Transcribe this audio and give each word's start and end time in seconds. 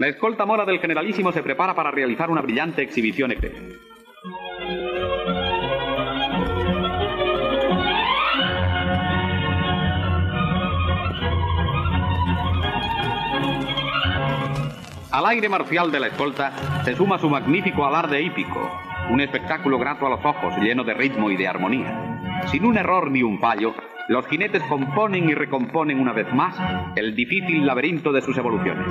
La 0.00 0.08
escolta 0.08 0.46
mora 0.46 0.64
del 0.64 0.80
generalísimo 0.80 1.30
se 1.30 1.42
prepara 1.42 1.74
para 1.74 1.90
realizar 1.90 2.30
una 2.30 2.40
brillante 2.40 2.80
exhibición 2.80 3.32
exterior. 3.32 3.78
Al 15.10 15.26
aire 15.26 15.50
marcial 15.50 15.92
de 15.92 16.00
la 16.00 16.06
escolta 16.06 16.82
se 16.82 16.96
suma 16.96 17.18
su 17.18 17.28
magnífico 17.28 17.84
alarde 17.84 18.22
hípico, 18.22 18.70
un 19.10 19.20
espectáculo 19.20 19.78
grato 19.78 20.06
a 20.06 20.08
los 20.08 20.24
ojos, 20.24 20.56
lleno 20.62 20.82
de 20.82 20.94
ritmo 20.94 21.30
y 21.30 21.36
de 21.36 21.46
armonía. 21.46 22.46
Sin 22.46 22.64
un 22.64 22.78
error 22.78 23.10
ni 23.10 23.22
un 23.22 23.38
fallo, 23.38 23.74
los 24.08 24.26
jinetes 24.28 24.62
componen 24.62 25.28
y 25.28 25.34
recomponen 25.34 26.00
una 26.00 26.14
vez 26.14 26.32
más 26.32 26.56
el 26.96 27.14
difícil 27.14 27.66
laberinto 27.66 28.12
de 28.12 28.22
sus 28.22 28.38
evoluciones. 28.38 28.86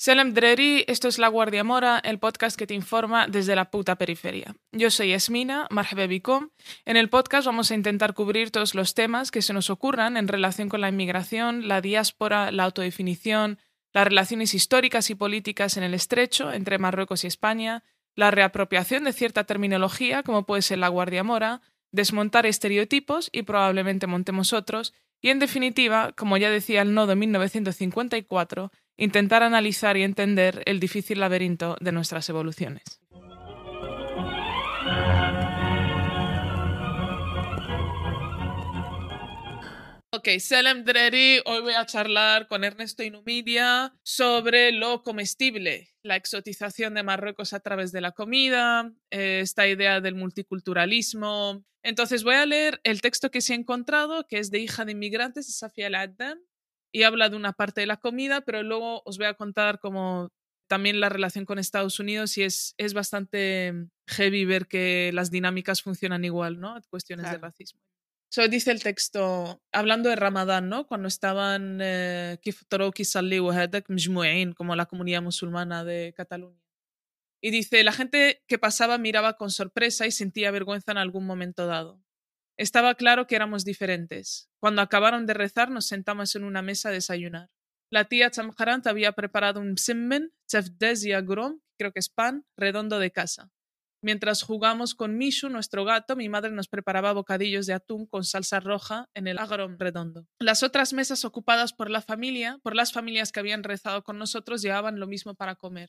Selem 0.00 0.32
Dreri, 0.32 0.82
esto 0.88 1.08
es 1.08 1.18
La 1.18 1.28
Guardia 1.28 1.62
Mora, 1.62 2.00
el 2.02 2.18
podcast 2.18 2.58
que 2.58 2.66
te 2.66 2.72
informa 2.72 3.26
desde 3.26 3.54
la 3.54 3.70
puta 3.70 3.96
periferia. 3.96 4.56
Yo 4.72 4.90
soy 4.90 5.12
Esmina, 5.12 5.66
Marjebebicom. 5.68 6.48
En 6.86 6.96
el 6.96 7.10
podcast 7.10 7.44
vamos 7.44 7.70
a 7.70 7.74
intentar 7.74 8.14
cubrir 8.14 8.50
todos 8.50 8.74
los 8.74 8.94
temas 8.94 9.30
que 9.30 9.42
se 9.42 9.52
nos 9.52 9.68
ocurran 9.68 10.16
en 10.16 10.26
relación 10.26 10.70
con 10.70 10.80
la 10.80 10.88
inmigración, 10.88 11.68
la 11.68 11.82
diáspora, 11.82 12.50
la 12.50 12.64
autodefinición, 12.64 13.58
las 13.92 14.06
relaciones 14.06 14.54
históricas 14.54 15.10
y 15.10 15.16
políticas 15.16 15.76
en 15.76 15.82
el 15.82 15.92
estrecho 15.92 16.50
entre 16.50 16.78
Marruecos 16.78 17.24
y 17.24 17.26
España, 17.26 17.84
la 18.16 18.30
reapropiación 18.30 19.04
de 19.04 19.12
cierta 19.12 19.44
terminología, 19.44 20.22
como 20.22 20.46
puede 20.46 20.62
ser 20.62 20.78
la 20.78 20.88
Guardia 20.88 21.24
Mora, 21.24 21.60
desmontar 21.92 22.46
estereotipos 22.46 23.28
y 23.32 23.42
probablemente 23.42 24.06
montemos 24.06 24.54
otros, 24.54 24.94
y 25.20 25.28
en 25.28 25.38
definitiva, 25.38 26.12
como 26.12 26.38
ya 26.38 26.48
decía 26.48 26.80
el 26.80 26.94
nodo 26.94 27.14
1954, 27.14 28.72
intentar 29.00 29.42
analizar 29.42 29.96
y 29.96 30.02
entender 30.02 30.62
el 30.66 30.78
difícil 30.78 31.20
laberinto 31.20 31.76
de 31.80 31.90
nuestras 31.90 32.28
evoluciones. 32.28 33.00
Ok, 40.12 40.28
Selem 40.38 40.84
Dreri, 40.84 41.40
hoy 41.46 41.62
voy 41.62 41.74
a 41.74 41.86
charlar 41.86 42.46
con 42.46 42.62
Ernesto 42.62 43.02
Inumidia 43.02 43.94
sobre 44.02 44.70
lo 44.70 45.02
comestible, 45.02 45.88
la 46.02 46.16
exotización 46.16 46.94
de 46.94 47.02
Marruecos 47.02 47.54
a 47.54 47.60
través 47.60 47.92
de 47.92 48.02
la 48.02 48.12
comida, 48.12 48.92
eh, 49.10 49.40
esta 49.40 49.66
idea 49.66 50.00
del 50.00 50.16
multiculturalismo. 50.16 51.64
Entonces 51.82 52.22
voy 52.22 52.34
a 52.34 52.44
leer 52.44 52.80
el 52.82 53.00
texto 53.00 53.30
que 53.30 53.40
se 53.40 53.54
ha 53.54 53.56
encontrado, 53.56 54.26
que 54.28 54.38
es 54.38 54.50
de 54.50 54.58
Hija 54.58 54.84
de 54.84 54.92
Inmigrantes, 54.92 55.46
de 55.46 55.52
Safia 55.52 55.86
Al-Addan, 55.86 56.38
y 56.92 57.04
habla 57.04 57.28
de 57.28 57.36
una 57.36 57.52
parte 57.52 57.80
de 57.80 57.86
la 57.86 57.98
comida, 57.98 58.40
pero 58.40 58.62
luego 58.62 59.02
os 59.04 59.18
voy 59.18 59.26
a 59.26 59.34
contar 59.34 59.80
como 59.80 60.30
también 60.68 61.00
la 61.00 61.08
relación 61.08 61.44
con 61.44 61.58
Estados 61.58 61.98
Unidos 61.98 62.38
y 62.38 62.44
es, 62.44 62.74
es 62.78 62.94
bastante 62.94 63.74
heavy 64.06 64.44
ver 64.44 64.68
que 64.68 65.10
las 65.12 65.30
dinámicas 65.30 65.82
funcionan 65.82 66.24
igual, 66.24 66.60
¿no? 66.60 66.80
Cuestiones 66.88 67.30
de 67.30 67.38
racismo. 67.38 67.80
So, 68.32 68.46
dice 68.46 68.70
el 68.70 68.80
texto, 68.80 69.60
hablando 69.72 70.08
de 70.08 70.14
Ramadán, 70.14 70.68
¿no? 70.68 70.86
Cuando 70.86 71.08
estaban 71.08 71.80
eh, 71.82 72.38
como 74.56 74.76
la 74.76 74.86
comunidad 74.86 75.22
musulmana 75.22 75.84
de 75.84 76.14
Cataluña. 76.16 76.62
Y 77.42 77.50
dice, 77.50 77.82
la 77.82 77.92
gente 77.92 78.44
que 78.46 78.58
pasaba 78.58 78.98
miraba 78.98 79.36
con 79.36 79.50
sorpresa 79.50 80.06
y 80.06 80.12
sentía 80.12 80.52
vergüenza 80.52 80.92
en 80.92 80.98
algún 80.98 81.26
momento 81.26 81.66
dado. 81.66 82.00
Estaba 82.60 82.94
claro 82.94 83.26
que 83.26 83.36
éramos 83.36 83.64
diferentes. 83.64 84.50
Cuando 84.60 84.82
acabaron 84.82 85.24
de 85.24 85.32
rezar, 85.32 85.70
nos 85.70 85.86
sentamos 85.86 86.36
en 86.36 86.44
una 86.44 86.60
mesa 86.60 86.90
a 86.90 86.92
desayunar. 86.92 87.48
La 87.90 88.04
tía 88.04 88.30
Chamharant 88.30 88.86
había 88.86 89.12
preparado 89.12 89.60
un 89.60 89.78
psimmen, 89.78 90.34
chefdez 90.46 91.02
y 91.06 91.12
agrom, 91.12 91.60
creo 91.78 91.90
que 91.90 92.00
es 92.00 92.10
pan, 92.10 92.44
redondo 92.58 92.98
de 92.98 93.12
casa. 93.12 93.50
Mientras 94.02 94.42
jugamos 94.42 94.94
con 94.94 95.16
Mishu, 95.16 95.48
nuestro 95.48 95.86
gato, 95.86 96.16
mi 96.16 96.28
madre 96.28 96.50
nos 96.50 96.68
preparaba 96.68 97.14
bocadillos 97.14 97.64
de 97.64 97.72
atún 97.72 98.04
con 98.04 98.24
salsa 98.24 98.60
roja 98.60 99.08
en 99.14 99.26
el 99.26 99.38
agrom 99.38 99.78
redondo. 99.78 100.26
Las 100.38 100.62
otras 100.62 100.92
mesas 100.92 101.24
ocupadas 101.24 101.72
por 101.72 101.88
la 101.88 102.02
familia, 102.02 102.58
por 102.62 102.76
las 102.76 102.92
familias 102.92 103.32
que 103.32 103.40
habían 103.40 103.62
rezado 103.62 104.04
con 104.04 104.18
nosotros, 104.18 104.60
llevaban 104.60 105.00
lo 105.00 105.06
mismo 105.06 105.34
para 105.34 105.54
comer. 105.54 105.88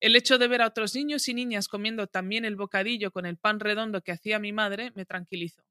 El 0.00 0.16
hecho 0.16 0.38
de 0.38 0.48
ver 0.48 0.62
a 0.62 0.68
otros 0.68 0.94
niños 0.94 1.28
y 1.28 1.34
niñas 1.34 1.68
comiendo 1.68 2.06
también 2.06 2.46
el 2.46 2.56
bocadillo 2.56 3.10
con 3.10 3.26
el 3.26 3.36
pan 3.36 3.60
redondo 3.60 4.00
que 4.00 4.12
hacía 4.12 4.38
mi 4.38 4.54
madre 4.54 4.92
me 4.94 5.04
tranquilizó. 5.04 5.62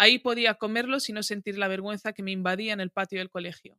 Ahí 0.00 0.18
podía 0.18 0.54
comerlo 0.54 0.98
sin 0.98 1.16
no 1.16 1.22
sentir 1.22 1.58
la 1.58 1.68
vergüenza 1.68 2.14
que 2.14 2.22
me 2.22 2.30
invadía 2.30 2.72
en 2.72 2.80
el 2.80 2.90
patio 2.90 3.18
del 3.18 3.28
colegio. 3.28 3.78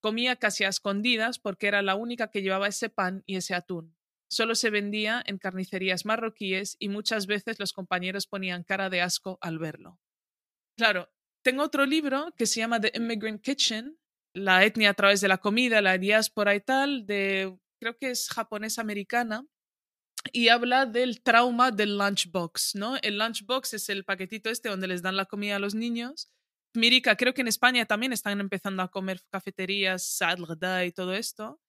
Comía 0.00 0.34
casi 0.34 0.64
a 0.64 0.68
escondidas 0.68 1.38
porque 1.38 1.68
era 1.68 1.80
la 1.80 1.94
única 1.94 2.28
que 2.28 2.42
llevaba 2.42 2.66
ese 2.66 2.88
pan 2.88 3.22
y 3.24 3.36
ese 3.36 3.54
atún. 3.54 3.96
Solo 4.28 4.56
se 4.56 4.70
vendía 4.70 5.22
en 5.24 5.38
carnicerías 5.38 6.04
marroquíes 6.04 6.74
y 6.80 6.88
muchas 6.88 7.28
veces 7.28 7.60
los 7.60 7.72
compañeros 7.72 8.26
ponían 8.26 8.64
cara 8.64 8.90
de 8.90 9.00
asco 9.00 9.38
al 9.40 9.60
verlo. 9.60 10.00
Claro, 10.76 11.08
tengo 11.44 11.62
otro 11.62 11.86
libro 11.86 12.34
que 12.36 12.46
se 12.46 12.58
llama 12.58 12.80
The 12.80 12.90
Immigrant 12.96 13.40
Kitchen, 13.40 13.96
la 14.34 14.64
etnia 14.64 14.90
a 14.90 14.94
través 14.94 15.20
de 15.20 15.28
la 15.28 15.38
comida, 15.38 15.80
la 15.80 15.98
diáspora 15.98 16.56
y 16.56 16.62
tal, 16.62 17.06
de 17.06 17.56
creo 17.78 17.96
que 17.96 18.10
es 18.10 18.28
japonesa-americana, 18.28 19.46
y 20.32 20.48
habla 20.48 20.86
del 20.86 21.22
trauma 21.22 21.70
del 21.70 21.96
lunchbox, 21.98 22.74
¿no? 22.74 22.96
El 23.02 23.18
lunchbox 23.18 23.74
es 23.74 23.88
el 23.88 24.04
paquetito 24.04 24.50
este 24.50 24.68
donde 24.68 24.88
les 24.88 25.02
dan 25.02 25.16
la 25.16 25.26
comida 25.26 25.56
a 25.56 25.58
los 25.58 25.74
niños. 25.74 26.30
Mirica, 26.74 27.16
creo 27.16 27.34
que 27.34 27.40
en 27.40 27.48
España 27.48 27.86
también 27.86 28.12
están 28.12 28.38
empezando 28.40 28.82
a 28.82 28.90
comer 28.90 29.20
cafeterías, 29.30 30.04
sadgda 30.04 30.84
y 30.84 30.92
todo 30.92 31.14
esto. 31.14 31.60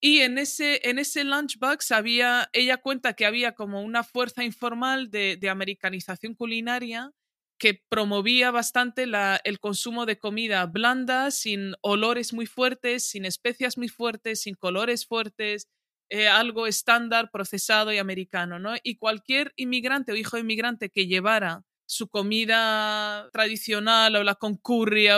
Y 0.00 0.20
en 0.20 0.38
ese, 0.38 0.88
en 0.88 0.98
ese 0.98 1.24
lunchbox 1.24 1.90
había, 1.92 2.48
ella 2.52 2.76
cuenta 2.78 3.14
que 3.14 3.26
había 3.26 3.52
como 3.54 3.82
una 3.82 4.04
fuerza 4.04 4.44
informal 4.44 5.10
de, 5.10 5.38
americanización 5.50 6.34
culinaria 6.34 7.12
que 7.58 7.82
promovía 7.88 8.50
bastante 8.50 9.06
el 9.44 9.60
consumo 9.60 10.04
de 10.04 10.18
comida 10.18 10.66
blanda, 10.66 11.30
sin 11.30 11.74
olores 11.80 12.34
muy 12.34 12.44
fuertes, 12.44 13.08
sin 13.08 13.24
especias 13.24 13.78
muy 13.78 13.88
fuertes, 13.88 14.42
sin 14.42 14.54
colores 14.54 15.06
fuertes, 15.06 15.66
eh, 16.10 16.28
algo 16.28 16.66
estándar, 16.66 17.30
procesado 17.32 17.92
y 17.92 17.98
americano, 17.98 18.58
¿no? 18.58 18.74
Y 18.82 18.96
cualquier 18.96 19.52
inmigrante 19.56 20.12
o 20.12 20.16
hijo 20.16 20.36
de 20.36 20.42
inmigrante 20.42 20.90
que 20.90 21.06
llevara 21.06 21.64
su 21.86 22.08
comida 22.08 23.28
tradicional, 23.32 24.16
o 24.16 24.24
la 24.24 24.34
con 24.34 24.56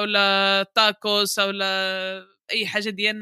o 0.00 0.06
la 0.06 0.68
tacos, 0.74 1.38
o 1.38 1.52
la 1.52 2.24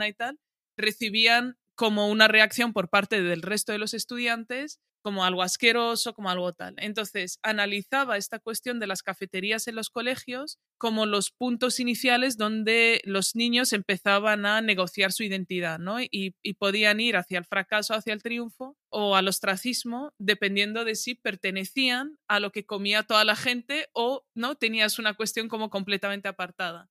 y 0.09 0.13
tal, 0.15 0.39
recibían 0.77 1.57
como 1.75 2.09
una 2.09 2.29
reacción 2.29 2.73
por 2.73 2.89
parte 2.89 3.23
del 3.23 3.43
resto 3.43 3.73
de 3.73 3.79
los 3.79 3.95
estudiantes 3.95 4.81
como 5.07 5.25
algo 5.25 5.45
asqueroso, 5.45 6.15
como 6.15 6.31
algo 6.31 6.53
tal. 6.53 6.75
Entonces, 6.79 7.39
analizaba 7.45 8.17
esta 8.17 8.41
cuestión 8.41 8.81
de 8.81 8.89
las 8.89 9.05
cafeterías 9.05 9.69
en 9.69 9.77
los 9.77 9.89
colegios 9.89 10.59
como 10.79 11.07
los 11.07 11.31
puntos 11.31 11.79
iniciales 11.79 12.37
donde 12.37 13.01
los 13.05 13.37
niños 13.37 13.73
empezaban 13.73 14.47
a 14.47 14.61
negociar 14.63 15.13
su 15.13 15.23
identidad, 15.23 15.79
¿no? 15.79 16.01
Y, 16.01 16.35
podían 16.59 16.99
ir 16.99 17.17
hacia 17.17 17.39
el 17.39 17.45
fracaso, 17.45 17.95
hacia 17.95 18.15
el 18.15 18.23
triunfo 18.25 18.77
o 18.91 19.15
al 19.15 19.29
ostracismo, 19.29 20.13
dependiendo 20.19 20.85
de 20.85 20.97
si 20.97 21.15
pertenecían 21.15 22.19
a 22.27 22.41
lo 22.41 22.51
que 22.51 22.67
comía 22.67 23.05
toda 23.05 23.25
la 23.25 23.37
gente 23.37 23.87
o 23.93 24.25
no 24.35 24.57
tenías 24.57 24.99
una 24.99 25.15
cuestión 25.15 25.47
como 25.47 25.71
completamente 25.71 26.27
apartada. 26.27 26.89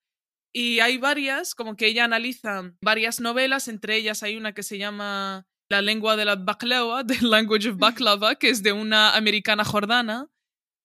Y 0.54 0.80
hay 0.80 0.98
varias, 0.98 1.54
como 1.54 1.76
que 1.76 1.88
ella 1.88 2.06
analiza 2.06 2.72
varias 2.82 3.20
novelas, 3.20 3.68
entre 3.68 3.98
ellas 3.98 4.24
hay 4.24 4.38
una 4.38 4.54
que 4.54 4.64
se 4.64 4.78
llama 4.78 5.50
la 5.70 5.82
lengua 5.82 6.16
de 6.16 6.26
la 6.26 6.36
baklava, 6.36 7.04
the 7.08 7.22
language 7.22 7.68
of 7.68 7.78
baklava, 7.78 8.36
que 8.36 8.50
es 8.50 8.64
de 8.64 8.72
una 8.72 9.16
americana 9.16 9.64
jordana, 9.64 10.30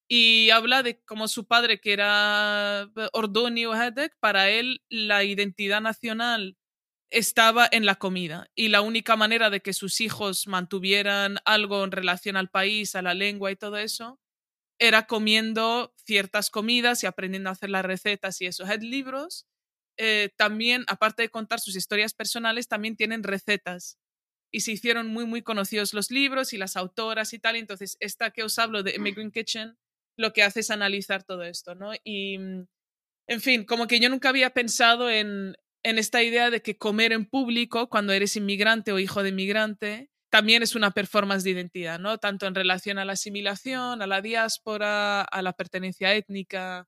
y 0.08 0.50
habla 0.50 0.82
de 0.82 1.00
cómo 1.04 1.28
su 1.28 1.46
padre, 1.46 1.80
que 1.80 1.92
era 1.92 2.90
Ordoni 3.12 3.66
o 3.66 3.74
Hedek, 3.74 4.16
para 4.18 4.50
él 4.50 4.82
la 4.88 5.22
identidad 5.22 5.80
nacional 5.80 6.56
estaba 7.10 7.68
en 7.70 7.86
la 7.86 7.96
comida 7.96 8.48
y 8.54 8.68
la 8.68 8.82
única 8.82 9.16
manera 9.16 9.50
de 9.50 9.60
que 9.60 9.72
sus 9.72 10.00
hijos 10.00 10.46
mantuvieran 10.46 11.38
algo 11.44 11.84
en 11.84 11.92
relación 11.92 12.36
al 12.36 12.50
país, 12.50 12.94
a 12.94 13.02
la 13.02 13.14
lengua 13.14 13.52
y 13.52 13.56
todo 13.56 13.76
eso, 13.76 14.20
era 14.80 15.06
comiendo 15.06 15.94
ciertas 16.04 16.50
comidas 16.50 17.02
y 17.04 17.06
aprendiendo 17.06 17.50
a 17.50 17.52
hacer 17.52 17.70
las 17.70 17.84
recetas 17.84 18.40
y 18.40 18.46
eso. 18.46 18.64
Head 18.64 18.82
libros 18.82 19.46
eh, 19.96 20.30
también, 20.36 20.84
aparte 20.88 21.22
de 21.22 21.28
contar 21.28 21.60
sus 21.60 21.76
historias 21.76 22.14
personales, 22.14 22.68
también 22.68 22.96
tienen 22.96 23.22
recetas 23.22 23.98
y 24.50 24.60
se 24.60 24.72
hicieron 24.72 25.08
muy, 25.08 25.26
muy 25.26 25.42
conocidos 25.42 25.94
los 25.94 26.10
libros 26.10 26.52
y 26.52 26.58
las 26.58 26.76
autoras 26.76 27.32
y 27.32 27.38
tal. 27.38 27.56
entonces, 27.56 27.96
esta 28.00 28.30
que 28.30 28.42
os 28.42 28.58
hablo 28.58 28.82
de 28.82 28.94
Immigrant 28.96 29.32
Kitchen, 29.32 29.76
lo 30.16 30.32
que 30.32 30.42
hace 30.42 30.60
es 30.60 30.70
analizar 30.70 31.22
todo 31.24 31.44
esto, 31.44 31.74
¿no? 31.74 31.92
Y, 32.04 32.38
mm, 32.38 32.66
en 33.28 33.40
fin, 33.40 33.64
como 33.64 33.86
que 33.86 34.00
yo 34.00 34.08
nunca 34.08 34.28
había 34.30 34.50
pensado 34.50 35.10
en, 35.10 35.56
en 35.84 35.98
esta 35.98 36.22
idea 36.22 36.50
de 36.50 36.62
que 36.62 36.76
comer 36.78 37.12
en 37.12 37.26
público 37.26 37.88
cuando 37.88 38.12
eres 38.12 38.36
inmigrante 38.36 38.92
o 38.92 38.98
hijo 38.98 39.22
de 39.22 39.30
inmigrante 39.30 40.10
también 40.30 40.62
es 40.62 40.76
una 40.76 40.92
performance 40.92 41.44
de 41.44 41.50
identidad, 41.50 41.98
¿no? 41.98 42.18
Tanto 42.18 42.46
en 42.46 42.54
relación 42.54 42.98
a 42.98 43.04
la 43.04 43.14
asimilación, 43.14 44.00
a 44.00 44.06
la 44.06 44.22
diáspora, 44.22 45.22
a 45.22 45.42
la 45.42 45.52
pertenencia 45.52 46.14
étnica. 46.14 46.86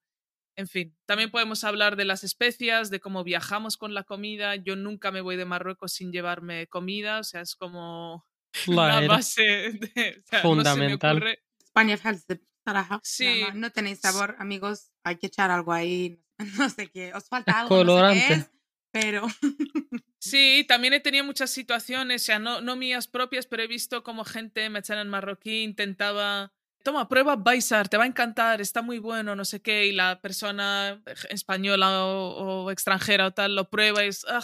En 0.56 0.68
fin, 0.68 0.94
también 1.06 1.30
podemos 1.30 1.64
hablar 1.64 1.96
de 1.96 2.04
las 2.04 2.24
especias, 2.24 2.90
de 2.90 3.00
cómo 3.00 3.24
viajamos 3.24 3.76
con 3.76 3.94
la 3.94 4.04
comida. 4.04 4.56
Yo 4.56 4.76
nunca 4.76 5.10
me 5.10 5.22
voy 5.22 5.36
de 5.36 5.46
Marruecos 5.46 5.92
sin 5.92 6.12
llevarme 6.12 6.66
comida, 6.66 7.20
o 7.20 7.24
sea, 7.24 7.40
es 7.40 7.56
como 7.56 8.26
la 8.66 9.00
base 9.06 9.42
de, 9.42 10.22
fundamental. 10.42 11.22
España 11.58 11.98
Sí. 13.02 13.44
No 13.54 13.70
tenéis 13.70 14.00
sabor, 14.00 14.36
amigos. 14.38 14.90
Hay 15.04 15.16
que 15.16 15.26
echar 15.26 15.50
algo 15.50 15.72
ahí. 15.72 16.18
No 16.58 16.68
sé 16.68 16.88
qué. 16.88 17.14
Os 17.14 17.28
falta 17.28 17.60
algo. 17.60 17.68
Colorante. 17.68 18.46
pero. 18.90 19.26
Sí, 20.24 20.64
también 20.68 20.94
he 20.94 21.00
tenido 21.00 21.24
muchas 21.24 21.50
situaciones, 21.50 22.22
o 22.22 22.24
sea, 22.26 22.38
no, 22.38 22.60
no 22.60 22.76
mías 22.76 23.08
propias, 23.08 23.44
pero 23.44 23.64
he 23.64 23.66
visto 23.66 24.04
como 24.04 24.24
gente 24.24 24.64
en 24.64 25.08
marroquí 25.08 25.64
intentaba 25.64 26.52
toma, 26.82 27.08
prueba 27.08 27.36
Baisar, 27.36 27.88
te 27.88 27.96
va 27.96 28.04
a 28.04 28.06
encantar, 28.06 28.60
está 28.60 28.82
muy 28.82 28.98
bueno, 28.98 29.34
no 29.34 29.44
sé 29.44 29.60
qué, 29.62 29.86
y 29.86 29.92
la 29.92 30.20
persona 30.20 31.02
española 31.30 32.04
o, 32.04 32.70
extranjera 32.70 33.26
o 33.26 33.32
tal 33.32 33.54
lo 33.54 33.70
prueba 33.70 34.04
y 34.04 34.08
es, 34.08 34.26
ah, 34.28 34.40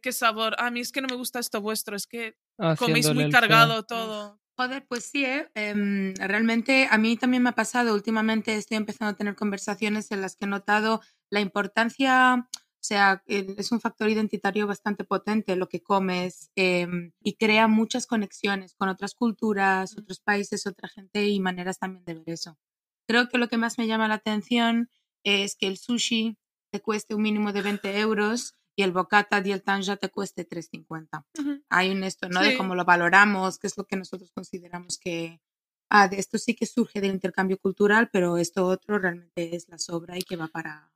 qué, 0.00 0.12
sabor, 0.12 0.54
a 0.58 0.70
mí 0.70 0.80
es 0.80 0.92
que 0.92 1.00
no 1.00 1.08
me 1.08 1.16
gusta 1.16 1.38
esto 1.38 1.60
vuestro, 1.60 1.96
es 1.96 2.06
que 2.06 2.36
coméis 2.78 3.12
muy 3.12 3.30
cargado 3.30 3.82
todo. 3.84 4.40
Joder, 4.54 4.84
pues 4.86 5.06
sí, 5.06 5.24
¿eh? 5.24 5.50
Em, 5.54 6.14
realmente 6.14 6.86
a 6.90 6.98
mí 6.98 7.16
también 7.16 7.42
me 7.42 7.48
ha 7.48 7.54
pasado, 7.54 7.94
últimamente 7.94 8.54
estoy 8.54 8.76
empezando 8.76 9.12
a 9.12 9.16
tener 9.16 9.34
conversaciones 9.34 10.10
en 10.12 10.20
las 10.20 10.36
que 10.36 10.44
he 10.44 10.48
notado 10.48 11.00
la 11.30 11.40
importancia 11.40 12.48
o 12.82 12.84
sea, 12.84 13.22
es 13.28 13.70
un 13.70 13.80
factor 13.80 14.10
identitario 14.10 14.66
bastante 14.66 15.04
potente 15.04 15.54
lo 15.54 15.68
que 15.68 15.84
comes 15.84 16.50
em, 16.56 17.12
y 17.22 17.34
crea 17.34 17.68
muchas 17.68 18.08
conexiones 18.08 18.74
con 18.74 18.88
otras 18.88 19.14
culturas, 19.14 19.96
otros 19.96 20.18
países, 20.18 20.66
otra 20.66 20.88
gente 20.88 21.28
y 21.28 21.38
maneras 21.38 21.78
también 21.78 22.04
de 22.04 22.14
ver 22.14 22.30
eso. 22.30 22.58
Creo 23.06 23.28
que 23.28 23.38
lo 23.38 23.48
que 23.48 23.56
más 23.56 23.78
me 23.78 23.86
llama 23.86 24.08
la 24.08 24.14
atención 24.14 24.90
es 25.22 25.54
que 25.54 25.68
el 25.68 25.78
sushi 25.78 26.36
te 26.72 26.80
cueste 26.80 27.14
un 27.14 27.22
mínimo 27.22 27.52
de 27.52 27.62
20 27.62 28.00
euros 28.00 28.56
y 28.74 28.82
el 28.82 28.90
bocata 28.90 29.40
y 29.44 29.52
el 29.52 29.62
tanja 29.62 29.96
te 29.96 30.08
cueste 30.08 30.44
3,50. 30.44 31.24
Hay 31.68 31.90
un 31.90 32.02
esto, 32.02 32.28
¿no? 32.28 32.40
De 32.40 32.56
cómo 32.56 32.74
lo 32.74 32.84
valoramos, 32.84 33.60
qué 33.60 33.68
es 33.68 33.76
lo 33.76 33.84
que 33.84 33.94
nosotros 33.94 34.32
consideramos 34.32 34.98
que, 34.98 35.40
ah, 35.88 36.08
de 36.08 36.18
esto 36.18 36.36
sí 36.36 36.56
que 36.56 36.66
surge 36.66 37.00
del 37.00 37.12
intercambio 37.12 37.58
cultural, 37.58 38.10
pero 38.12 38.38
esto 38.38 38.66
otro 38.66 38.98
realmente 38.98 39.54
es 39.54 39.68
la 39.68 39.78
sobra 39.78 40.18
y 40.18 40.22
que 40.22 40.34
va 40.34 40.48
para, 40.48 40.91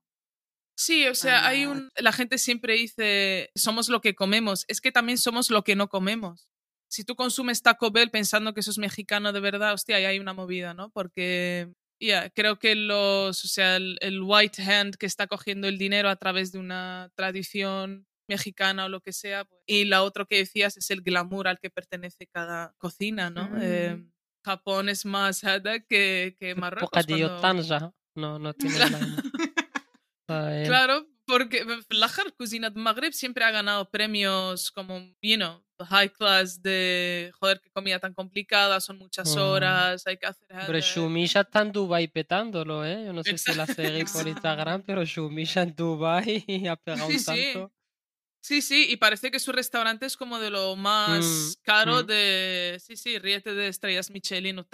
Sí, 0.77 1.07
o 1.09 1.15
sea, 1.15 1.47
hay 1.47 1.65
un. 1.65 1.91
La 1.97 2.13
gente 2.13 2.37
siempre 2.37 2.75
dice, 2.75 3.51
somos 3.55 3.89
lo 3.89 4.03
que 4.03 4.15
comemos. 4.15 4.67
Es 4.69 4.83
que 4.83 4.93
también 4.93 5.17
somos 5.17 5.51
lo 5.51 5.65
que 5.65 5.75
no 5.75 5.89
comemos. 5.89 6.49
Si 6.89 7.03
tú 7.03 7.17
consumes 7.17 7.63
Taco 7.63 7.91
Bell 7.91 8.11
pensando 8.11 8.53
que 8.53 8.61
eso 8.61 8.71
es 8.71 8.79
mexicano 8.79 9.33
de 9.33 9.41
verdad, 9.41 9.73
hostia, 9.73 9.97
ahí 9.97 10.05
hay 10.05 10.19
una 10.19 10.35
movida, 10.35 10.75
¿no? 10.75 10.91
Porque, 10.91 11.73
ya, 11.99 12.29
creo 12.29 12.59
que 12.59 12.75
los. 12.75 13.43
O 13.43 13.49
sea, 13.49 13.77
el, 13.77 14.21
white 14.23 14.63
hand 14.63 14.97
que 14.97 15.07
está 15.07 15.27
cogiendo 15.27 15.67
el 15.67 15.79
dinero 15.79 16.11
a 16.11 16.17
través 16.17 16.53
de 16.53 16.59
una 16.59 17.11
tradición 17.15 18.07
mexicana 18.29 18.85
o 18.85 18.89
lo 18.91 19.01
que 19.01 19.15
sea. 19.15 19.47
Pues, 19.47 19.63
y 19.65 19.87
la 19.87 20.03
otra 20.03 20.27
que 20.27 20.37
decías 20.37 20.77
es 20.77 20.91
el 20.91 21.01
glamour 21.01 21.49
al 21.49 21.59
que 21.59 21.71
pertenece 21.71 22.27
cada 22.27 22.75
cocina, 22.77 23.31
¿no? 23.31 23.51
Eh, 23.63 23.97
mm. 23.97 24.13
Japón 24.45 24.91
es 24.91 25.07
más 25.07 25.41
que, 25.89 26.37
que 26.39 26.55
Marruecos. 26.55 26.91
Cuando... 26.91 27.95
No, 28.15 28.39
no 28.39 28.55
tiene 28.55 28.77
Claro, 30.27 31.07
porque 31.27 31.65
la 31.91 32.11
cocina 32.37 32.71
de 32.71 32.81
Magreb 32.81 33.13
siempre 33.13 33.45
ha 33.45 33.51
ganado 33.51 33.91
premios 33.91 34.71
como, 34.71 34.99
you 35.21 35.37
know, 35.37 35.63
high 35.85 36.09
class 36.09 36.63
de, 36.63 37.31
joder, 37.39 37.61
qué 37.61 37.71
comida 37.71 37.99
tan 37.99 38.15
complicada, 38.15 38.81
son 38.81 38.99
muchas 38.99 39.37
horas, 39.37 40.07
hay 40.07 40.17
que 40.17 40.27
hacer... 40.27 40.47
Pero 40.49 40.81
Shumi 40.81 41.27
ya 41.27 41.41
está 41.41 41.63
en 41.63 41.73
Dubai 41.73 42.09
petándolo, 42.09 42.85
¿eh? 42.85 43.05
Yo 43.05 43.13
no 43.13 43.23
sé 43.23 43.37
si 43.37 43.55
la 43.55 43.67
seguí 43.67 44.05
por 44.05 44.27
Instagram, 44.29 44.83
pero 44.83 45.05
Shumi 45.05 45.45
ya 45.45 45.63
en 45.63 45.75
Dubai 45.75 46.45
ha 46.71 46.77
pegado 46.77 47.09
un 47.09 47.19
salto. 47.19 47.69
Sí. 47.69 48.63
Sí, 48.63 48.87
y 48.89 48.97
parece 48.97 49.33
que 49.33 49.41
su 49.41 49.51
restaurante 49.51 50.07
es 50.07 50.17
como 50.17 50.39
de 50.39 50.51
lo 50.51 50.77
más 50.77 51.25
mm, 51.25 51.63
caro 51.65 52.05
mm. 52.05 52.07
de. 52.07 52.79
Sí, 52.81 52.97
sí, 52.97 53.19
ríete 53.19 53.55
de 53.55 53.67
estrellas 53.67 54.09
Michelin 54.09 54.61
o 54.61 54.65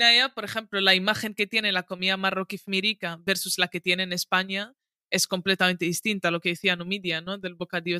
Trif 0.00 0.34
por 0.34 0.44
ejemplo, 0.44 0.80
la 0.80 0.94
imagen 0.94 1.34
que 1.34 1.46
tiene 1.46 1.72
la 1.72 1.82
comida 1.82 2.16
marroquí 2.16 2.58
fmirica 2.58 3.18
versus 3.24 3.58
la 3.58 3.68
que 3.68 3.80
tiene 3.80 4.02
en 4.02 4.12
España 4.12 4.74
es 5.10 5.26
completamente 5.26 5.84
distinta 5.84 6.28
a 6.28 6.30
lo 6.30 6.40
que 6.40 6.50
decía 6.50 6.76
Numidia, 6.76 7.20
¿no? 7.20 7.36
Del 7.38 7.54
bocadillo 7.54 7.98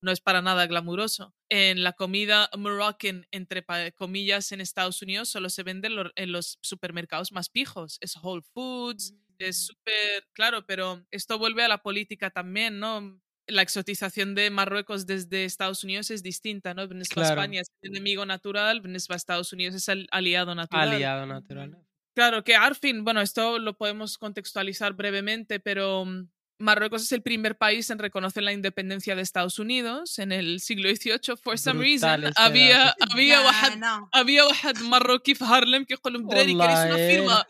no 0.00 0.12
es 0.12 0.20
para 0.20 0.42
nada 0.42 0.66
glamuroso. 0.66 1.34
En 1.48 1.82
la 1.82 1.92
comida 1.92 2.48
moroccan, 2.56 3.26
entre 3.30 3.64
comillas, 3.94 4.50
en 4.52 4.60
Estados 4.60 5.02
Unidos 5.02 5.28
solo 5.28 5.50
se 5.50 5.62
vende 5.62 5.90
en 6.16 6.32
los 6.32 6.58
supermercados 6.62 7.32
más 7.32 7.50
pijos. 7.50 7.98
Es 8.00 8.16
Whole 8.16 8.42
Foods, 8.42 9.14
es 9.38 9.58
mm. 9.58 9.62
súper, 9.62 10.28
claro, 10.32 10.66
pero 10.66 11.04
esto 11.10 11.38
vuelve 11.38 11.64
a 11.64 11.68
la 11.68 11.82
política 11.82 12.30
también, 12.30 12.78
¿no? 12.78 13.20
La 13.52 13.62
exotización 13.62 14.34
de 14.34 14.50
Marruecos 14.50 15.06
desde 15.06 15.44
Estados 15.44 15.84
Unidos 15.84 16.10
es 16.10 16.22
distinta, 16.22 16.74
¿no? 16.74 16.88
Venezuela, 16.88 17.28
España 17.28 17.60
es 17.60 17.70
el 17.82 17.90
enemigo 17.90 18.26
natural, 18.26 18.80
Venezuela, 18.80 19.16
Estados 19.16 19.52
Unidos 19.52 19.74
es 19.74 19.88
el 19.88 20.08
aliado 20.10 20.54
natural. 20.54 20.88
Aliado 20.88 21.26
natural. 21.26 21.78
Claro, 22.14 22.44
que 22.44 22.54
Arfin, 22.56 23.04
bueno, 23.04 23.20
esto 23.20 23.58
lo 23.58 23.76
podemos 23.76 24.18
contextualizar 24.18 24.92
brevemente, 24.92 25.60
pero 25.60 26.04
mm, 26.04 26.28
Marruecos 26.61 27.03
es 27.03 27.11
el 27.11 27.21
primer 27.21 27.55
país 27.55 27.89
en 27.91 27.99
reconocer 27.99 28.41
la 28.41 28.51
independencia 28.51 29.15
de 29.15 29.21
Estados 29.21 29.59
Unidos 29.59 30.17
en 30.17 30.31
el 30.31 30.59
siglo 30.59 30.89
XVIII. 30.89 31.37
For 31.39 31.57
some 31.59 31.79
reason, 31.79 32.33
había, 32.35 32.95
había, 32.99 33.41
واحد, 33.41 33.79
había 34.11 34.45
واحد 34.45 34.77
marroquí 34.81 35.35
في 35.35 35.45
هارلم 35.45 35.85
que 35.85 35.93
يقول 35.93 36.13
لهم 36.13 36.27
دراري 36.27 36.55
una 36.55 36.97
firma. 36.97 37.45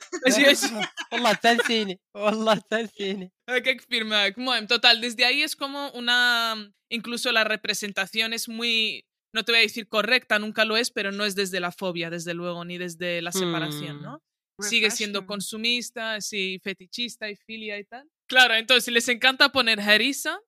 والله 1.11 1.33
تنسيني 1.33 1.99
والله 2.15 2.55
تنسيني. 2.69 3.31
¿Qué 3.63 3.79
firma? 3.89 4.27
en 4.27 4.67
total, 4.67 4.99
desde 4.99 5.23
ahí 5.23 5.41
es 5.41 5.55
como 5.55 5.89
una. 5.91 6.55
Incluso 6.89 7.31
la 7.31 7.45
representación 7.45 8.33
es 8.33 8.49
muy. 8.49 9.05
No 9.33 9.43
te 9.43 9.53
voy 9.53 9.59
a 9.59 9.61
decir 9.61 9.87
correcta, 9.87 10.39
nunca 10.39 10.65
lo 10.65 10.75
es, 10.75 10.91
pero 10.91 11.11
no 11.11 11.23
es 11.23 11.35
desde 11.35 11.59
la 11.59 11.71
fobia, 11.71 12.09
desde 12.09 12.33
luego, 12.33 12.65
ni 12.65 12.77
desde 12.77 13.21
la 13.21 13.31
separación, 13.31 13.99
mm. 13.99 14.01
¿no? 14.01 14.21
Sigue 14.59 14.89
siendo 14.89 15.27
consumista, 15.27 16.19
sí, 16.19 16.59
fetichista 16.63 17.29
y 17.29 17.35
filia 17.35 17.77
y 17.77 17.83
tal. 17.83 18.09
Claro, 18.32 18.54
entonces 18.54 18.94
les 18.94 19.10
encanta 19.10 19.52
poner 19.52 19.78
harissa, 19.78 20.40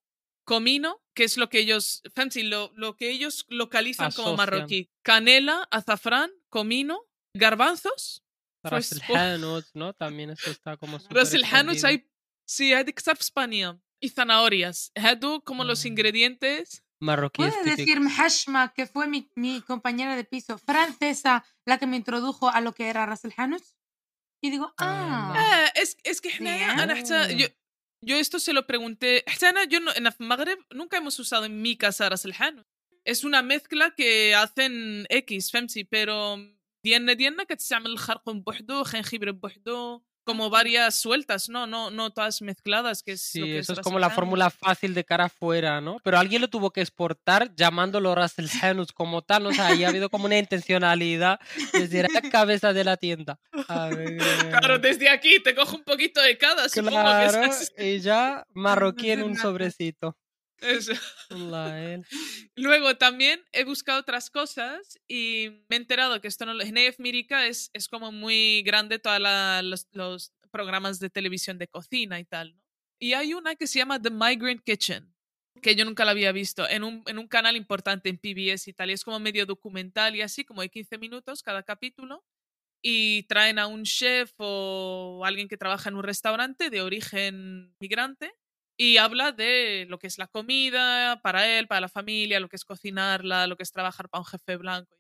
comino, 0.47 1.03
que 1.15 1.25
es 1.25 1.37
lo 1.37 1.51
que 1.51 1.59
ellos, 1.59 2.01
fancy, 2.15 2.43
lo, 2.43 2.73
lo 2.77 2.97
que 2.97 3.11
ellos 3.11 3.45
localizan 3.51 4.11
como 4.13 4.35
marroquí. 4.39 4.91
Canela, 5.03 5.69
azafrán, 5.71 6.31
comino, 6.49 7.03
garbanzos. 7.35 8.25
Ras 8.63 8.89
¿no? 9.75 9.93
También 9.93 10.31
eso 10.31 10.51
está 10.51 10.79
como 10.79 10.99
Ras 11.11 11.35
hay, 11.85 12.09
sí, 12.47 12.73
hay 12.73 12.85
de 12.85 12.95
España. 13.21 13.79
Y 14.01 14.09
zanahorias. 14.09 14.91
Hadu 14.95 15.43
como 15.43 15.63
los 15.63 15.85
mm. 15.85 15.89
ingredientes 15.89 16.83
marroquíes 17.01 17.53
¿Puedes 17.53 17.77
decir 17.77 18.01
Mhashma, 18.01 18.73
que 18.73 18.87
fue 18.87 19.09
mi, 19.09 19.31
mi, 19.35 19.61
compañera 19.61 20.17
de 20.17 20.25
piso 20.25 20.57
francesa 20.57 21.45
la 21.67 21.77
que 21.77 21.87
me 21.87 21.97
introdujo 21.97 22.49
a 22.49 22.63
lo 22.63 22.73
que 22.73 22.89
era 22.89 23.05
Ras 23.05 23.27
el 23.27 23.35
Y 24.41 24.51
digo, 24.51 24.73
ah. 24.79 25.35
ah 25.37 25.73
es, 25.75 25.99
es 26.03 26.23
que 26.23 26.31
yo, 27.37 27.47
yo 28.04 28.16
esto 28.18 28.40
se 28.40 28.54
lo 28.54 28.66
pregunté. 28.66 29.24
Yo 29.70 29.80
no, 29.80 29.92
en 29.96 30.08
Magreb 30.20 30.60
nunca 30.72 30.98
hemos 30.98 31.20
usado 31.20 31.46
en 31.46 31.62
mi 31.62 31.78
casa 31.78 32.10
ras 32.10 32.26
el 32.26 32.34
Es 33.04 33.24
una 33.24 33.42
mezcla 33.42 33.94
que 33.96 34.36
hacen 34.36 35.06
X, 35.10 35.52
femsi, 35.52 35.84
pero 35.84 36.38
tiene 36.82 37.16
ديالنا 37.16 37.44
كتستعمل 37.44 37.92
الخرق 37.92 38.30
بوحدو 38.30 38.84
jengibre 38.84 39.30
بوحدو 39.30 40.02
como 40.25 40.51
varias 40.51 40.99
sueltas, 40.99 41.49
¿no? 41.49 41.67
No, 41.67 41.91
no 41.91 42.11
todas 42.11 42.43
mezcladas, 42.43 43.03
que 43.03 43.13
es 43.13 43.23
sí, 43.23 43.41
lo 43.41 43.47
que 43.47 43.59
eso 43.59 43.73
es, 43.75 43.81
como 43.81 43.99
la 43.99 44.11
fórmula 44.11 44.51
fácil 44.51 44.95
de 44.95 45.05
cara 45.05 45.27
afuera, 45.27 45.81
¿no? 45.81 45.99
Pero 46.03 46.19
alguien 46.19 46.41
lo 46.41 46.49
tuvo 46.49 46.71
que 46.71 46.81
exportar 46.81 47.55
llamándolo 47.55 48.15
Russell 48.15 48.49
Hanus 48.63 48.93
como 48.93 49.23
tal, 49.23 49.47
o 49.47 49.53
sea, 49.53 49.69
ahí 49.69 49.85
ha 49.85 49.89
habido 49.89 50.11
como 50.11 50.27
una 50.27 50.39
intencionalidad 50.39 51.39
desde 51.73 52.03
la 52.03 52.09
cabeza 52.33 52.73
de 52.73 52.85
la 52.85 52.97
tienda. 52.97 53.39
claro, 53.67 54.79
desde 54.79 55.09
aquí 55.09 55.41
te 55.43 55.55
cojo 55.55 55.77
un 55.77 55.85
poquito 55.85 56.21
de 56.21 56.37
cada, 56.39 56.69
claro, 56.69 57.51
y 57.79 58.01
ya 58.01 58.45
marroquí 58.55 59.11
en 59.11 59.23
un 59.23 59.37
sobrecito. 59.37 60.17
Eso. 60.61 60.93
Luego 62.57 62.97
también 62.97 63.43
he 63.53 63.65
buscado 63.65 64.01
otras 64.01 64.31
cosas 64.31 64.99
y 65.09 65.65
me 65.69 65.77
he 65.77 65.81
enterado 65.81 66.21
que 66.21 66.29
esto 66.29 66.47
no 66.47 66.59
Genef 66.59 66.99
Mirica 66.99 67.47
es, 67.47 67.71
es 67.73 67.89
como 67.89 68.13
muy 68.13 68.63
grande 68.63 68.99
todos 68.99 69.21
los, 69.93 70.33
programas 70.51 71.01
de 71.01 71.11
televisión 71.11 71.59
de 71.59 71.67
cocina 71.67 72.21
y 72.21 72.25
tal. 72.25 72.57
Y 73.01 73.15
hay 73.15 73.35
una 73.35 73.57
que 73.57 73.67
se 73.67 73.81
llama 73.81 74.01
The 74.01 74.11
Migrant 74.11 74.63
Kitchen, 74.63 75.13
que 75.61 75.75
yo 75.75 75.85
nunca 75.85 76.05
la 76.05 76.13
había 76.13 76.31
visto, 76.31 76.69
en 76.69 76.85
un, 76.85 77.03
en 77.07 77.19
un 77.19 77.27
canal 77.27 77.57
importante 77.57 78.09
en 78.09 78.19
PBS 78.19 78.69
y 78.69 78.73
tal. 78.73 78.91
Y 78.91 78.93
es 78.93 79.03
como 79.03 79.19
medio 79.19 79.47
documental 79.47 80.15
y 80.15 80.23
así, 80.23 80.45
como 80.45 80.63
de 80.63 80.69
15 80.69 80.99
minutos 80.99 81.43
cada 81.43 81.65
capítulo. 81.65 82.25
Y 82.81 83.25
traen 83.25 83.59
a 83.59 83.67
un 83.67 83.83
chef 83.83 84.33
o 84.37 85.23
alguien 85.25 85.49
que 85.49 85.57
trabaja 85.57 85.89
en 85.89 85.97
un 85.97 86.05
restaurante 86.05 86.71
de 86.71 86.83
origen 86.83 87.75
migrante 87.81 88.33
y 88.77 88.97
habla 88.97 89.33
de 89.33 89.87
lo 89.89 89.99
que 89.99 90.07
es 90.07 90.19
la 90.19 90.27
comida 90.27 91.21
para 91.23 91.59
él, 91.59 91.67
para 91.67 91.83
la 91.83 91.89
familia, 91.89 92.41
lo 92.41 92.49
que 92.49 92.57
es 92.57 92.65
cocinarla, 92.65 93.47
lo 93.47 93.57
que 93.57 93.63
es 93.63 93.73
trabajar 93.73 94.09
para 94.09 94.21
un 94.21 94.27
jefe 94.27 94.57
blanco. 94.57 94.97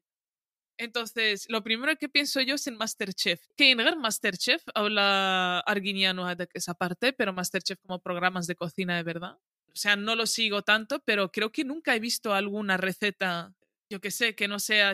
Entonces, 0.77 1.47
lo 1.49 1.63
primero 1.63 1.97
que 1.97 2.09
pienso 2.09 2.41
yo 2.41 2.57
es 2.57 2.67
en 2.67 2.77
Masterchef. 2.77 3.41
Que 3.57 3.71
en 3.71 3.79
Masterchef 3.99 4.63
habla 4.75 5.61
arguiniano 5.61 6.27
esa 6.53 6.75
parte, 6.75 7.13
pero 7.13 7.33
Masterchef 7.33 7.79
como 7.81 8.01
programas 8.01 8.47
de 8.47 8.57
cocina 8.57 8.97
de 8.97 9.05
verdad. 9.05 9.39
O 9.69 9.77
sea, 9.77 9.97
no 9.97 10.15
lo 10.15 10.27
sigo 10.27 10.63
tanto, 10.63 11.01
pero 11.01 11.31
creo 11.31 11.51
que 11.51 11.65
nunca 11.65 11.95
he 11.95 12.01
visto 12.01 12.33
alguna 12.33 12.77
receta, 12.77 13.53
yo 13.91 14.01
que 14.01 14.11
sé, 14.11 14.35
que 14.35 14.49
no 14.49 14.59
sea 14.59 14.93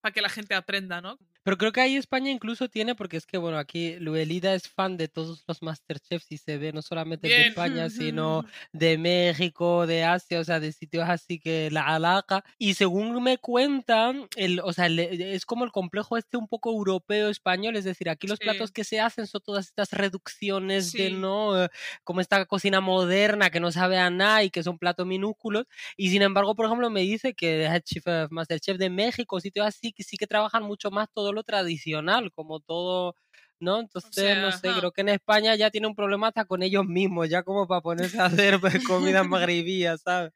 para 0.00 0.12
que 0.12 0.22
la 0.22 0.28
gente 0.28 0.54
aprenda, 0.54 1.00
¿no? 1.00 1.18
Pero 1.48 1.56
creo 1.56 1.72
que 1.72 1.80
ahí 1.80 1.96
España 1.96 2.30
incluso 2.30 2.68
tiene, 2.68 2.94
porque 2.94 3.16
es 3.16 3.24
que, 3.24 3.38
bueno, 3.38 3.56
aquí 3.56 3.96
Luelida 4.00 4.52
es 4.52 4.68
fan 4.68 4.98
de 4.98 5.08
todos 5.08 5.44
los 5.48 5.62
Masterchefs 5.62 6.30
y 6.30 6.36
se 6.36 6.58
ve 6.58 6.74
no 6.74 6.82
solamente 6.82 7.26
de 7.26 7.46
España, 7.46 7.88
sino 8.12 8.44
de 8.74 8.98
México, 8.98 9.86
de 9.86 10.04
Asia, 10.04 10.40
o 10.40 10.44
sea, 10.44 10.60
de 10.60 10.72
sitios 10.72 11.08
así 11.08 11.38
que 11.38 11.70
la 11.70 11.86
alaca. 11.86 12.44
Y 12.58 12.74
según 12.74 13.22
me 13.22 13.38
cuentan, 13.38 14.28
el, 14.36 14.60
o 14.60 14.74
sea, 14.74 14.88
es 14.88 15.46
como 15.46 15.64
el 15.64 15.72
complejo 15.72 16.18
este 16.18 16.36
un 16.36 16.48
poco 16.48 16.70
europeo 16.70 17.30
español, 17.30 17.76
es 17.76 17.84
decir, 17.84 18.10
aquí 18.10 18.26
los 18.26 18.40
platos 18.40 18.70
que 18.70 18.84
se 18.84 19.00
hacen 19.00 19.26
son 19.26 19.40
todas 19.40 19.68
estas 19.68 19.92
reducciones 19.92 20.92
de, 20.92 21.12
¿no? 21.12 21.64
Eh, 21.64 21.70
como 22.04 22.20
esta 22.20 22.44
cocina 22.44 22.82
moderna 22.82 23.48
que 23.48 23.60
no 23.60 23.72
sabe 23.72 23.96
a 23.96 24.10
nada 24.10 24.44
y 24.44 24.50
que 24.50 24.62
son 24.62 24.76
platos 24.76 25.06
minúsculos. 25.06 25.64
Y 25.96 26.10
sin 26.10 26.20
embargo, 26.20 26.54
por 26.54 26.66
ejemplo, 26.66 26.90
me 26.90 27.00
dice 27.00 27.32
que 27.32 27.66
Chef, 27.86 28.04
Masterchef 28.28 28.76
de 28.76 28.90
México, 28.90 29.40
sitios 29.40 29.66
así, 29.66 29.94
que 29.94 30.02
sí 30.02 30.18
que 30.18 30.26
trabajan 30.26 30.62
mucho 30.62 30.90
más 30.90 31.08
tradicional, 31.42 32.32
como 32.32 32.60
todo, 32.60 33.14
¿no? 33.60 33.80
Entonces, 33.80 34.38
no 34.38 34.52
sé, 34.52 34.70
creo 34.78 34.92
que 34.92 35.00
en 35.00 35.10
España 35.10 35.54
ya 35.56 35.70
tiene 35.70 35.86
un 35.86 35.94
problema 35.94 36.28
hasta 36.28 36.44
con 36.44 36.62
ellos 36.62 36.86
mismos, 36.86 37.28
ya 37.28 37.42
como 37.42 37.66
para 37.66 37.80
ponerse 37.80 38.18
a 38.18 38.26
hacer 38.26 38.60
pues, 38.60 38.84
comida 38.84 39.24
magrebía, 39.24 39.96
¿sabes? 39.98 40.32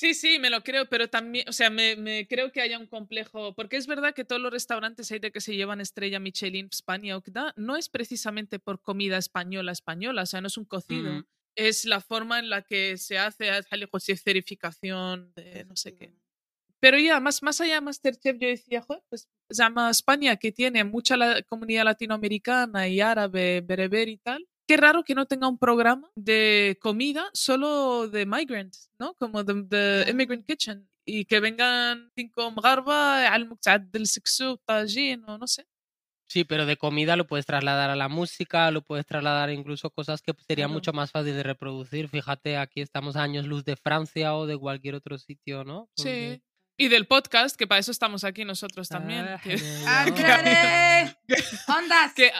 Sí, 0.00 0.14
sí, 0.14 0.38
me 0.38 0.48
lo 0.48 0.62
creo, 0.62 0.88
pero 0.88 1.10
también, 1.10 1.46
o 1.46 1.52
sea, 1.52 1.68
me, 1.68 1.94
me, 1.94 2.26
creo 2.26 2.52
que 2.52 2.62
haya 2.62 2.78
un 2.78 2.86
complejo, 2.86 3.54
porque 3.54 3.76
es 3.76 3.86
verdad 3.86 4.14
que 4.14 4.24
todos 4.24 4.40
los 4.40 4.50
restaurantes 4.50 5.12
hay 5.12 5.18
de 5.18 5.30
que 5.30 5.42
se 5.42 5.54
llevan 5.54 5.82
estrella 5.82 6.18
Michelin, 6.18 6.68
España, 6.72 7.18
Ocda, 7.18 7.52
no 7.56 7.76
es 7.76 7.90
precisamente 7.90 8.58
por 8.58 8.80
comida 8.80 9.18
española, 9.18 9.72
española, 9.72 10.22
o 10.22 10.26
sea, 10.26 10.40
no 10.40 10.46
es 10.46 10.56
un 10.56 10.64
cocido, 10.64 11.12
mm. 11.12 11.24
es 11.54 11.84
la 11.84 12.00
forma 12.00 12.38
en 12.38 12.48
la 12.48 12.62
que 12.62 12.96
se 12.96 13.18
hace, 13.18 13.50
certificación 14.16 15.34
de 15.34 15.66
no 15.66 15.76
sé 15.76 15.94
qué. 15.94 16.14
Pero 16.80 16.98
ya, 16.98 17.20
más, 17.20 17.42
más 17.42 17.60
allá 17.60 17.74
de 17.74 17.80
Masterchef, 17.82 18.38
yo 18.38 18.48
decía, 18.48 18.80
joder, 18.80 19.02
pues 19.08 19.28
llama 19.50 19.90
España, 19.90 20.36
que 20.36 20.50
tiene 20.50 20.82
mucha 20.84 21.16
la 21.16 21.42
comunidad 21.42 21.84
latinoamericana 21.84 22.88
y 22.88 23.00
árabe, 23.00 23.60
bereber 23.60 24.08
y 24.08 24.16
tal. 24.16 24.48
Qué 24.66 24.76
raro 24.76 25.04
que 25.04 25.14
no 25.14 25.26
tenga 25.26 25.48
un 25.48 25.58
programa 25.58 26.10
de 26.14 26.78
comida 26.80 27.28
solo 27.34 28.08
de 28.08 28.24
migrants, 28.24 28.90
¿no? 28.98 29.14
Como 29.14 29.44
de, 29.44 30.06
Immigrant 30.08 30.46
Kitchen. 30.46 30.88
Y 31.04 31.24
que 31.24 31.40
vengan 31.40 32.10
cinco 32.14 32.50
mgarba, 32.50 33.26
al 33.28 33.48
del 33.90 34.06
sexo, 34.06 34.58
tajin, 34.64 35.24
o 35.28 35.38
no 35.38 35.46
sé. 35.46 35.66
Sí, 36.28 36.44
pero 36.44 36.64
de 36.64 36.76
comida 36.76 37.16
lo 37.16 37.26
puedes 37.26 37.46
trasladar 37.46 37.90
a 37.90 37.96
la 37.96 38.08
música, 38.08 38.70
lo 38.70 38.82
puedes 38.82 39.04
trasladar 39.04 39.50
incluso 39.50 39.90
cosas 39.90 40.22
que 40.22 40.32
sería 40.46 40.68
mucho 40.68 40.92
más 40.92 41.10
fácil 41.10 41.34
de 41.34 41.42
reproducir. 41.42 42.08
Fíjate, 42.08 42.56
aquí 42.56 42.80
estamos 42.80 43.16
a 43.16 43.24
años 43.24 43.46
luz 43.46 43.64
de 43.64 43.74
Francia 43.74 44.36
o 44.36 44.46
de 44.46 44.56
cualquier 44.56 44.94
otro 44.94 45.18
sitio, 45.18 45.64
¿no? 45.64 45.88
Sí. 45.96 46.40
Y 46.80 46.88
del 46.88 47.06
podcast, 47.06 47.56
que 47.56 47.66
para 47.66 47.78
eso 47.78 47.90
estamos 47.90 48.24
aquí 48.24 48.46
nosotros 48.46 48.88
también. 48.88 49.26
Ah, 49.28 49.38
que, 49.38 49.52
¡Ondas! 51.68 52.14
Que 52.14 52.32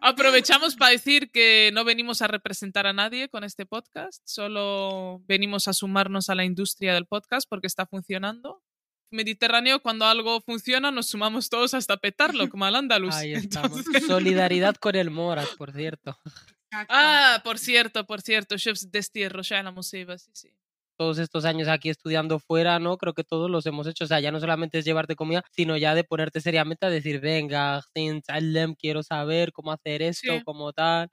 aprovechamos 0.00 0.76
para 0.76 0.92
decir 0.92 1.30
que 1.30 1.68
no 1.74 1.84
venimos 1.84 2.22
a 2.22 2.26
representar 2.26 2.86
a 2.86 2.94
nadie 2.94 3.28
con 3.28 3.44
este 3.44 3.66
podcast, 3.66 4.22
solo 4.24 5.22
venimos 5.26 5.68
a 5.68 5.74
sumarnos 5.74 6.30
a 6.30 6.34
la 6.34 6.46
industria 6.46 6.94
del 6.94 7.04
podcast 7.04 7.46
porque 7.46 7.66
está 7.66 7.84
funcionando. 7.84 8.62
Mediterráneo, 9.10 9.82
cuando 9.82 10.06
algo 10.06 10.40
funciona, 10.40 10.90
nos 10.90 11.08
sumamos 11.08 11.50
todos 11.50 11.74
hasta 11.74 11.98
petarlo, 11.98 12.48
como 12.48 12.64
al 12.64 12.76
Andalus. 12.76 13.14
Ahí 13.14 13.34
estamos. 13.34 13.84
Solidaridad 14.06 14.76
con 14.76 14.96
el 14.96 15.10
Morat, 15.10 15.54
por 15.58 15.72
cierto. 15.72 16.18
Ah, 16.72 17.42
por 17.44 17.58
cierto, 17.58 18.06
por 18.06 18.22
cierto. 18.22 18.56
Chefs 18.56 18.90
destierro, 18.90 19.42
ya 19.42 19.62
la 19.62 19.70
musiva, 19.70 20.16
sí, 20.16 20.30
sí 20.32 20.50
todos 21.00 21.16
estos 21.16 21.46
años 21.46 21.66
aquí 21.66 21.88
estudiando 21.88 22.38
fuera, 22.38 22.78
¿no? 22.78 22.98
Creo 22.98 23.14
que 23.14 23.24
todos 23.24 23.50
los 23.50 23.64
hemos 23.64 23.86
hecho. 23.86 24.04
O 24.04 24.06
sea, 24.06 24.20
ya 24.20 24.30
no 24.30 24.38
solamente 24.38 24.78
es 24.78 24.84
llevarte 24.84 25.16
comida, 25.16 25.42
sino 25.50 25.78
ya 25.78 25.94
de 25.94 26.04
ponerte 26.04 26.42
seriamente 26.42 26.84
a 26.84 26.90
decir, 26.90 27.20
venga, 27.20 27.80
quiero 28.78 29.02
saber 29.02 29.50
cómo 29.52 29.72
hacer 29.72 30.02
esto, 30.02 30.42
como 30.44 30.74
tal. 30.74 31.08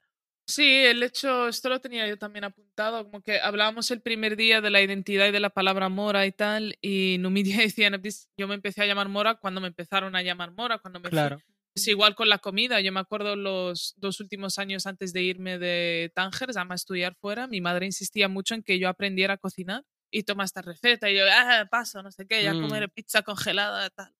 Sí, 0.46 0.84
el 0.84 1.02
hecho, 1.02 1.48
esto 1.48 1.70
lo 1.70 1.80
tenía 1.80 2.06
yo 2.06 2.18
también 2.18 2.44
apuntado, 2.44 3.04
como 3.04 3.22
que 3.22 3.40
hablábamos 3.40 3.90
el 3.90 4.02
primer 4.02 4.36
día 4.36 4.60
de 4.60 4.68
la 4.68 4.82
identidad 4.82 5.26
y 5.26 5.32
de 5.32 5.40
la 5.40 5.48
palabra 5.48 5.88
mora 5.88 6.26
y 6.26 6.32
tal, 6.32 6.76
y 6.82 7.16
Numidia 7.18 7.56
decía, 7.62 7.90
yo 8.36 8.46
me 8.46 8.56
empecé 8.56 8.82
a 8.82 8.86
llamar 8.86 9.08
mora 9.08 9.36
cuando 9.36 9.62
me 9.62 9.68
empezaron 9.68 10.14
a 10.16 10.22
llamar 10.22 10.52
mora, 10.52 10.78
cuando 10.78 11.00
me 11.00 11.08
claro. 11.08 11.38
Es 11.78 11.86
igual 11.86 12.16
con 12.16 12.28
la 12.28 12.38
comida. 12.38 12.80
Yo 12.80 12.90
me 12.90 12.98
acuerdo 12.98 13.36
los 13.36 13.94
dos 13.98 14.18
últimos 14.18 14.58
años 14.58 14.88
antes 14.88 15.12
de 15.12 15.22
irme 15.22 15.60
de 15.60 16.10
Tánger, 16.12 16.50
a 16.56 16.74
estudiar 16.74 17.14
fuera, 17.14 17.46
mi 17.46 17.60
madre 17.60 17.86
insistía 17.86 18.26
mucho 18.26 18.56
en 18.56 18.64
que 18.64 18.80
yo 18.80 18.88
aprendiera 18.88 19.34
a 19.34 19.38
cocinar 19.38 19.84
y 20.10 20.24
toma 20.24 20.42
esta 20.44 20.60
receta 20.60 21.08
y 21.08 21.16
yo, 21.16 21.22
ah, 21.30 21.68
paso, 21.70 22.02
no 22.02 22.10
sé 22.10 22.26
qué, 22.26 22.42
ya 22.42 22.52
comer 22.52 22.88
mm. 22.88 22.90
pizza 22.90 23.22
congelada, 23.22 23.90
tal. 23.90 24.12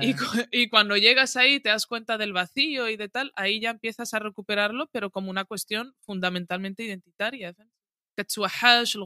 y, 0.00 0.10
eh. 0.10 0.16
y, 0.52 0.68
cuando 0.68 0.96
llegas 0.96 1.34
ahí 1.34 1.58
te 1.58 1.70
das 1.70 1.86
cuenta 1.86 2.18
del 2.18 2.32
vacío 2.32 2.88
y 2.88 2.96
de 2.96 3.08
tal, 3.08 3.32
ahí 3.34 3.58
ya 3.60 3.70
empiezas 3.70 4.14
a 4.14 4.20
recuperarlo, 4.20 4.88
pero 4.92 5.10
como 5.10 5.28
una 5.28 5.44
cuestión 5.44 5.96
fundamentalmente 6.02 6.84
identitaria. 6.84 7.48
el 7.48 9.04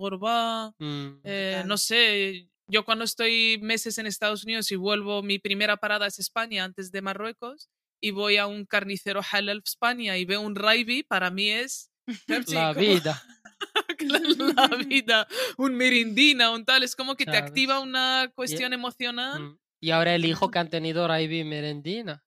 mm. 0.78 1.20
eh, 1.24 1.62
no 1.64 1.78
sé, 1.78 2.50
yo 2.68 2.84
cuando 2.84 3.04
estoy 3.04 3.58
meses 3.62 3.96
en 3.96 4.06
Estados 4.06 4.44
Unidos 4.44 4.70
y 4.70 4.76
vuelvo, 4.76 5.22
mi 5.22 5.38
primera 5.38 5.78
parada 5.78 6.06
es 6.06 6.18
España 6.18 6.64
antes 6.64 6.90
de 6.90 7.00
Marruecos 7.00 7.70
y 8.00 8.10
voy 8.10 8.36
a 8.36 8.46
un 8.46 8.64
carnicero 8.66 9.20
halal 9.30 9.62
España 9.64 10.16
y 10.16 10.24
veo 10.24 10.40
un 10.40 10.54
raibi, 10.54 11.02
para 11.02 11.30
mí 11.30 11.50
es 11.50 11.90
la 12.48 12.72
vida. 12.72 13.22
la, 14.00 14.68
vida, 14.76 15.26
un 15.56 15.74
merindina, 15.74 16.50
un 16.50 16.64
tal, 16.64 16.82
es 16.82 16.94
como 16.94 17.16
que 17.16 17.24
te 17.24 17.36
activa 17.36 17.80
una 17.80 18.30
cuestión 18.34 18.72
emocional. 18.72 19.42
Mm, 19.42 19.58
y 19.80 19.90
ahora 19.90 20.14
el 20.14 20.24
hijo 20.24 20.50
que 20.50 20.58
han 20.58 20.70
tenido 20.70 21.08
raibi 21.08 21.40
y 21.40 21.44
merendina. 21.44 22.22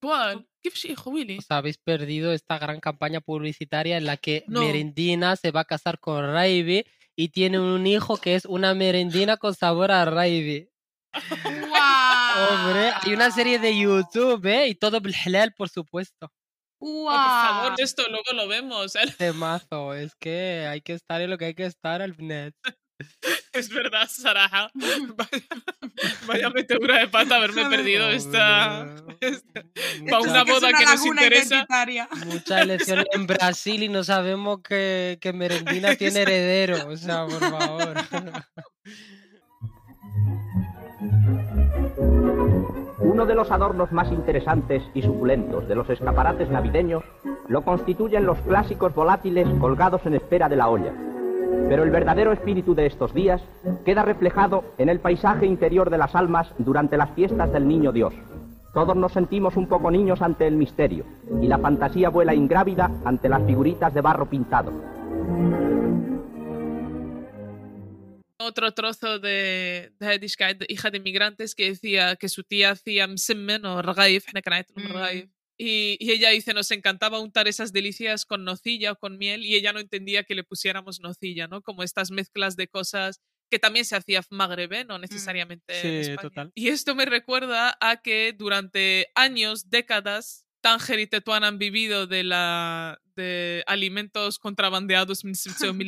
¿Cuál? 0.00 0.46
¿Qué 0.62 0.70
hijo, 0.88 1.10
Willy? 1.10 1.38
Os 1.38 1.50
habéis 1.50 1.78
perdido 1.78 2.32
esta 2.32 2.58
gran 2.58 2.80
campaña 2.80 3.20
publicitaria 3.20 3.96
en 3.96 4.04
la 4.04 4.16
que 4.16 4.44
Merendina 4.46 5.36
se 5.36 5.50
va 5.50 5.60
a 5.60 5.64
casar 5.64 5.98
con 5.98 6.24
Raibi 6.24 6.84
y 7.16 7.28
tiene 7.30 7.58
un 7.58 7.86
hijo 7.86 8.16
que 8.16 8.34
es 8.34 8.44
una 8.44 8.74
merendina 8.74 9.36
con 9.36 9.54
sabor 9.54 9.90
a 9.90 10.04
Raibi. 10.04 10.70
Hombre, 12.36 12.92
hay 13.00 13.14
una 13.14 13.30
serie 13.30 13.58
de 13.58 13.78
YouTube, 13.78 14.44
¿eh? 14.46 14.68
Y 14.68 14.74
todo 14.74 15.00
halal, 15.24 15.52
por 15.56 15.68
supuesto. 15.68 16.30
Wow. 16.80 17.06
por 17.06 17.14
favor, 17.14 17.74
esto 17.78 18.02
luego 18.08 18.32
lo 18.34 18.46
vemos. 18.46 18.94
¿eh? 18.94 19.00
Temazo, 19.18 19.94
es 19.94 20.14
que 20.14 20.66
hay 20.68 20.80
que 20.80 20.92
estar 20.92 21.20
en 21.20 21.30
lo 21.30 21.38
que 21.38 21.46
hay 21.46 21.54
que 21.54 21.66
estar 21.66 22.02
al 22.02 22.14
net. 22.18 22.54
Es 23.52 23.68
verdad, 23.68 24.08
Saraja. 24.08 24.70
Vaya, 26.26 26.50
metedura 26.50 26.98
de 26.98 27.08
pata 27.08 27.36
haberme 27.36 27.64
perdido 27.66 28.10
esta, 28.10 28.86
para 30.08 30.20
una 30.20 30.44
boda 30.44 30.72
que, 30.72 30.84
nos 30.84 31.06
interesa. 31.06 31.66
Mucha 32.26 32.62
elección 32.62 33.04
en 33.12 33.26
Brasil 33.26 33.82
y 33.82 33.88
no 33.88 34.04
sabemos 34.04 34.60
que, 34.62 35.18
que 35.20 35.32
Merendina 35.32 35.94
tiene 35.96 36.22
heredero. 36.22 36.88
O 36.88 36.96
sea, 36.96 37.26
por 37.26 37.40
favor. 37.40 37.94
Uno 43.00 43.26
de 43.26 43.34
los 43.34 43.50
adornos 43.50 43.90
más 43.92 44.10
interesantes 44.12 44.82
y 44.94 45.02
suculentos 45.02 45.66
de 45.66 45.74
los 45.74 45.88
escaparates 45.90 46.50
navideños 46.50 47.02
lo 47.48 47.62
constituyen 47.62 48.26
los 48.26 48.38
clásicos 48.40 48.94
volátiles 48.94 49.48
colgados 49.60 50.04
en 50.06 50.14
espera 50.14 50.48
de 50.48 50.56
la 50.56 50.68
olla. 50.68 50.92
Pero 51.68 51.82
el 51.82 51.90
verdadero 51.90 52.32
espíritu 52.32 52.74
de 52.74 52.86
estos 52.86 53.14
días 53.14 53.42
queda 53.84 54.02
reflejado 54.02 54.64
en 54.78 54.88
el 54.88 55.00
paisaje 55.00 55.46
interior 55.46 55.90
de 55.90 55.98
las 55.98 56.14
almas 56.14 56.52
durante 56.58 56.96
las 56.96 57.10
fiestas 57.10 57.52
del 57.52 57.66
Niño 57.66 57.92
Dios. 57.92 58.14
Todos 58.74 58.96
nos 58.96 59.12
sentimos 59.12 59.56
un 59.56 59.66
poco 59.66 59.90
niños 59.90 60.22
ante 60.22 60.46
el 60.46 60.56
misterio 60.56 61.04
y 61.40 61.48
la 61.48 61.58
fantasía 61.58 62.10
vuela 62.10 62.34
ingrávida 62.34 62.90
ante 63.04 63.28
las 63.28 63.42
figuritas 63.42 63.92
de 63.94 64.00
barro 64.00 64.26
pintado. 64.26 64.70
Otro 68.38 68.72
trozo 68.72 69.18
de, 69.18 69.92
de 69.98 70.66
hija 70.68 70.90
de 70.90 70.98
inmigrantes 70.98 71.54
que 71.54 71.70
decía 71.70 72.16
que 72.16 72.28
su 72.28 72.44
tía 72.44 72.70
hacía 72.70 73.06
msemen 73.06 73.64
o 73.64 73.82
rgaif, 73.82 74.26
mm. 74.32 75.28
y, 75.58 75.96
y 75.98 76.10
ella 76.12 76.30
dice, 76.30 76.54
nos 76.54 76.70
encantaba 76.70 77.20
untar 77.20 77.48
esas 77.48 77.72
delicias 77.72 78.24
con 78.24 78.44
nocilla 78.44 78.92
o 78.92 78.96
con 78.96 79.18
miel 79.18 79.44
y 79.44 79.54
ella 79.54 79.72
no 79.72 79.80
entendía 79.80 80.24
que 80.24 80.34
le 80.34 80.44
pusiéramos 80.44 81.00
nocilla, 81.00 81.48
¿no? 81.48 81.62
Como 81.62 81.82
estas 81.82 82.10
mezclas 82.10 82.56
de 82.56 82.68
cosas 82.68 83.20
que 83.50 83.58
también 83.58 83.84
se 83.84 83.96
hacía 83.96 84.22
magrebe, 84.30 84.84
no 84.84 84.98
mm. 84.98 85.00
necesariamente 85.00 86.04
sí, 86.04 86.16
Total. 86.20 86.52
Y 86.54 86.68
esto 86.68 86.94
me 86.94 87.06
recuerda 87.06 87.76
a 87.80 88.00
que 88.02 88.34
durante 88.36 89.10
años, 89.14 89.70
décadas, 89.70 90.46
Tánger 90.60 91.00
y 91.00 91.06
Tetuán 91.06 91.44
han 91.44 91.58
vivido 91.58 92.06
de, 92.06 92.24
la, 92.24 93.00
de 93.14 93.64
alimentos 93.66 94.38
contrabandeados 94.38 95.24
en 95.24 95.78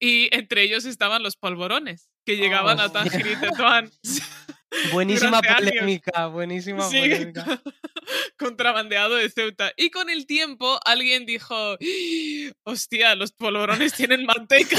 y 0.00 0.28
entre 0.36 0.62
ellos 0.62 0.84
estaban 0.84 1.22
los 1.22 1.36
polvorones, 1.36 2.08
que 2.24 2.36
llegaban 2.36 2.80
a 2.80 2.90
Tánger 2.92 3.26
y 3.26 3.36
Tetuán. 3.40 3.90
Buenísima 4.92 5.40
polémica, 5.40 6.26
buenísima 6.26 6.82
Sí, 6.90 7.00
polémica. 7.00 7.44
contrabandeado 8.38 9.14
de 9.14 9.30
Ceuta. 9.30 9.72
Y 9.78 9.90
con 9.90 10.10
el 10.10 10.26
tiempo 10.26 10.78
alguien 10.84 11.24
dijo, 11.24 11.54
"¡Ah! 11.54 11.76
hostia, 12.64 13.14
los 13.14 13.32
polvorones 13.32 13.94
tienen 13.94 14.26
manteca. 14.26 14.76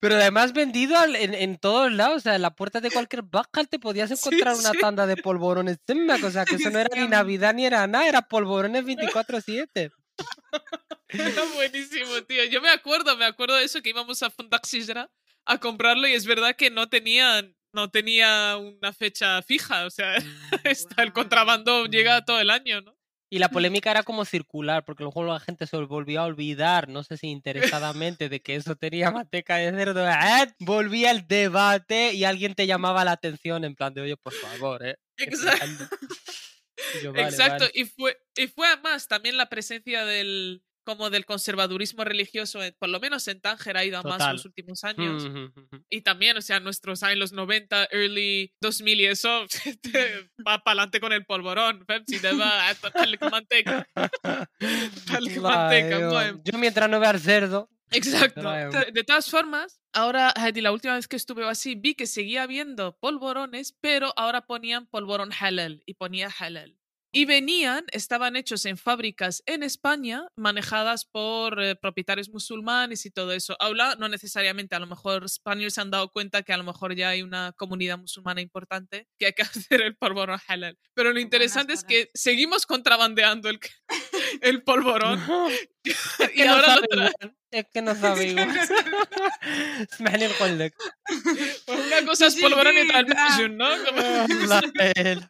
Pero 0.00 0.16
además 0.16 0.52
vendido 0.52 0.96
en, 1.04 1.34
en 1.34 1.58
todos 1.58 1.92
lados, 1.92 2.16
o 2.16 2.20
sea, 2.20 2.34
en 2.36 2.42
la 2.42 2.54
puerta 2.54 2.80
de 2.80 2.90
cualquier 2.90 3.22
bacal 3.22 3.68
te 3.68 3.78
podías 3.78 4.08
Sí, 4.10 4.16
encontrar 4.16 4.54
una 4.56 4.70
sí. 4.70 4.78
tanda 4.80 5.06
de 5.06 5.16
polvorones. 5.16 5.78
O 6.24 6.30
sea, 6.30 6.44
que 6.44 6.56
eso 6.56 6.70
no 6.70 6.78
era 6.78 6.88
ni 7.00 7.06
Navidad 7.06 7.54
ni 7.54 7.66
era 7.66 7.86
nada, 7.86 8.08
era 8.08 8.22
polvorones 8.22 8.84
24-7. 8.84 9.90
Era 11.08 11.44
buenísimo, 11.54 12.22
tío. 12.22 12.44
Yo 12.44 12.60
me 12.62 12.70
acuerdo, 12.70 13.16
me 13.16 13.24
acuerdo 13.24 13.56
de 13.56 13.64
eso 13.64 13.82
que 13.82 13.90
íbamos 13.90 14.22
a 14.22 14.30
Fondaxisra 14.30 15.10
a 15.44 15.58
comprarlo 15.58 16.06
y 16.08 16.14
es 16.14 16.26
verdad 16.26 16.56
que 16.56 16.70
no 16.70 16.88
tenían 16.88 17.54
no 17.74 17.90
tenía 17.90 18.56
una 18.58 18.92
fecha 18.92 19.40
fija, 19.42 19.86
o 19.86 19.90
sea, 19.90 20.16
está, 20.64 21.02
el 21.02 21.12
contrabando 21.12 21.86
llega 21.86 22.24
todo 22.24 22.38
el 22.40 22.50
año, 22.50 22.82
¿no? 22.82 22.94
Y 23.30 23.38
la 23.38 23.48
polémica 23.48 23.90
era 23.90 24.02
como 24.02 24.26
circular, 24.26 24.84
porque 24.84 25.04
luego 25.04 25.24
la 25.24 25.40
gente 25.40 25.66
se 25.66 25.78
volvió 25.78 26.20
a 26.20 26.24
olvidar, 26.24 26.90
no 26.90 27.02
sé 27.02 27.16
si 27.16 27.28
interesadamente, 27.28 28.28
de 28.28 28.42
que 28.42 28.56
eso 28.56 28.76
tenía 28.76 29.10
manteca 29.10 29.56
de 29.56 29.70
cerdo. 29.70 30.04
¡Ah! 30.06 30.46
Volvía 30.58 31.10
el 31.10 31.26
debate 31.26 32.12
y 32.12 32.24
alguien 32.24 32.54
te 32.54 32.66
llamaba 32.66 33.06
la 33.06 33.12
atención 33.12 33.64
en 33.64 33.74
plan 33.74 33.94
de, 33.94 34.02
oye, 34.02 34.16
por 34.18 34.34
favor, 34.34 34.86
¿eh? 34.86 34.96
Exacto. 35.16 35.96
Explicando". 36.76 37.00
Y 37.00 37.02
yo, 37.04 37.12
"Vale, 37.12 37.24
Exacto, 37.28 37.64
vale". 37.64 37.72
y 37.74 37.84
fue 37.84 38.18
y 38.36 38.46
fue 38.48 38.66
además 38.68 39.08
también 39.08 39.36
la 39.36 39.48
presencia 39.48 40.04
del 40.04 40.62
como 40.84 41.10
del 41.10 41.24
conservadurismo 41.24 42.02
religioso, 42.02 42.60
en- 42.60 42.74
por 42.76 42.88
lo 42.88 42.98
menos 42.98 43.28
en 43.28 43.40
Tánger 43.40 43.76
ha 43.76 43.84
ido 43.84 43.98
a 43.98 44.02
más 44.02 44.14
en 44.14 44.18
Total. 44.18 44.32
los 44.34 44.44
últimos 44.46 44.82
años. 44.82 45.24
Y 45.88 46.00
también, 46.00 46.36
o 46.36 46.42
sea, 46.42 46.58
nuestros 46.58 47.04
años 47.04 47.18
los 47.18 47.32
90, 47.32 47.86
early 47.92 48.52
2000 48.60 49.00
y 49.00 49.06
eso, 49.06 49.46
te 49.80 50.28
va 50.44 50.58
para 50.58 50.72
adelante 50.72 50.98
con 50.98 51.12
el 51.12 51.24
polvorón. 51.24 51.84
fem, 51.86 52.02
Si 52.04 52.20
te 52.20 52.32
va 52.32 52.68
a 52.68 52.74
manteca. 53.30 53.86
Manteca. 55.40 56.34
Yo 56.44 56.58
mientras 56.58 56.90
no 56.90 56.98
vea 56.98 57.16
cerdo. 57.18 57.68
Exacto. 57.92 58.50
De, 58.92 59.04
todas 59.04 59.30
formas, 59.30 59.80
ahora, 59.92 60.32
la 60.54 60.72
última 60.72 60.94
vez 60.94 61.08
que 61.08 61.16
estuve 61.16 61.48
así, 61.48 61.74
vi 61.74 61.94
que 61.94 62.06
seguía 62.06 62.42
habiendo 62.42 62.96
polvorones, 62.98 63.76
pero 63.80 64.12
ahora 64.16 64.46
ponían 64.46 64.86
polvorón 64.86 65.30
halal 65.32 65.82
y 65.86 65.94
ponía 65.94 66.28
halal. 66.38 66.78
Y 67.14 67.26
venían, 67.26 67.84
estaban 67.92 68.36
hechos 68.36 68.64
en 68.64 68.78
fábricas 68.78 69.42
en 69.44 69.62
España, 69.62 70.28
manejadas 70.34 71.04
por 71.04 71.62
eh, 71.62 71.76
propietarios 71.76 72.30
musulmanes 72.30 73.04
y 73.04 73.10
todo 73.10 73.32
eso. 73.32 73.54
Aula, 73.60 73.96
no 73.98 74.08
necesariamente, 74.08 74.74
a 74.74 74.78
lo 74.78 74.86
mejor 74.86 75.24
españoles 75.24 75.74
se 75.74 75.82
han 75.82 75.90
dado 75.90 76.08
cuenta 76.10 76.42
que 76.42 76.54
a 76.54 76.56
lo 76.56 76.64
mejor 76.64 76.94
ya 76.94 77.10
hay 77.10 77.20
una 77.20 77.52
comunidad 77.52 77.98
musulmana 77.98 78.40
importante 78.40 79.08
que 79.18 79.26
hay 79.26 79.32
que 79.34 79.42
hacer 79.42 79.82
el 79.82 79.94
polvorón 79.94 80.40
halal. 80.48 80.78
Pero 80.94 81.12
lo 81.12 81.20
interesante 81.20 81.74
es 81.74 81.84
que 81.84 82.10
seguimos 82.14 82.64
contrabandeando 82.64 83.50
el, 83.50 83.60
el 84.40 84.62
polvorón. 84.62 85.20
Y 86.34 86.42
ahora 86.42 86.60
lo 86.60 86.74
sabe 86.74 86.86
tra- 86.88 87.12
igual. 87.20 87.36
Es 87.51 87.65
que 87.73 87.81
no 87.81 87.95
sabe 87.95 88.25
igual. 88.31 88.49
اسمحني 89.93 90.27
نقول 90.27 90.59
لك 90.59 90.73
Pues 91.65 91.79
una 91.87 92.05
cosa 92.05 92.27
es 92.27 92.33
Sí, 92.33 92.41
polvorón 92.41 92.75
y 92.77 92.81
otra 92.81 92.99
el 92.99 93.07
ah. 93.17 93.37
Belgium, 93.37 93.57
¿no? 93.57 93.69
Como- 93.85 94.01
والله. 94.01 95.29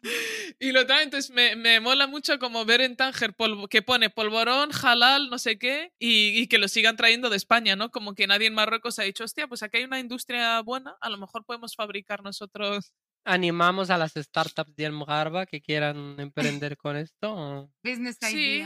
y 0.58 0.72
lo 0.72 0.86
trae, 0.86 1.04
entonces 1.04 1.30
me, 1.30 1.54
me 1.56 1.78
mola 1.80 2.06
mucho 2.06 2.38
como 2.38 2.64
ver 2.64 2.80
en 2.80 2.96
Tánger 2.96 3.32
polvo- 3.34 3.68
que 3.68 3.82
pone 3.82 4.10
polvorón, 4.10 4.70
halal, 4.82 5.30
no 5.30 5.38
sé 5.38 5.58
qué, 5.58 5.92
y, 5.98 6.40
y 6.40 6.46
que 6.48 6.58
lo 6.58 6.66
sigan 6.68 6.96
trayendo 6.96 7.30
de 7.30 7.36
España, 7.36 7.76
¿no? 7.76 7.90
Como 7.90 8.14
que 8.14 8.26
nadie 8.26 8.48
en 8.48 8.54
Marruecos 8.54 8.98
ha 8.98 9.04
dicho, 9.04 9.22
hostia, 9.24 9.46
pues 9.46 9.62
aquí 9.62 9.78
hay 9.78 9.84
una 9.84 10.00
industria 10.00 10.60
buena, 10.62 10.96
a 11.00 11.08
lo 11.10 11.18
mejor 11.18 11.44
podemos 11.44 11.74
fabricar 11.76 12.22
nosotros. 12.24 12.92
Animamos 13.24 13.90
a 13.90 13.98
las 13.98 14.12
startups 14.14 14.74
de 14.74 14.86
Almogarba 14.86 15.46
que 15.46 15.60
quieran 15.60 16.16
emprender 16.18 16.76
con 16.76 16.96
esto. 16.96 17.70
Business 17.84 18.16
Sí. 18.20 18.64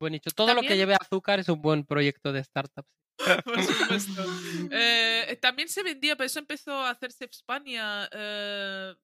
Bueno, 0.00 0.14
dicho, 0.14 0.30
todo 0.30 0.48
lo 0.48 0.60
que 0.60 0.68
También- 0.68 0.78
lleve 0.88 0.94
azúcar 1.00 1.40
es 1.40 1.48
un 1.48 1.60
buen 1.62 1.84
proyecto 1.84 2.32
de 2.32 2.42
startups. 2.44 2.88
Por 3.44 3.62
supuesto. 3.62 4.24
Eh, 4.70 5.38
también 5.40 5.68
se 5.68 5.82
vendía, 5.82 6.16
pero 6.16 6.26
eso 6.26 6.38
empezó 6.38 6.72
a 6.82 6.90
hacerse 6.90 7.24
en 7.24 7.30
España 7.30 8.08
eh, 8.12 8.94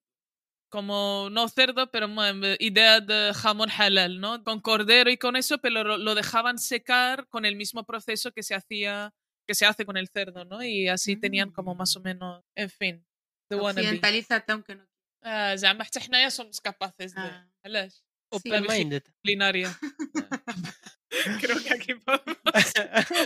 como, 0.71 1.29
no 1.31 1.49
cerdo, 1.49 1.91
pero 1.91 2.09
bueno, 2.09 2.47
eh, 2.47 2.57
idea 2.61 3.01
de 3.01 3.33
jamón 3.35 3.71
halal, 3.71 4.21
¿no? 4.21 4.43
Con 4.45 4.61
cordero 4.61 5.11
y 5.11 5.17
con 5.17 5.37
eso, 5.37 5.59
pero 5.59 5.83
lo, 5.83 5.97
lo 5.97 6.15
dejaban 6.15 6.59
secar 6.59 7.27
con 7.29 7.45
el 7.47 7.57
mismo 7.57 7.85
proceso 7.85 8.33
que 8.33 8.43
se 8.43 8.55
hacía 8.55 9.13
que 9.45 9.55
se 9.57 9.67
hace 9.67 9.85
con 9.85 9.97
el 9.97 10.09
cerdo, 10.09 10.45
¿no? 10.45 10.63
Y 10.63 10.89
así 10.89 11.17
tenían 11.17 11.51
como 11.51 11.75
más 11.75 11.97
o 11.97 12.01
menos, 12.01 12.45
en 12.55 12.71
fin, 12.71 13.05
the 13.49 13.57
wannabe. 13.57 13.81
Occidentalízate 13.89 14.53
aunque 14.53 14.77
no. 14.77 14.87
Ah, 15.25 15.55
زعما 15.57 15.85
حتى 15.85 16.01
حنايا 16.01 16.29
somos 16.31 16.61
capaces 16.61 17.15
de 17.15 17.21
Ah. 17.21 17.49
علاش 17.65 17.93
Sí. 17.95 18.49
Open 18.49 18.65
minded. 18.67 19.03
culinaria. 19.23 19.79
Creo 21.42 21.64
que 21.64 21.74
aquí 21.74 21.94
podemos, 21.96 22.38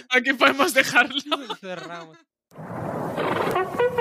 aquí 0.09 0.33
podemos 0.33 0.73
dejarlo. 0.73 1.21
Cerramos. 1.59 2.17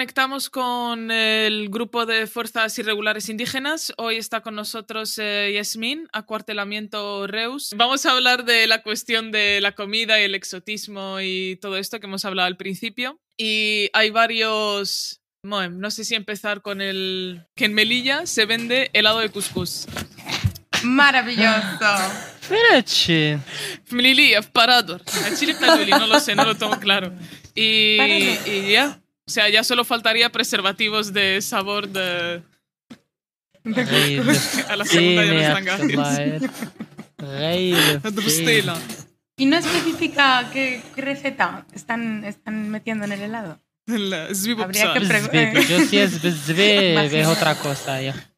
Conectamos 0.00 0.48
con 0.48 1.10
el 1.10 1.68
grupo 1.68 2.06
de 2.06 2.26
fuerzas 2.26 2.78
irregulares 2.78 3.28
indígenas. 3.28 3.92
Hoy 3.98 4.16
está 4.16 4.40
con 4.40 4.54
nosotros 4.54 5.18
eh, 5.18 5.52
Yasmín, 5.54 6.08
acuartelamiento 6.14 7.26
Reus. 7.26 7.74
Vamos 7.76 8.06
a 8.06 8.12
hablar 8.12 8.46
de 8.46 8.66
la 8.66 8.82
cuestión 8.82 9.30
de 9.30 9.60
la 9.60 9.72
comida 9.72 10.18
y 10.18 10.22
el 10.22 10.34
exotismo 10.34 11.20
y 11.20 11.58
todo 11.60 11.76
esto 11.76 12.00
que 12.00 12.06
hemos 12.06 12.24
hablado 12.24 12.46
al 12.46 12.56
principio. 12.56 13.20
Y 13.36 13.90
hay 13.92 14.08
varios... 14.08 15.20
Bueno, 15.44 15.76
no 15.76 15.90
sé 15.90 16.06
si 16.06 16.14
empezar 16.14 16.62
con 16.62 16.80
el... 16.80 17.44
que 17.54 17.66
en 17.66 17.74
Melilla 17.74 18.24
se 18.24 18.46
vende 18.46 18.88
helado 18.94 19.18
de 19.18 19.28
cuscús. 19.28 19.86
Maravilloso. 20.82 21.44
En 22.48 23.44
Melilla, 23.90 24.40
Parador. 24.40 25.02
En 25.26 25.36
Chile, 25.36 25.54
no 25.90 26.06
lo 26.06 26.18
sé, 26.20 26.34
no 26.34 26.46
lo 26.46 26.56
tengo 26.56 26.80
claro. 26.80 27.12
Y, 27.54 27.98
y 28.46 28.72
ya. 28.72 28.99
O 29.30 29.32
sea, 29.32 29.48
ya 29.48 29.62
solo 29.62 29.84
faltaría 29.84 30.32
preservativos 30.32 31.12
de 31.12 31.40
sabor 31.40 31.86
de... 31.86 32.42
A 34.68 34.74
la 34.74 34.84
segunda 34.84 35.24
ya 35.24 35.60
no 35.60 35.68
están. 35.70 36.50
¿Y 39.36 39.46
no 39.46 39.56
especifica 39.56 40.50
qué, 40.52 40.82
qué 40.96 41.00
receta 41.00 41.64
están, 41.72 42.24
están 42.24 42.70
metiendo 42.70 43.04
en 43.04 43.12
el 43.12 43.20
helado? 43.20 43.60
La 43.86 44.26
Habría 44.64 44.94
que 44.94 45.00
preguntar. 45.02 45.60
Yo 45.60 45.78
si 45.84 45.98
es 45.98 46.24
es 46.24 47.26
otra 47.28 47.54
cosa 47.54 48.02
ya. 48.02 48.32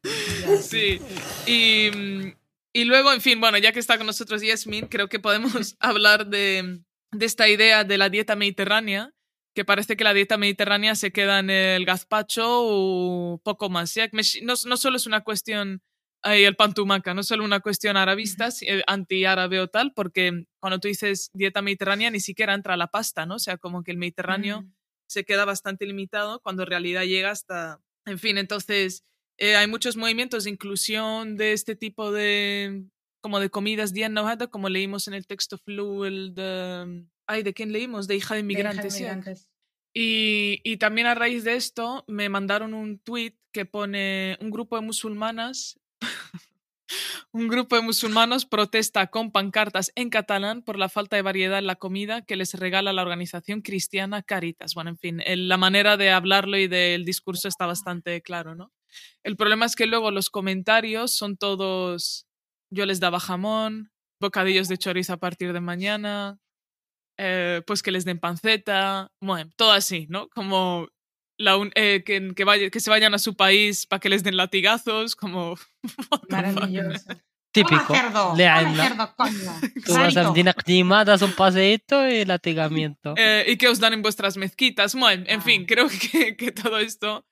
Sí. 0.61 1.01
Y, 1.47 2.35
y 2.71 2.83
luego, 2.83 3.11
en 3.11 3.21
fin, 3.21 3.41
bueno, 3.41 3.57
ya 3.57 3.71
que 3.71 3.79
está 3.79 3.97
con 3.97 4.05
nosotros 4.05 4.43
Yasmin, 4.43 4.85
creo 4.85 5.09
que 5.09 5.17
podemos 5.17 5.75
hablar 5.79 6.27
de, 6.27 6.81
de 7.11 7.25
esta 7.25 7.49
idea 7.49 7.83
de 7.83 7.97
la 7.97 8.09
dieta 8.09 8.35
mediterránea, 8.35 9.11
que 9.53 9.65
parece 9.65 9.95
que 9.95 10.03
la 10.03 10.13
dieta 10.13 10.37
mediterránea 10.37 10.95
se 10.95 11.11
queda 11.11 11.39
en 11.39 11.49
el 11.49 11.85
gazpacho 11.85 12.45
o 12.47 13.39
poco 13.43 13.69
más. 13.69 13.93
No, 14.43 14.53
no 14.65 14.77
solo 14.77 14.97
es 14.97 15.05
una 15.05 15.21
cuestión, 15.23 15.81
ahí 16.23 16.43
el 16.43 16.55
pantumaca, 16.55 17.13
no 17.13 17.23
solo 17.23 17.43
una 17.43 17.59
cuestión 17.59 17.97
arabista, 17.97 18.49
eh, 18.61 18.83
anti-árabe 18.87 19.59
o 19.59 19.67
tal, 19.67 19.93
porque 19.93 20.45
cuando 20.59 20.79
tú 20.79 20.87
dices 20.87 21.29
dieta 21.33 21.61
mediterránea 21.61 22.09
ni 22.09 22.19
siquiera 22.19 22.53
entra 22.53 22.77
la 22.77 22.87
pasta, 22.87 23.25
¿no? 23.25 23.35
O 23.35 23.39
sea, 23.39 23.57
como 23.57 23.83
que 23.83 23.91
el 23.91 23.97
Mediterráneo 23.97 24.61
Mm. 24.63 24.73
se 25.07 25.25
queda 25.25 25.45
bastante 25.45 25.85
limitado 25.85 26.39
cuando 26.41 26.63
en 26.63 26.69
realidad 26.69 27.03
llega 27.03 27.31
hasta... 27.31 27.79
En 28.05 28.19
fin, 28.19 28.37
entonces 28.37 29.03
eh, 29.37 29.55
hay 29.55 29.67
muchos 29.67 29.97
movimientos 29.97 30.43
de 30.43 30.51
inclusión 30.51 31.35
de 31.37 31.53
este 31.53 31.75
tipo 31.75 32.11
de 32.11 32.85
como 33.21 33.39
de 33.39 33.49
comidas 33.49 33.93
día 33.93 34.09
como 34.51 34.67
leímos 34.67 35.07
en 35.07 35.13
el 35.13 35.25
texto 35.25 35.57
Flu, 35.57 36.03
el 36.03 36.33
de... 36.35 37.05
Ay, 37.27 37.43
¿de 37.43 37.53
quién 37.53 37.71
leímos? 37.71 38.07
De 38.07 38.15
hija 38.15 38.33
de 38.35 38.41
inmigrantes. 38.41 38.93
¿sí? 38.93 38.99
Inmigrantes. 39.03 39.49
Y, 39.95 40.59
y 40.63 40.77
también 40.77 41.07
a 41.07 41.15
raíz 41.15 41.43
de 41.43 41.55
esto 41.55 42.03
me 42.07 42.27
mandaron 42.29 42.73
un 42.73 42.99
tweet 42.99 43.37
que 43.51 43.65
pone 43.65 44.37
un 44.41 44.49
grupo 44.49 44.75
de 44.75 44.81
musulmanas, 44.81 45.79
un 47.31 47.47
grupo 47.47 47.75
de 47.75 47.81
musulmanos 47.81 48.45
protesta 48.45 49.07
con 49.07 49.31
pancartas 49.31 49.91
en 49.95 50.09
catalán 50.09 50.61
por 50.63 50.77
la 50.77 50.89
falta 50.89 51.15
de 51.15 51.21
variedad 51.21 51.59
en 51.59 51.67
la 51.67 51.75
comida 51.75 52.21
que 52.23 52.35
les 52.35 52.53
regala 52.53 52.93
la 52.93 53.01
organización 53.01 53.61
cristiana 53.61 54.21
Caritas. 54.23 54.73
Bueno, 54.73 54.91
en 54.91 54.97
fin, 54.97 55.21
el- 55.25 55.47
la 55.47 55.57
manera 55.57 55.97
de 55.97 56.11
hablarlo 56.11 56.57
y 56.57 56.67
del 56.67 57.05
discurso 57.05 57.47
está 57.47 57.65
bastante 57.65 58.21
claro, 58.21 58.55
¿no? 58.55 58.71
El 59.23 59.35
problema 59.35 59.65
es 59.65 59.75
que 59.75 59.87
luego 59.87 60.11
los 60.11 60.29
comentarios 60.29 61.15
son 61.15 61.37
todos, 61.37 62.27
yo 62.69 62.85
les 62.85 62.99
daba 62.99 63.19
jamón, 63.19 63.91
bocadillos 64.19 64.67
de 64.67 64.77
chorizo 64.77 65.13
a 65.13 65.17
partir 65.17 65.53
de 65.53 65.61
mañana, 65.61 66.39
eh, 67.17 67.61
pues 67.67 67.81
que 67.83 67.91
les 67.91 68.05
den 68.05 68.19
panceta, 68.19 69.11
bueno, 69.21 69.49
todo 69.55 69.71
así, 69.71 70.07
¿no? 70.09 70.29
Como 70.29 70.87
la 71.37 71.57
eh, 71.75 72.03
que, 72.05 72.33
que, 72.35 72.43
vaya, 72.43 72.69
que 72.69 72.79
se 72.79 72.89
vayan 72.89 73.13
a 73.13 73.19
su 73.19 73.35
país 73.35 73.85
para 73.87 73.99
que 73.99 74.09
les 74.09 74.23
den 74.23 74.37
latigazos, 74.37 75.15
como... 75.15 75.55
Maravilloso. 76.29 77.09
Típico. 77.53 77.93
Cerdo, 77.93 78.33
Leandro. 78.35 78.83
cerdo, 78.83 79.13
coño. 79.15 79.51
Tú 79.85 79.93
vas 79.93 80.17
a 80.17 80.31
Dinakdima, 80.31 81.05
das 81.05 81.21
un 81.21 81.33
paseíto 81.33 82.07
y 82.07 82.25
latigamiento. 82.25 83.13
Eh, 83.17 83.45
y 83.47 83.57
que 83.57 83.67
os 83.67 83.79
dan 83.79 83.93
en 83.93 84.01
vuestras 84.01 84.37
mezquitas. 84.37 84.95
Bueno, 84.95 85.23
en 85.27 85.39
Ah. 85.39 85.43
fin, 85.43 85.65
creo 85.67 85.87
que, 85.87 86.35
que 86.35 86.51
todo 86.51 86.79
esto 86.79 87.25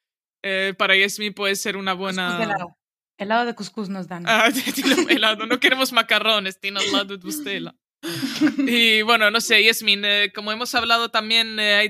eh, 0.43 0.73
para 0.77 0.95
Yasmi 0.95 1.31
puede 1.31 1.55
ser 1.55 1.75
una 1.75 1.93
buena... 1.93 2.41
helado. 2.43 2.77
Helado 3.17 3.45
de 3.45 3.55
cuscús 3.55 3.89
nos 3.89 4.07
dan. 4.07 4.23
Ah, 4.27 4.49
helado. 5.09 5.45
No 5.47 5.59
queremos 5.59 5.91
macarrones, 5.91 6.59
tiene 6.59 6.79
al 6.79 6.91
lado 6.91 7.05
de 7.05 7.17
bustela. 7.17 7.75
Y 8.57 9.01
bueno, 9.03 9.31
no 9.31 9.41
sé, 9.41 9.63
Yasmin, 9.63 10.03
eh, 10.05 10.31
como 10.33 10.51
hemos 10.51 10.73
hablado 10.75 11.09
también, 11.09 11.59
eh, 11.59 11.89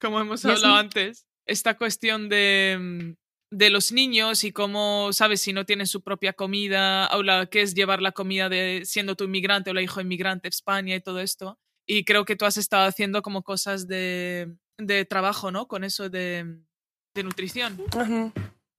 como 0.00 0.20
hemos 0.20 0.44
hablado 0.44 0.62
Yasmin. 0.62 0.78
antes, 0.78 1.26
esta 1.46 1.76
cuestión 1.76 2.28
de, 2.28 2.78
mm, 2.80 3.56
de 3.56 3.70
los 3.70 3.92
niños 3.92 4.44
y 4.44 4.52
cómo, 4.52 5.12
sabes, 5.12 5.40
si 5.40 5.52
no 5.52 5.64
tienen 5.64 5.86
su 5.86 6.02
propia 6.02 6.32
comida, 6.32 7.08
o 7.14 7.22
la, 7.22 7.46
qué 7.46 7.62
es 7.62 7.74
llevar 7.74 8.02
la 8.02 8.12
comida 8.12 8.48
de 8.48 8.82
siendo 8.84 9.16
tu 9.16 9.24
inmigrante 9.24 9.70
o 9.70 9.74
la 9.74 9.82
hijo 9.82 10.00
inmigrante 10.00 10.48
a 10.48 10.50
España 10.50 10.94
y 10.96 11.00
todo 11.00 11.20
esto. 11.20 11.58
Y 11.86 12.04
creo 12.04 12.24
que 12.24 12.36
tú 12.36 12.44
has 12.44 12.56
estado 12.56 12.86
haciendo 12.86 13.22
como 13.22 13.42
cosas 13.42 13.88
de, 13.88 14.54
de 14.78 15.04
trabajo, 15.04 15.50
¿no? 15.50 15.66
Con 15.66 15.82
eso 15.82 16.08
de, 16.08 16.60
de 17.14 17.22
nutrición. 17.22 17.80
Ujú. 17.94 18.32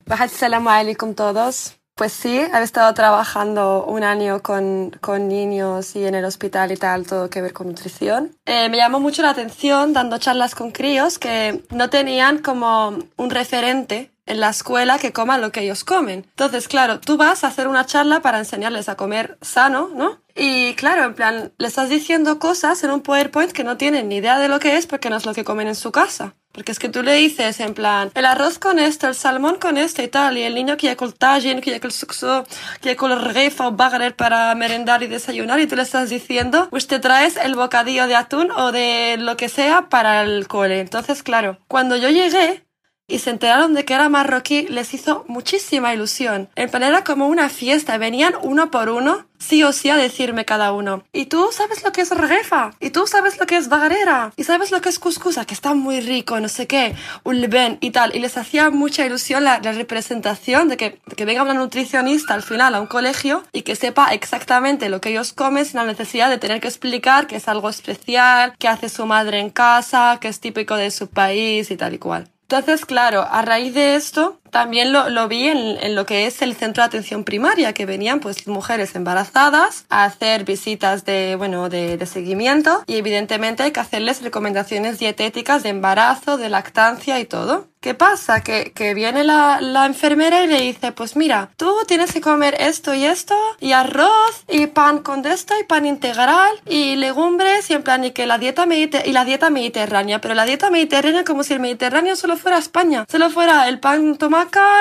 Baja 0.05 0.23
Assalamu 0.25 0.69
alaikum 0.69 1.13
todos. 1.13 1.80
Pues 2.01 2.13
sí, 2.13 2.35
he 2.35 2.63
estado 2.63 2.91
trabajando 2.95 3.85
un 3.85 4.03
año 4.03 4.41
con, 4.41 4.89
con 5.01 5.27
niños 5.27 5.95
y 5.95 6.03
en 6.03 6.15
el 6.15 6.25
hospital 6.25 6.71
y 6.71 6.75
tal, 6.75 7.05
todo 7.05 7.29
que 7.29 7.43
ver 7.43 7.53
con 7.53 7.67
nutrición. 7.67 8.35
Eh, 8.47 8.69
me 8.69 8.77
llamó 8.77 8.99
mucho 8.99 9.21
la 9.21 9.29
atención 9.29 9.93
dando 9.93 10.17
charlas 10.17 10.55
con 10.55 10.71
críos 10.71 11.19
que 11.19 11.63
no 11.69 11.91
tenían 11.91 12.39
como 12.39 12.97
un 13.17 13.29
referente 13.29 14.10
en 14.25 14.39
la 14.39 14.49
escuela 14.49 14.99
que 14.99 15.13
coman 15.13 15.41
lo 15.41 15.51
que 15.51 15.61
ellos 15.61 15.83
comen. 15.83 16.25
Entonces, 16.29 16.67
claro, 16.67 16.99
tú 16.99 17.17
vas 17.17 17.43
a 17.43 17.47
hacer 17.47 17.67
una 17.67 17.85
charla 17.85 18.21
para 18.21 18.39
enseñarles 18.39 18.89
a 18.89 18.95
comer 18.95 19.37
sano, 19.41 19.89
¿no? 19.93 20.21
Y 20.35 20.73
claro, 20.75 21.03
en 21.03 21.13
plan, 21.13 21.53
le 21.57 21.67
estás 21.67 21.89
diciendo 21.89 22.39
cosas 22.39 22.83
en 22.83 22.91
un 22.91 23.01
PowerPoint 23.01 23.51
que 23.51 23.63
no 23.63 23.77
tienen 23.77 24.09
ni 24.09 24.17
idea 24.17 24.39
de 24.39 24.47
lo 24.47 24.59
que 24.59 24.77
es 24.77 24.87
porque 24.87 25.09
no 25.09 25.17
es 25.17 25.25
lo 25.25 25.33
que 25.33 25.43
comen 25.43 25.67
en 25.67 25.75
su 25.75 25.91
casa. 25.91 26.35
Porque 26.53 26.73
es 26.73 26.79
que 26.79 26.89
tú 26.89 27.01
le 27.01 27.13
dices 27.13 27.61
en 27.61 27.73
plan, 27.73 28.11
el 28.13 28.25
arroz 28.25 28.59
con 28.59 28.77
esto, 28.77 29.07
el 29.07 29.15
salmón 29.15 29.57
con 29.59 29.77
esto 29.77 30.01
y 30.01 30.09
tal, 30.09 30.37
y 30.37 30.43
el 30.43 30.53
niño 30.53 30.75
quiere 30.75 30.97
con 30.97 31.13
tajin, 31.13 31.61
quiere 31.61 31.79
con 31.79 31.91
suxo, 31.91 32.45
quiere 32.81 32.97
con 32.97 33.17
regefa 33.17 33.67
o 33.67 33.71
bagrer 33.71 34.17
para 34.17 34.53
merendar 34.55 35.01
y 35.01 35.07
desayunar, 35.07 35.61
y 35.61 35.67
tú 35.67 35.77
le 35.77 35.83
estás 35.83 36.09
diciendo, 36.09 36.67
pues 36.69 36.87
te 36.87 36.99
traes 36.99 37.37
el 37.37 37.55
bocadillo 37.55 38.05
de 38.07 38.15
atún 38.15 38.51
o 38.51 38.73
de 38.73 39.15
lo 39.17 39.37
que 39.37 39.47
sea 39.47 39.87
para 39.87 40.23
el 40.23 40.49
cole. 40.49 40.81
Entonces, 40.81 41.23
claro, 41.23 41.57
cuando 41.69 41.95
yo 41.95 42.09
llegué, 42.09 42.65
y 43.11 43.19
se 43.19 43.29
enteraron 43.29 43.73
de 43.73 43.85
que 43.85 43.93
era 43.93 44.09
marroquí, 44.09 44.67
les 44.69 44.93
hizo 44.93 45.25
muchísima 45.27 45.93
ilusión. 45.93 46.49
En 46.55 46.69
plan 46.69 46.83
era 46.83 47.03
como 47.03 47.27
una 47.27 47.49
fiesta, 47.49 47.97
venían 47.97 48.33
uno 48.41 48.71
por 48.71 48.89
uno, 48.89 49.25
sí 49.37 49.63
o 49.63 49.73
sí 49.73 49.89
a 49.89 49.97
decirme 49.97 50.45
cada 50.45 50.71
uno. 50.71 51.03
Y 51.11 51.25
tú 51.25 51.49
sabes 51.51 51.83
lo 51.83 51.91
que 51.91 52.01
es 52.01 52.09
regefa, 52.11 52.71
y 52.79 52.91
tú 52.91 53.07
sabes 53.07 53.39
lo 53.39 53.45
que 53.45 53.57
es 53.57 53.67
bagarera, 53.67 54.31
y 54.37 54.43
sabes 54.43 54.71
lo 54.71 54.81
que 54.81 54.89
es 54.89 54.99
cuscusa, 54.99 55.45
que 55.45 55.53
está 55.53 55.73
muy 55.73 55.99
rico, 55.99 56.39
no 56.39 56.47
sé 56.47 56.67
qué, 56.67 56.95
un 57.23 57.41
leben 57.41 57.77
y 57.81 57.91
tal. 57.91 58.15
Y 58.15 58.19
les 58.19 58.37
hacía 58.37 58.69
mucha 58.69 59.05
ilusión 59.05 59.43
la, 59.43 59.59
la 59.59 59.73
representación 59.73 60.69
de 60.69 60.77
que, 60.77 61.01
de 61.05 61.15
que 61.15 61.25
venga 61.25 61.43
una 61.43 61.53
nutricionista 61.53 62.33
al 62.33 62.43
final 62.43 62.75
a 62.75 62.81
un 62.81 62.87
colegio 62.87 63.43
y 63.51 63.63
que 63.63 63.75
sepa 63.75 64.13
exactamente 64.13 64.89
lo 64.89 65.01
que 65.01 65.09
ellos 65.09 65.33
comen 65.33 65.65
sin 65.65 65.77
la 65.77 65.85
necesidad 65.85 66.29
de 66.29 66.37
tener 66.37 66.61
que 66.61 66.67
explicar 66.67 67.27
que 67.27 67.35
es 67.35 67.47
algo 67.47 67.69
especial, 67.69 68.55
que 68.57 68.67
hace 68.67 68.89
su 68.89 69.05
madre 69.05 69.39
en 69.39 69.49
casa, 69.49 70.17
que 70.21 70.29
es 70.29 70.39
típico 70.39 70.75
de 70.75 70.91
su 70.91 71.07
país 71.07 71.71
y 71.71 71.77
tal 71.77 71.93
y 71.93 71.97
cual. 71.97 72.30
Entonces, 72.51 72.85
claro, 72.85 73.21
a 73.21 73.41
raíz 73.43 73.73
de 73.73 73.95
esto, 73.95 74.40
también 74.51 74.93
lo, 74.93 75.09
lo 75.09 75.27
vi 75.27 75.47
en, 75.47 75.77
en, 75.81 75.95
lo 75.95 76.05
que 76.05 76.27
es 76.27 76.41
el 76.41 76.55
centro 76.55 76.83
de 76.83 76.87
atención 76.87 77.23
primaria, 77.23 77.73
que 77.73 77.85
venían 77.85 78.19
pues 78.19 78.47
mujeres 78.47 78.93
embarazadas 78.95 79.85
a 79.89 80.03
hacer 80.03 80.43
visitas 80.43 81.05
de, 81.05 81.35
bueno, 81.37 81.69
de, 81.69 81.97
de 81.97 82.05
seguimiento 82.05 82.83
y 82.85 82.97
evidentemente 82.97 83.63
hay 83.63 83.71
que 83.71 83.79
hacerles 83.79 84.21
recomendaciones 84.21 84.99
dietéticas 84.99 85.63
de 85.63 85.69
embarazo, 85.69 86.37
de 86.37 86.49
lactancia 86.49 87.19
y 87.19 87.25
todo. 87.25 87.71
¿Qué 87.81 87.95
pasa? 87.95 88.41
Que, 88.41 88.73
que 88.75 88.93
viene 88.93 89.23
la, 89.23 89.59
la, 89.59 89.87
enfermera 89.87 90.43
y 90.43 90.47
le 90.47 90.61
dice, 90.61 90.91
pues 90.91 91.15
mira, 91.15 91.49
tú 91.57 91.73
tienes 91.87 92.13
que 92.13 92.21
comer 92.21 92.55
esto 92.59 92.93
y 92.93 93.05
esto, 93.05 93.35
y 93.59 93.71
arroz, 93.71 94.43
y 94.47 94.67
pan 94.67 94.99
con 94.99 95.25
esto, 95.25 95.55
y 95.59 95.63
pan 95.63 95.87
integral, 95.87 96.51
y 96.67 96.95
legumbres, 96.95 97.71
y 97.71 97.73
en 97.73 97.81
plan, 97.81 98.03
y 98.03 98.11
que 98.11 98.27
la 98.27 98.37
dieta, 98.37 98.67
mediter 98.67 99.07
y 99.07 99.13
la 99.13 99.25
dieta 99.25 99.49
mediterránea, 99.49 100.21
pero 100.21 100.35
la 100.35 100.45
dieta 100.45 100.69
mediterránea 100.69 101.23
como 101.23 101.41
si 101.43 101.53
el 101.55 101.59
Mediterráneo 101.59 102.15
solo 102.15 102.37
fuera 102.37 102.59
España, 102.59 103.05
solo 103.09 103.31
fuera 103.31 103.67
el 103.67 103.79
pan 103.79 104.15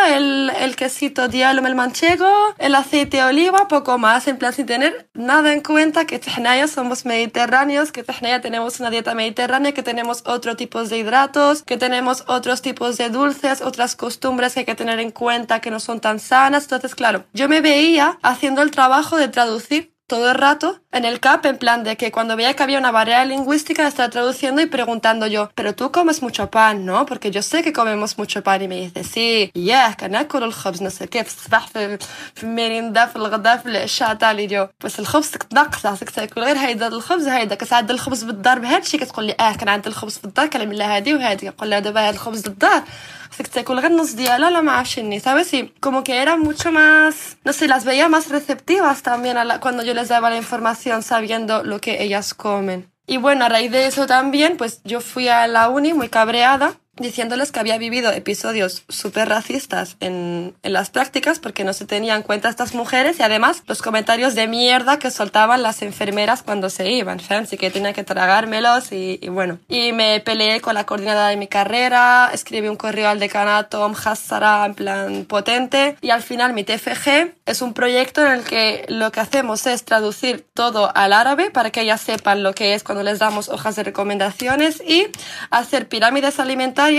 el, 0.08 0.50
el 0.50 0.76
quesito 0.76 1.28
diallo, 1.28 1.66
el 1.66 1.74
manchego, 1.74 2.30
el 2.58 2.74
aceite 2.74 3.18
de 3.18 3.22
oliva, 3.24 3.68
poco 3.68 3.98
más, 3.98 4.26
en 4.28 4.38
plan, 4.38 4.52
sin 4.52 4.66
tener 4.66 5.08
nada 5.14 5.52
en 5.52 5.60
cuenta 5.60 6.06
que 6.06 6.18
Tehnaya 6.18 6.66
somos 6.68 7.04
mediterráneos, 7.04 7.92
que 7.92 8.02
Tehnaya 8.02 8.40
tenemos 8.40 8.80
una 8.80 8.90
dieta 8.90 9.14
mediterránea, 9.14 9.72
que 9.72 9.82
tenemos 9.82 10.22
otro 10.26 10.56
tipo 10.56 10.82
de 10.82 10.98
hidratos, 10.98 11.62
que 11.62 11.76
tenemos 11.76 12.24
otros 12.26 12.62
tipos 12.62 12.96
de 12.96 13.10
dulces, 13.10 13.60
otras 13.60 13.96
costumbres 13.96 14.54
que 14.54 14.60
hay 14.60 14.66
que 14.66 14.74
tener 14.74 14.98
en 15.00 15.10
cuenta 15.10 15.60
que 15.60 15.70
no 15.70 15.80
son 15.80 16.00
tan 16.00 16.20
sanas. 16.20 16.64
Entonces, 16.64 16.94
claro, 16.94 17.24
yo 17.32 17.48
me 17.48 17.60
veía 17.60 18.18
haciendo 18.22 18.62
el 18.62 18.70
trabajo 18.70 19.16
de 19.16 19.28
traducir 19.28 19.94
todo 20.10 20.30
el 20.30 20.34
rato 20.34 20.80
en 20.91 21.03
el 21.05 21.19
CAP 21.19 21.45
en 21.45 21.57
plan 21.57 21.79
de 21.83 21.93
que 21.99 22.11
cuando 22.15 22.35
veía 22.35 22.53
que 22.55 22.63
había 22.63 22.79
una 22.79 22.91
barrera 22.91 23.25
lingüística 23.25 23.88
estaba 23.88 24.09
traduciendo 24.09 24.61
y 24.61 24.67
preguntando 24.77 25.25
yo, 25.27 25.49
pero 25.55 25.69
tú 25.79 25.91
comes 25.91 26.21
mucho 26.21 26.49
pan, 26.49 26.85
¿no? 26.85 27.05
Porque 27.05 27.31
yo 27.31 27.41
sé 27.41 27.63
que 27.63 27.73
comemos 27.73 28.17
mucho 28.17 28.43
pan 28.43 28.61
y 28.61 28.67
me 28.67 28.77
dice, 28.83 29.03
sí, 29.03 29.51
yeah, 29.53 29.95
que 29.95 30.07
ناكل 30.09 30.43
الخبز 30.43 30.81
no 30.81 30.89
sé 30.89 31.07
qué, 31.07 31.23
في 31.23 31.38
الصباح 31.38 31.67
في 31.67 31.97
في 32.35 32.43
الميريندا 32.43 33.05
في 33.05 33.15
الغداء 33.15 33.57
في 33.57 33.65
العشاء 33.65 34.15
tal 34.15 34.39
y 34.39 34.47
yo, 34.47 34.69
pues 34.79 34.99
الخبز 34.99 35.31
تنقص 35.31 35.88
خاصك 35.88 36.09
تاكل 36.09 36.41
غير 36.41 36.57
هيدا 36.57 36.88
الخبز 36.88 37.27
هيدا 37.27 37.55
كتعدل 37.55 37.93
الخبز 37.93 38.23
بالدار 38.23 38.59
بهذا 38.59 38.77
الشيء 38.77 38.99
كتقول 38.99 39.25
لي 39.25 39.35
اه 39.39 39.53
كان 39.53 39.69
عندي 39.69 39.89
الخبز 39.89 40.17
في 40.17 40.25
الدار 40.25 40.47
كنعمل 40.47 40.77
لها 40.77 40.97
هذه 40.97 41.13
وهذه 41.13 41.39
كنقول 41.39 41.69
لها 41.69 41.79
دابا 41.79 42.01
هذا 42.01 42.09
الخبز 42.09 42.47
للدار 42.47 42.83
خاصك 43.31 43.47
تاكل 43.47 43.79
غير 43.79 43.91
نص 43.91 44.11
ديالها 44.13 44.49
لا 44.49 44.61
ما 44.61 44.71
عرفتش 44.71 44.95
شني 44.95 45.19
sabes 45.19 45.53
y 45.53 45.73
como 45.85 46.03
que 46.03 46.13
era 46.23 46.38
mucho 46.38 46.71
más 46.71 47.13
no 47.45 47.51
sé 47.53 47.67
las 47.67 47.83
veía 47.89 48.07
más 48.15 48.29
receptivas 48.29 49.01
también 49.01 49.35
a 49.38 49.43
la, 49.43 49.59
cuando 49.59 49.83
yo 49.83 49.93
les 49.93 50.07
daba 50.07 50.29
la 50.29 50.38
información 50.38 50.78
sabiendo 51.02 51.62
lo 51.62 51.80
que 51.80 52.02
ellas 52.02 52.34
comen. 52.34 52.90
Y 53.06 53.16
bueno 53.16 53.44
a 53.44 53.48
raíz 53.48 53.72
de 53.72 53.86
eso 53.86 54.06
también 54.06 54.56
pues 54.56 54.82
yo 54.84 55.00
fui 55.00 55.28
a 55.28 55.46
la 55.46 55.68
uni 55.68 55.92
muy 55.92 56.08
cabreada 56.08 56.74
diciéndoles 57.00 57.50
que 57.50 57.60
había 57.60 57.78
vivido 57.78 58.12
episodios 58.12 58.84
súper 58.88 59.28
racistas 59.28 59.96
en, 60.00 60.54
en, 60.62 60.72
las 60.72 60.90
prácticas 60.90 61.38
porque 61.38 61.64
no 61.64 61.72
se 61.72 61.86
tenían 61.86 62.18
en 62.18 62.22
cuenta 62.22 62.48
estas 62.48 62.74
mujeres 62.74 63.18
y 63.18 63.22
además 63.22 63.62
los 63.66 63.82
comentarios 63.82 64.34
de 64.34 64.46
mierda 64.46 64.98
que 64.98 65.10
soltaban 65.10 65.62
las 65.62 65.82
enfermeras 65.82 66.42
cuando 66.42 66.68
se 66.70 66.90
iban, 66.90 67.20
Así 67.30 67.56
que 67.56 67.70
tenía 67.70 67.92
que 67.92 68.04
tragármelos 68.04 68.92
y, 68.92 69.18
y, 69.22 69.28
bueno. 69.28 69.58
Y 69.68 69.92
me 69.92 70.20
peleé 70.20 70.60
con 70.60 70.74
la 70.74 70.84
coordinadora 70.84 71.28
de 71.28 71.36
mi 71.36 71.46
carrera, 71.46 72.30
escribí 72.32 72.68
un 72.68 72.76
correo 72.76 73.08
al 73.08 73.18
decanato, 73.18 73.88
Mhassara, 73.88 74.66
en 74.66 74.74
plan 74.74 75.24
potente 75.24 75.96
y 76.00 76.10
al 76.10 76.22
final 76.22 76.52
mi 76.52 76.64
TFG 76.64 77.32
es 77.46 77.62
un 77.62 77.72
proyecto 77.72 78.24
en 78.26 78.32
el 78.32 78.44
que 78.44 78.84
lo 78.88 79.10
que 79.12 79.20
hacemos 79.20 79.66
es 79.66 79.84
traducir 79.84 80.44
todo 80.54 80.90
al 80.94 81.12
árabe 81.12 81.50
para 81.50 81.70
que 81.70 81.82
ellas 81.82 82.00
sepan 82.00 82.42
lo 82.42 82.52
que 82.52 82.74
es 82.74 82.82
cuando 82.82 83.04
les 83.04 83.18
damos 83.18 83.48
hojas 83.48 83.76
de 83.76 83.84
recomendaciones 83.84 84.82
y 84.86 85.06
hacer 85.50 85.88
pirámides 85.88 86.40
alimentarias 86.40 86.89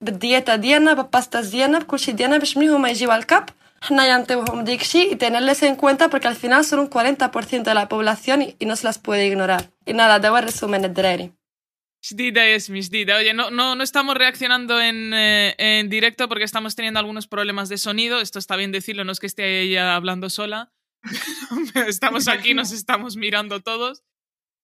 بالديeta 0.00 0.54
ديالنا 0.54 0.94
بالباسtas 0.94 1.50
ديالنا 1.50 1.78
بكل 1.78 1.98
شيء 1.98 2.14
ديالنا 2.14 2.38
باش 2.38 2.56
منين 2.56 2.70
هما 2.70 2.90
يجيو 2.90 3.10
على 3.10 3.20
الكاب 3.20 3.48
حنا 3.82 4.06
ينطيوهم 4.06 4.64
ديك 4.64 4.80
الشيء 4.80 5.12
y 5.12 5.16
tenerles 5.16 5.62
en 5.62 5.76
cuenta 5.76 6.08
porque 6.08 6.28
al 6.28 6.36
final 6.36 6.64
son 6.64 6.78
un 6.78 6.90
40% 6.90 7.62
de 7.62 7.74
la 7.74 7.88
población 7.88 8.42
y, 8.42 8.56
y 8.58 8.66
no 8.66 8.76
se 8.76 8.84
las 8.86 8.98
puede 8.98 9.26
ignorar. 9.26 9.70
Y 9.86 9.92
nada, 9.92 10.18
debo 10.18 10.40
resumen 10.40 10.84
الدراري. 10.84 11.32
Shdida 12.02 12.46
es 12.46 12.70
mi 12.70 12.80
Shdida. 12.80 13.16
Oye, 13.16 13.34
no, 13.34 13.50
no, 13.50 13.74
no 13.74 13.82
estamos 13.82 14.14
reaccionando 14.14 14.80
en, 14.80 15.12
eh, 15.12 15.54
en 15.58 15.90
directo 15.90 16.28
porque 16.28 16.44
estamos 16.44 16.74
teniendo 16.74 16.98
algunos 16.98 17.26
problemas 17.26 17.68
de 17.68 17.76
sonido. 17.76 18.20
Esto 18.20 18.38
está 18.38 18.56
bien 18.56 18.72
decirlo, 18.72 19.04
no 19.04 19.12
es 19.12 19.20
que 19.20 19.26
esté 19.26 19.60
ella 19.60 19.96
hablando 19.96 20.30
sola. 20.30 20.72
estamos 21.86 22.26
aquí, 22.28 22.54
nos 22.54 22.72
estamos 22.72 23.16
mirando 23.16 23.60
todos. 23.60 24.02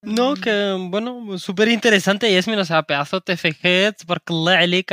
No, 0.04 0.34
que 0.34 0.76
bueno, 0.90 1.38
súper 1.38 1.68
interesante 1.68 2.34
Yasmin, 2.34 2.58
o 2.58 2.66
sea, 2.66 2.82
pedazo 2.82 3.22
TFG, 3.22 4.08
porque 4.08 4.34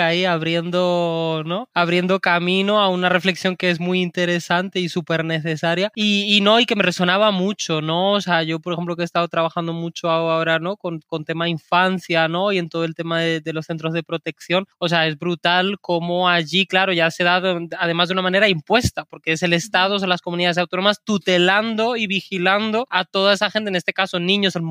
ahí 0.03 0.27
abriendo, 0.27 1.43
¿no? 1.47 1.71
Abriendo 1.73 2.21
camino 2.21 2.79
a 2.79 2.89
una 2.91 3.09
reflexión 3.09 3.57
que 3.57 3.71
es 3.71 3.81
muy 3.81 4.03
interesante 4.03 4.81
y 4.81 4.91
súper 4.91 5.25
necesaria 5.25 5.91
y, 5.95 6.37
y, 6.37 6.43
no, 6.43 6.61
y 6.61 6.67
que 6.67 6.77
me 6.77 6.83
resonaba 6.83 7.31
mucho, 7.31 7.81
¿no? 7.81 8.13
O 8.13 8.21
sea, 8.21 8.43
yo, 8.43 8.61
por 8.61 8.75
ejemplo, 8.75 8.97
que 8.97 9.03
he 9.03 9.05
estado 9.07 9.29
trabajando 9.29 9.73
mucho 9.73 10.11
ahora, 10.11 10.59
¿no? 10.59 10.77
Con, 10.77 11.01
con 11.07 11.25
tema 11.25 11.49
infancia, 11.49 12.29
¿no? 12.29 12.53
Y 12.53 12.59
en 12.59 12.69
todo 12.69 12.85
el 12.85 12.95
tema 12.95 13.21
de, 13.21 13.41
de, 13.41 13.53
los 13.55 13.65
centros 13.65 13.95
de 13.95 14.03
protección, 14.03 14.67
o 14.77 14.91
sea, 14.91 15.07
es 15.07 15.19
brutal 15.19 15.79
como 15.81 16.29
allí, 16.29 16.67
claro, 16.67 16.93
ya 16.93 17.11
se 17.11 17.25
da 17.25 17.37
además 17.79 18.09
de 18.09 18.13
una 18.13 18.23
manera 18.23 18.49
impuesta, 18.51 19.07
porque 19.07 19.33
es 19.33 19.43
el 19.43 19.55
Estado, 19.55 19.99
son 19.99 20.11
las 20.11 20.21
comunidades 20.21 20.59
autónomas 20.59 21.01
tutelando 21.03 21.97
y 21.97 22.07
vigilando 22.07 22.87
a 22.91 23.07
toda 23.07 23.33
esa 23.33 23.51
gente, 23.51 23.71
en 23.71 23.77
este 23.77 23.95
caso 23.95 24.21
niños, 24.21 24.55
el 24.55 24.63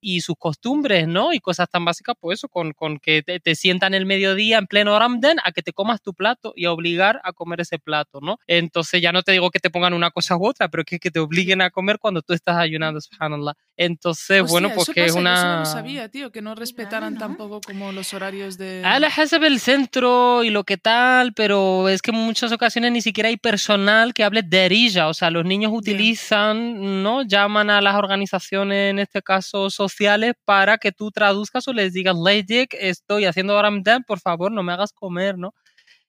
Y 0.00 0.20
sus 0.20 0.36
costumbres, 0.38 1.06
¿no? 1.08 1.32
Y 1.32 1.40
cosas 1.40 1.68
tan 1.68 1.84
básicas, 1.84 2.14
pues 2.20 2.40
eso, 2.40 2.48
con, 2.48 2.72
con 2.72 2.98
que 2.98 3.22
te, 3.22 3.40
te, 3.40 3.54
sientan 3.54 3.94
el 3.94 4.06
mediodía 4.06 4.58
en 4.58 4.66
pleno 4.66 4.98
Ramden 4.98 5.38
a 5.44 5.52
que 5.52 5.62
te 5.62 5.72
comas 5.72 6.02
tu 6.02 6.14
plato 6.14 6.52
y 6.56 6.64
a 6.66 6.72
obligar 6.72 7.20
a 7.24 7.32
comer 7.32 7.60
ese 7.60 7.78
plato, 7.78 8.20
¿no? 8.20 8.38
Entonces 8.46 9.00
ya 9.00 9.12
no 9.12 9.22
te 9.22 9.32
digo 9.32 9.50
que 9.50 9.60
te 9.60 9.70
pongan 9.70 9.94
una 9.94 10.10
cosa 10.10 10.36
u 10.36 10.46
otra, 10.46 10.68
pero 10.68 10.84
que, 10.84 10.98
que 10.98 11.10
te 11.10 11.20
obliguen 11.20 11.60
a 11.62 11.70
comer 11.70 11.98
cuando 11.98 12.22
tú 12.22 12.34
estás 12.34 12.56
ayunando, 12.56 13.00
subhanallah. 13.00 13.54
Entonces, 13.76 14.42
bueno, 14.48 14.70
pues 14.74 14.88
que 14.88 15.04
es 15.04 15.14
una... 15.14 15.34
Yo 15.34 15.58
no 15.58 15.66
sabía, 15.66 16.08
tío, 16.08 16.30
que 16.30 16.40
no 16.40 16.54
respetaran 16.54 17.18
tampoco 17.18 17.60
como 17.60 17.90
los 17.90 18.14
horarios 18.14 18.56
de... 18.56 18.82
A 18.84 19.00
la 19.00 19.10
el 19.42 19.60
centro 19.60 20.44
y 20.44 20.50
lo 20.50 20.64
que 20.64 20.76
tal, 20.76 21.32
pero 21.34 21.88
es 21.88 22.00
que 22.00 22.12
en 22.12 22.18
muchas 22.18 22.52
ocasiones 22.52 22.92
ni 22.92 23.02
siquiera 23.02 23.28
hay 23.28 23.36
personal 23.36 24.14
que 24.14 24.22
hable 24.22 24.42
derilla, 24.42 25.08
o 25.08 25.14
sea, 25.14 25.30
los 25.30 25.44
niños 25.44 25.72
utilizan, 25.74 27.02
¿no? 27.02 27.22
Llaman 27.22 27.70
a 27.70 27.80
las 27.80 27.96
organizaciones, 27.96 28.90
en 28.90 29.00
este 29.00 29.22
caso 29.22 29.70
sociales, 29.70 30.34
para 30.44 30.78
que 30.78 30.92
tú 30.92 31.10
traduzcas 31.10 31.66
o 31.66 31.72
les 31.72 31.92
digas, 31.92 32.16
Lady, 32.16 32.66
estoy 32.78 33.24
haciendo 33.24 33.60
Ramadan, 33.60 34.04
por 34.04 34.20
favor, 34.20 34.52
no 34.52 34.62
me 34.62 34.72
hagas 34.72 34.92
comer, 34.92 35.36
¿no? 35.36 35.52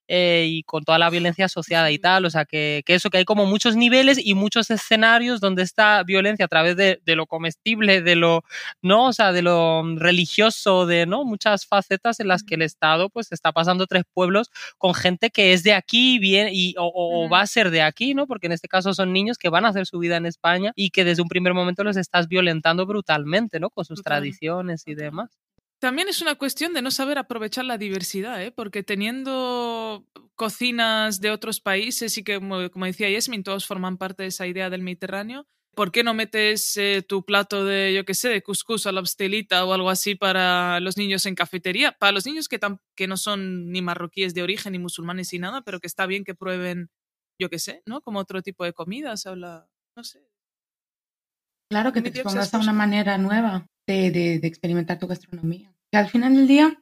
Eh, 0.08 0.46
y 0.48 0.64
con 0.64 0.84
toda 0.84 1.00
la 1.00 1.10
violencia 1.10 1.46
asociada 1.46 1.90
y 1.90 1.98
tal. 1.98 2.26
O 2.26 2.30
sea, 2.30 2.46
que, 2.46 2.84
que, 2.86 2.94
eso, 2.96 3.10
que 3.10 3.18
hay 3.18 3.26
como 3.26 3.46
muchos 3.48 3.76
niveles 3.76 4.20
y 4.24 4.36
muchos 4.36 4.70
escenarios 4.70 5.40
donde 5.42 5.64
esta 5.64 6.04
violencia 6.04 6.46
a 6.46 6.48
través 6.48 6.76
de, 6.76 7.02
de, 7.04 7.16
lo 7.16 7.26
comestible, 7.26 8.02
de 8.02 8.16
lo, 8.16 8.44
¿no? 8.84 9.08
O 9.08 9.14
sea, 9.14 9.32
de 9.32 9.42
lo 9.42 9.84
religioso, 9.96 10.86
de, 10.86 11.08
¿no? 11.08 11.26
Muchas 11.26 11.66
facetas 11.66 12.20
en 12.20 12.28
las 12.28 12.44
que 12.44 12.56
el 12.56 12.62
Estado, 12.62 13.10
pues, 13.10 13.32
está 13.32 13.52
pasando 13.52 13.88
tres 13.88 14.04
pueblos 14.14 14.52
con 14.78 14.94
gente 14.94 15.32
que 15.32 15.54
es 15.54 15.64
de 15.64 15.74
aquí 15.74 16.20
bien, 16.20 16.50
y, 16.52 16.76
o, 16.78 16.92
o, 16.94 17.30
va 17.30 17.42
a 17.42 17.48
ser 17.48 17.72
de 17.72 17.82
aquí, 17.82 18.14
¿no? 18.14 18.28
Porque 18.28 18.46
en 18.48 18.54
este 18.54 18.68
caso 18.68 18.94
son 18.94 19.12
niños 19.12 19.38
que 19.40 19.50
van 19.50 19.66
a 19.66 19.70
hacer 19.70 19.88
su 19.88 19.98
vida 20.00 20.18
en 20.18 20.28
España 20.28 20.72
y 20.76 20.92
que 20.92 21.04
desde 21.04 21.24
un 21.24 21.30
primer 21.30 21.54
momento 21.54 21.84
los 21.84 21.98
estás 21.98 22.28
violentando 22.28 22.86
brutalmente, 22.86 23.60
¿no? 23.60 23.70
Con 23.72 23.86
sus 23.86 24.04
tradiciones 24.04 24.84
y 24.86 24.94
demás. 24.96 25.45
También 25.86 26.10
es 26.10 26.20
una 26.20 26.34
cuestión 26.34 26.74
de 26.74 26.82
no 26.82 26.90
saber 26.90 27.20
aprovechar 27.20 27.64
la 27.64 27.78
diversidad, 27.78 28.42
¿eh? 28.42 28.50
porque 28.50 28.82
teniendo 28.82 30.04
cocinas 30.34 31.22
de 31.22 31.30
otros 31.30 31.60
países 31.60 32.18
y 32.18 32.24
que, 32.24 32.40
como, 32.40 32.86
decía 32.88 33.08
Yasmin, 33.08 33.44
todos 33.44 33.68
forman 33.68 33.98
parte 33.98 34.24
de 34.24 34.30
esa 34.30 34.48
idea 34.48 34.72
del 34.72 34.82
Mediterráneo, 34.82 35.46
¿por 35.76 35.92
qué 35.92 36.04
no 36.04 36.16
metes 36.16 36.76
eh, 36.78 37.06
tu 37.08 37.24
plato 37.24 37.66
de, 37.66 37.94
yo 37.94 38.04
qué 38.04 38.16
sé, 38.16 38.30
de 38.30 38.42
couscous 38.42 38.88
a 38.88 38.92
la 38.92 39.00
abstelita 39.00 39.64
o 39.64 39.74
algo 39.74 39.92
así 39.92 40.16
para 40.16 40.80
los 40.80 40.98
niños 40.98 41.28
en 41.28 41.36
cafetería? 41.36 41.92
Para 41.92 42.14
los 42.14 42.26
niños 42.26 42.48
que, 42.48 42.60
que 42.96 43.06
no 43.06 43.16
son 43.16 43.70
ni 43.70 43.84
marroquíes 43.84 44.34
de 44.34 44.42
origen, 44.42 44.72
ni 44.72 44.80
musulmanes, 44.80 45.32
ni 45.34 45.38
nada, 45.38 45.62
pero 45.62 45.80
que 45.80 45.86
está 45.86 46.08
bien 46.08 46.24
que 46.24 46.34
prueben, 46.34 46.90
yo 47.40 47.52
qué 47.52 47.60
sé, 47.60 47.84
¿no? 47.86 48.02
Como 48.02 48.18
otro 48.18 48.42
tipo 48.42 48.64
de 48.64 48.74
comidas 48.74 49.28
o 49.28 49.36
la, 49.36 49.70
no 49.96 50.04
sé. 50.04 50.28
Claro, 51.70 51.94
que 51.94 52.02
te 52.02 52.10
expongas 52.10 52.52
a 52.56 52.58
una 52.58 52.74
manera 52.74 53.20
nueva 53.20 53.68
de, 53.86 54.10
de, 54.10 54.40
de, 54.40 54.48
experimentar 54.48 54.98
tu 54.98 55.06
gastronomía. 55.06 55.75
Al 55.96 56.10
final 56.10 56.36
del 56.36 56.48
día, 56.48 56.82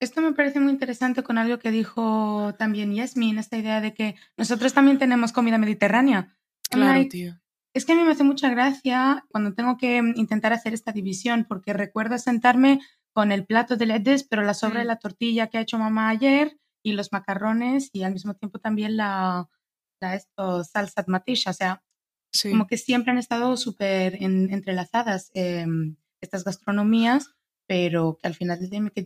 esto 0.00 0.20
me 0.20 0.32
parece 0.32 0.60
muy 0.60 0.72
interesante 0.72 1.22
con 1.22 1.38
algo 1.38 1.58
que 1.58 1.70
dijo 1.70 2.54
también 2.58 2.94
Yasmin, 2.94 3.38
esta 3.38 3.56
idea 3.56 3.80
de 3.80 3.94
que 3.94 4.16
nosotros 4.36 4.74
también 4.74 4.98
tenemos 4.98 5.32
comida 5.32 5.58
mediterránea. 5.58 6.36
Claro, 6.68 6.92
like, 6.92 7.10
tío. 7.10 7.40
Es 7.72 7.84
que 7.84 7.92
a 7.92 7.96
mí 7.96 8.02
me 8.02 8.12
hace 8.12 8.24
mucha 8.24 8.48
gracia 8.48 9.26
cuando 9.28 9.54
tengo 9.54 9.76
que 9.76 9.98
intentar 10.16 10.52
hacer 10.52 10.74
esta 10.74 10.92
división, 10.92 11.44
porque 11.48 11.72
recuerdo 11.72 12.18
sentarme 12.18 12.80
con 13.12 13.32
el 13.32 13.46
plato 13.46 13.76
de 13.76 13.86
ledes, 13.86 14.24
pero 14.24 14.42
la 14.42 14.54
sobra 14.54 14.80
mm. 14.80 14.82
de 14.82 14.84
la 14.84 14.98
tortilla 14.98 15.46
que 15.48 15.58
ha 15.58 15.62
hecho 15.62 15.78
mamá 15.78 16.08
ayer 16.08 16.58
y 16.82 16.92
los 16.92 17.12
macarrones 17.12 17.90
y 17.92 18.02
al 18.02 18.12
mismo 18.12 18.34
tiempo 18.34 18.58
también 18.58 18.96
la, 18.96 19.48
la 20.00 20.14
esto, 20.14 20.64
salsa 20.64 21.04
matisha. 21.06 21.50
O 21.50 21.54
sea, 21.54 21.82
sí. 22.32 22.50
como 22.50 22.66
que 22.66 22.76
siempre 22.76 23.12
han 23.12 23.18
estado 23.18 23.56
súper 23.56 24.22
en, 24.22 24.52
entrelazadas 24.52 25.30
eh, 25.34 25.66
estas 26.20 26.44
gastronomías, 26.44 27.34
pero 27.66 28.18
que 28.20 28.28
al 28.28 28.34
final 28.34 28.60
del 28.60 28.70
día 28.70 28.90
que 28.94 29.04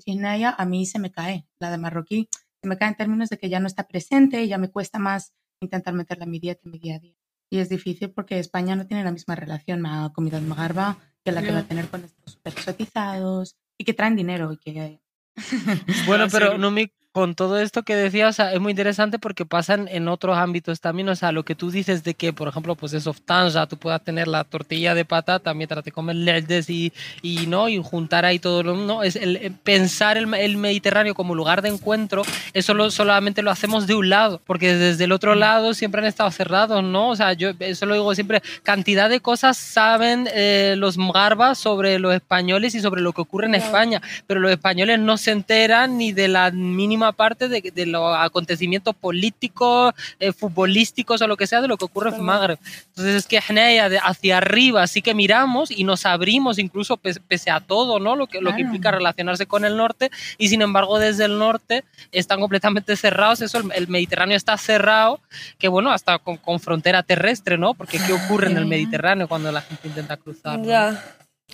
a 0.56 0.64
mí 0.66 0.86
se 0.86 0.98
me 0.98 1.10
cae, 1.10 1.46
la 1.58 1.70
de 1.70 1.78
marroquí, 1.78 2.28
se 2.62 2.68
me 2.68 2.76
cae 2.76 2.88
en 2.88 2.96
términos 2.96 3.28
de 3.30 3.38
que 3.38 3.48
ya 3.48 3.60
no 3.60 3.66
está 3.66 3.88
presente 3.88 4.42
y 4.42 4.48
ya 4.48 4.58
me 4.58 4.70
cuesta 4.70 4.98
más 4.98 5.32
intentar 5.60 5.94
meterla 5.94 6.24
en 6.24 6.30
mi 6.30 6.38
dieta, 6.38 6.62
en 6.64 6.72
mi 6.72 6.78
día 6.78 6.96
a 6.96 6.98
día. 6.98 7.16
Y 7.50 7.58
es 7.58 7.68
difícil 7.68 8.10
porque 8.10 8.38
España 8.38 8.76
no 8.76 8.86
tiene 8.86 9.04
la 9.04 9.12
misma 9.12 9.34
relación 9.34 9.84
a 9.86 10.02
la 10.02 10.12
comida 10.12 10.40
de 10.40 10.46
magarba 10.46 10.98
que 11.24 11.32
la 11.32 11.42
que 11.42 11.52
va 11.52 11.58
a 11.58 11.64
tener 11.64 11.88
con 11.88 12.04
estos 12.04 12.34
super 12.34 12.52
exotizados 12.52 13.56
y 13.76 13.84
que 13.84 13.94
traen 13.94 14.16
dinero 14.16 14.52
y 14.52 14.56
que... 14.58 15.00
bueno, 16.06 16.26
pero 16.30 16.58
no 16.58 16.70
me 16.70 16.92
con 17.12 17.34
todo 17.34 17.58
esto 17.58 17.82
que 17.82 17.96
decía, 17.96 18.28
o 18.28 18.32
sea, 18.32 18.52
es 18.52 18.60
muy 18.60 18.70
interesante 18.70 19.18
porque 19.18 19.44
pasan 19.44 19.88
en 19.88 20.06
otros 20.06 20.38
ámbitos 20.38 20.80
también, 20.80 21.08
o 21.08 21.16
sea, 21.16 21.32
lo 21.32 21.44
que 21.44 21.56
tú 21.56 21.70
dices 21.70 22.04
de 22.04 22.14
que, 22.14 22.32
por 22.32 22.46
ejemplo, 22.46 22.76
pues 22.76 22.92
eso, 22.92 23.14
tanja, 23.24 23.66
tú 23.66 23.76
puedas 23.76 24.02
tener 24.04 24.28
la 24.28 24.44
tortilla 24.44 24.94
de 24.94 25.04
patata 25.04 25.52
mientras 25.52 25.82
te 25.82 25.90
comes 25.90 26.14
leches 26.14 26.70
y, 26.70 26.92
y, 27.20 27.46
¿no? 27.46 27.68
y 27.68 27.82
juntar 27.82 28.24
ahí 28.24 28.38
todo, 28.38 28.62
lo, 28.62 28.76
¿no? 28.76 29.02
Es 29.02 29.16
el, 29.16 29.52
pensar 29.64 30.18
el, 30.18 30.32
el, 30.34 30.56
Mediterráneo 30.56 31.14
como 31.14 31.34
lugar 31.34 31.62
de 31.62 31.70
encuentro, 31.70 32.22
eso 32.52 32.74
lo, 32.74 32.92
solamente 32.92 33.42
lo 33.42 33.50
hacemos 33.50 33.88
de 33.88 33.94
un 33.94 34.08
lado, 34.08 34.40
porque 34.46 34.76
desde 34.76 35.04
el 35.04 35.12
otro 35.12 35.34
lado 35.34 35.74
siempre 35.74 36.00
han 36.00 36.06
estado 36.06 36.30
cerrados, 36.30 36.84
¿no? 36.84 37.08
O 37.08 37.16
sea, 37.16 37.32
yo 37.32 37.50
eso 37.58 37.86
lo 37.86 37.94
digo 37.94 38.14
siempre, 38.14 38.40
cantidad 38.62 39.10
de 39.10 39.18
cosas 39.18 39.56
saben 39.56 40.28
eh, 40.32 40.74
los 40.76 40.96
garbas 40.96 41.58
sobre 41.58 41.98
los 41.98 42.14
españoles 42.14 42.76
y 42.76 42.80
sobre 42.80 43.00
lo 43.00 43.12
que 43.12 43.22
ocurre 43.22 43.46
en 43.46 43.56
España, 43.56 44.00
pero 44.28 44.38
los 44.38 44.52
españoles 44.52 45.00
no 45.00 45.16
se 45.16 45.32
enteran 45.32 45.98
ni 45.98 46.12
de 46.12 46.28
la 46.28 46.52
mínima 46.52 46.99
parte 47.12 47.48
de, 47.48 47.60
de 47.74 47.86
los 47.86 48.16
acontecimientos 48.16 48.94
políticos, 48.94 49.94
eh, 50.18 50.32
futbolísticos 50.32 51.20
o 51.22 51.26
lo 51.26 51.36
que 51.36 51.46
sea 51.46 51.60
de 51.60 51.68
lo 51.68 51.76
que 51.76 51.84
ocurre 51.84 52.10
en 52.10 52.22
Magreb. 52.22 52.58
Entonces 52.88 53.14
es 53.14 53.26
que 53.26 53.38
hacia 53.38 54.38
arriba 54.38 54.86
sí 54.86 55.02
que 55.02 55.14
miramos 55.14 55.70
y 55.70 55.84
nos 55.84 56.06
abrimos 56.06 56.58
incluso 56.58 56.96
pese, 56.96 57.20
pese 57.20 57.50
a 57.50 57.60
todo, 57.60 57.98
¿no? 57.98 58.16
Lo 58.16 58.26
que, 58.26 58.38
claro. 58.38 58.50
lo 58.50 58.56
que 58.56 58.62
implica 58.62 58.90
relacionarse 58.90 59.46
con 59.46 59.64
el 59.64 59.76
norte 59.76 60.10
y 60.38 60.48
sin 60.48 60.62
embargo 60.62 60.98
desde 60.98 61.24
el 61.24 61.38
norte 61.38 61.84
están 62.12 62.40
completamente 62.40 62.96
cerrados. 62.96 63.40
Eso, 63.40 63.58
el, 63.58 63.72
el 63.74 63.88
Mediterráneo 63.88 64.36
está 64.36 64.56
cerrado, 64.56 65.20
que 65.58 65.68
bueno, 65.68 65.90
hasta 65.90 66.18
con, 66.18 66.36
con, 66.36 66.60
frontera 66.60 67.02
terrestre, 67.02 67.58
¿no? 67.58 67.74
Porque 67.74 67.98
¿qué 68.06 68.12
ocurre 68.12 68.50
en 68.50 68.56
el 68.56 68.66
Mediterráneo 68.66 69.28
cuando 69.28 69.50
la 69.50 69.62
gente 69.62 69.88
intenta 69.88 70.16
cruzar? 70.16 70.58
¿no? 70.58 70.64
Ya. 70.64 71.02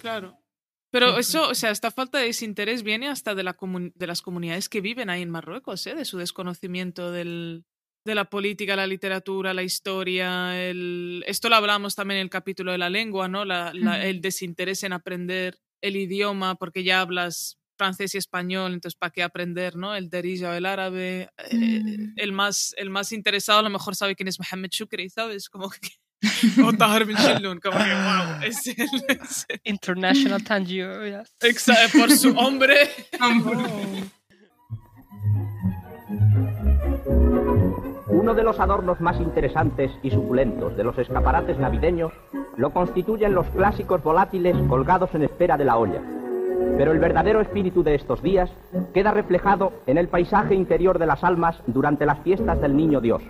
Claro. 0.00 0.36
Pero 0.98 1.18
eso, 1.18 1.50
o 1.50 1.54
sea, 1.54 1.70
esta 1.72 1.90
falta 1.90 2.16
de 2.16 2.24
desinterés 2.24 2.82
viene 2.82 3.09
hasta 3.09 3.35
de, 3.35 3.42
la 3.42 3.54
de 3.94 4.06
las 4.06 4.22
comunidades 4.22 4.70
que 4.70 4.80
viven 4.80 5.11
ahí 5.11 5.20
en 5.20 5.28
Marruecos, 5.28 5.87
¿eh? 5.87 5.94
de 5.94 6.06
su 6.06 6.16
desconocimiento 6.16 7.12
del, 7.12 7.66
de 8.06 8.14
la 8.14 8.30
política, 8.30 8.76
la 8.76 8.87
literatura, 8.87 9.52
la 9.52 9.62
historia. 9.62 10.59
El... 10.59 11.22
Esto 11.26 11.50
lo 11.50 11.56
hablamos 11.56 11.96
también 11.96 12.16
en 12.16 12.22
el 12.22 12.30
capítulo 12.30 12.72
de 12.72 12.78
la 12.78 12.88
lengua, 12.88 13.28
¿no? 13.28 13.44
La, 13.44 13.72
la, 13.74 14.06
el 14.06 14.22
desinterés 14.22 14.85
en 14.85 14.94
aprender 14.94 15.59
el 15.82 15.96
idioma 15.96 16.54
porque 16.54 16.82
ya 16.82 17.02
hablas 17.02 17.59
francés 17.76 18.14
y 18.14 18.18
español, 18.18 18.72
entonces 18.72 18.96
¿para 18.96 19.12
qué 19.12 19.22
aprender, 19.22 19.76
no? 19.76 19.94
El 19.94 20.09
derija 20.09 20.52
o 20.52 20.54
el 20.54 20.64
árabe. 20.64 21.28
Mm. 21.52 21.62
Eh, 21.62 22.12
el, 22.16 22.32
más, 22.32 22.74
el 22.78 22.88
más 22.88 23.12
interesado 23.12 23.59
a 23.59 23.62
lo 23.62 23.68
mejor 23.68 23.96
sabe 23.96 24.16
quién 24.16 24.28
es 24.28 24.38
Mohamed 24.40 24.70
Shukri, 24.70 25.11
¿sabes? 25.11 25.50
Como 25.50 25.68
que 25.68 25.90
o 26.64 26.72
Tahar 26.72 27.05
bin 27.05 27.16
Shillun, 27.16 27.61
como 27.61 27.79
que, 27.79 27.85
wow, 27.85 28.42
es 28.44 28.66
el, 28.66 28.88
es 29.09 29.46
el... 29.48 29.61
International 29.64 30.42
Tangier, 30.42 31.05
yes. 31.05 31.35
Exacto, 31.42 31.98
por 31.98 32.11
su 32.11 32.31
hombre. 32.38 32.90
Uno 38.09 38.35
de 38.35 38.42
los 38.42 38.59
adornos 38.59 39.00
más 39.00 39.20
interesantes 39.20 39.92
y 40.02 40.11
suculentos 40.11 40.76
de 40.76 40.85
los 40.85 40.96
escaparates 40.98 41.59
navideños 41.59 42.12
lo 42.57 42.70
constituyen 42.70 43.35
los 43.35 43.46
clásicos 43.50 44.02
volátiles 44.02 44.57
colgados 44.68 45.14
en 45.14 45.24
espera 45.24 45.57
de 45.57 45.64
la 45.64 45.76
olla. 45.76 46.00
Pero 46.79 46.92
el 46.92 46.98
verdadero 46.98 47.40
espíritu 47.40 47.83
de 47.83 47.94
estos 47.94 48.22
días 48.22 48.50
queda 48.94 49.11
reflejado 49.11 49.72
en 49.87 49.98
el 49.98 50.09
paisaje 50.09 50.55
interior 50.55 50.98
de 50.98 51.07
las 51.07 51.22
almas 51.22 51.57
durante 51.66 52.07
las 52.07 52.20
fiestas 52.20 52.61
del 52.61 52.76
Niño 52.76 53.00
Dios. 53.00 53.22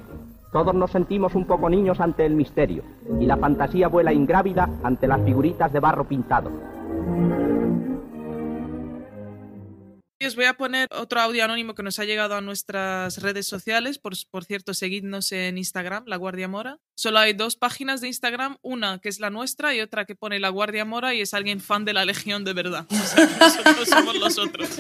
Todos 0.57 0.75
nos 0.75 0.91
sentimos 0.91 1.35
un 1.35 1.45
poco 1.45 1.69
niños 1.69 2.01
ante 2.01 2.25
el 2.25 2.35
misterio 2.35 2.83
y 3.21 3.27
la 3.27 3.37
fantasía 3.37 3.89
vuela 3.89 4.11
ingrávida 4.11 4.71
ante 4.83 5.07
las 5.07 5.21
figuritas 5.21 5.71
de 5.71 5.81
barro 5.81 6.05
pintado. 6.05 6.51
Os 10.25 10.35
voy 10.35 10.47
a 10.47 10.55
poner 10.55 10.89
otro 10.93 11.21
audio 11.21 11.45
anónimo 11.45 11.75
que 11.75 11.83
nos 11.83 11.99
ha 11.99 12.05
llegado 12.05 12.35
a 12.35 12.41
nuestras 12.41 13.19
redes 13.19 13.47
sociales. 13.47 13.99
Por, 13.99 14.15
por, 14.31 14.45
cierto, 14.45 14.73
seguidnos 14.73 15.31
en 15.31 15.59
Instagram, 15.59 16.05
La 16.07 16.17
Guardia 16.17 16.49
Mora. 16.49 16.79
Solo 16.97 17.19
hay 17.19 17.35
dos 17.35 17.57
páginas 17.57 18.01
de 18.01 18.07
Instagram, 18.07 18.57
una 18.63 18.99
que 18.99 19.11
es 19.11 19.21
la 19.21 19.29
nuestra 19.29 19.75
y 19.75 19.81
otra 19.83 20.07
que 20.07 20.15
pone 20.15 20.41
La 20.41 20.49
Guardia 20.49 20.87
Mora 20.87 21.13
y 21.13 21.21
es 21.21 21.35
alguien 21.35 21.61
fan 21.61 21.85
de 21.85 21.93
la 21.93 22.07
Legión 22.07 22.45
de 22.45 22.55
verdad. 22.55 22.87
O 22.89 22.95
sea, 22.95 23.27
nosotros 23.39 23.89
somos 23.89 24.17
los 24.17 24.39
otros. 24.39 24.71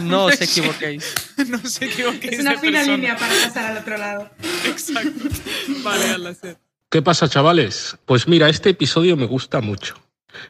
No 0.00 0.24
os 0.24 0.40
equivoquéis. 0.40 1.14
no 1.48 1.58
os 1.58 1.80
equivoquéis. 1.80 2.32
Es 2.32 2.40
una 2.40 2.58
fina 2.58 2.82
línea 2.82 3.16
para 3.16 3.32
pasar 3.32 3.66
al 3.66 3.78
otro 3.78 3.96
lado. 3.96 4.30
Exacto. 4.66 5.28
Vale, 5.84 6.04
al 6.10 6.34
ser. 6.34 6.58
¿Qué 6.90 7.00
pasa, 7.00 7.28
chavales? 7.28 7.96
Pues 8.06 8.26
mira, 8.26 8.48
este 8.48 8.70
episodio 8.70 9.16
me 9.16 9.26
gusta 9.26 9.60
mucho. 9.60 9.94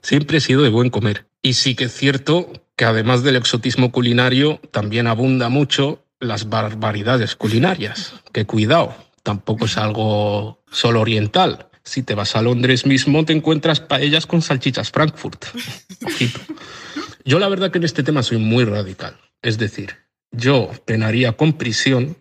Siempre 0.00 0.38
he 0.38 0.40
sido 0.40 0.62
de 0.62 0.70
buen 0.70 0.88
comer. 0.88 1.26
Y 1.42 1.52
sí 1.54 1.74
que 1.74 1.84
es 1.84 1.94
cierto 1.94 2.50
que 2.80 2.86
además 2.86 3.22
del 3.22 3.36
exotismo 3.36 3.92
culinario, 3.92 4.58
también 4.70 5.06
abunda 5.06 5.50
mucho 5.50 6.02
las 6.18 6.48
barbaridades 6.48 7.36
culinarias. 7.36 8.14
Que 8.32 8.46
cuidado, 8.46 8.94
tampoco 9.22 9.66
es 9.66 9.76
algo 9.76 10.62
solo 10.70 11.02
oriental. 11.02 11.68
Si 11.84 12.02
te 12.02 12.14
vas 12.14 12.36
a 12.36 12.40
Londres 12.40 12.86
mismo, 12.86 13.26
te 13.26 13.34
encuentras 13.34 13.80
paellas 13.80 14.24
con 14.24 14.40
salchichas 14.40 14.90
Frankfurt. 14.92 15.44
Yo 17.26 17.38
la 17.38 17.50
verdad 17.50 17.70
que 17.70 17.76
en 17.76 17.84
este 17.84 18.02
tema 18.02 18.22
soy 18.22 18.38
muy 18.38 18.64
radical. 18.64 19.14
Es 19.42 19.58
decir, 19.58 19.96
yo 20.30 20.70
penaría 20.86 21.32
con 21.32 21.52
prisión 21.52 22.16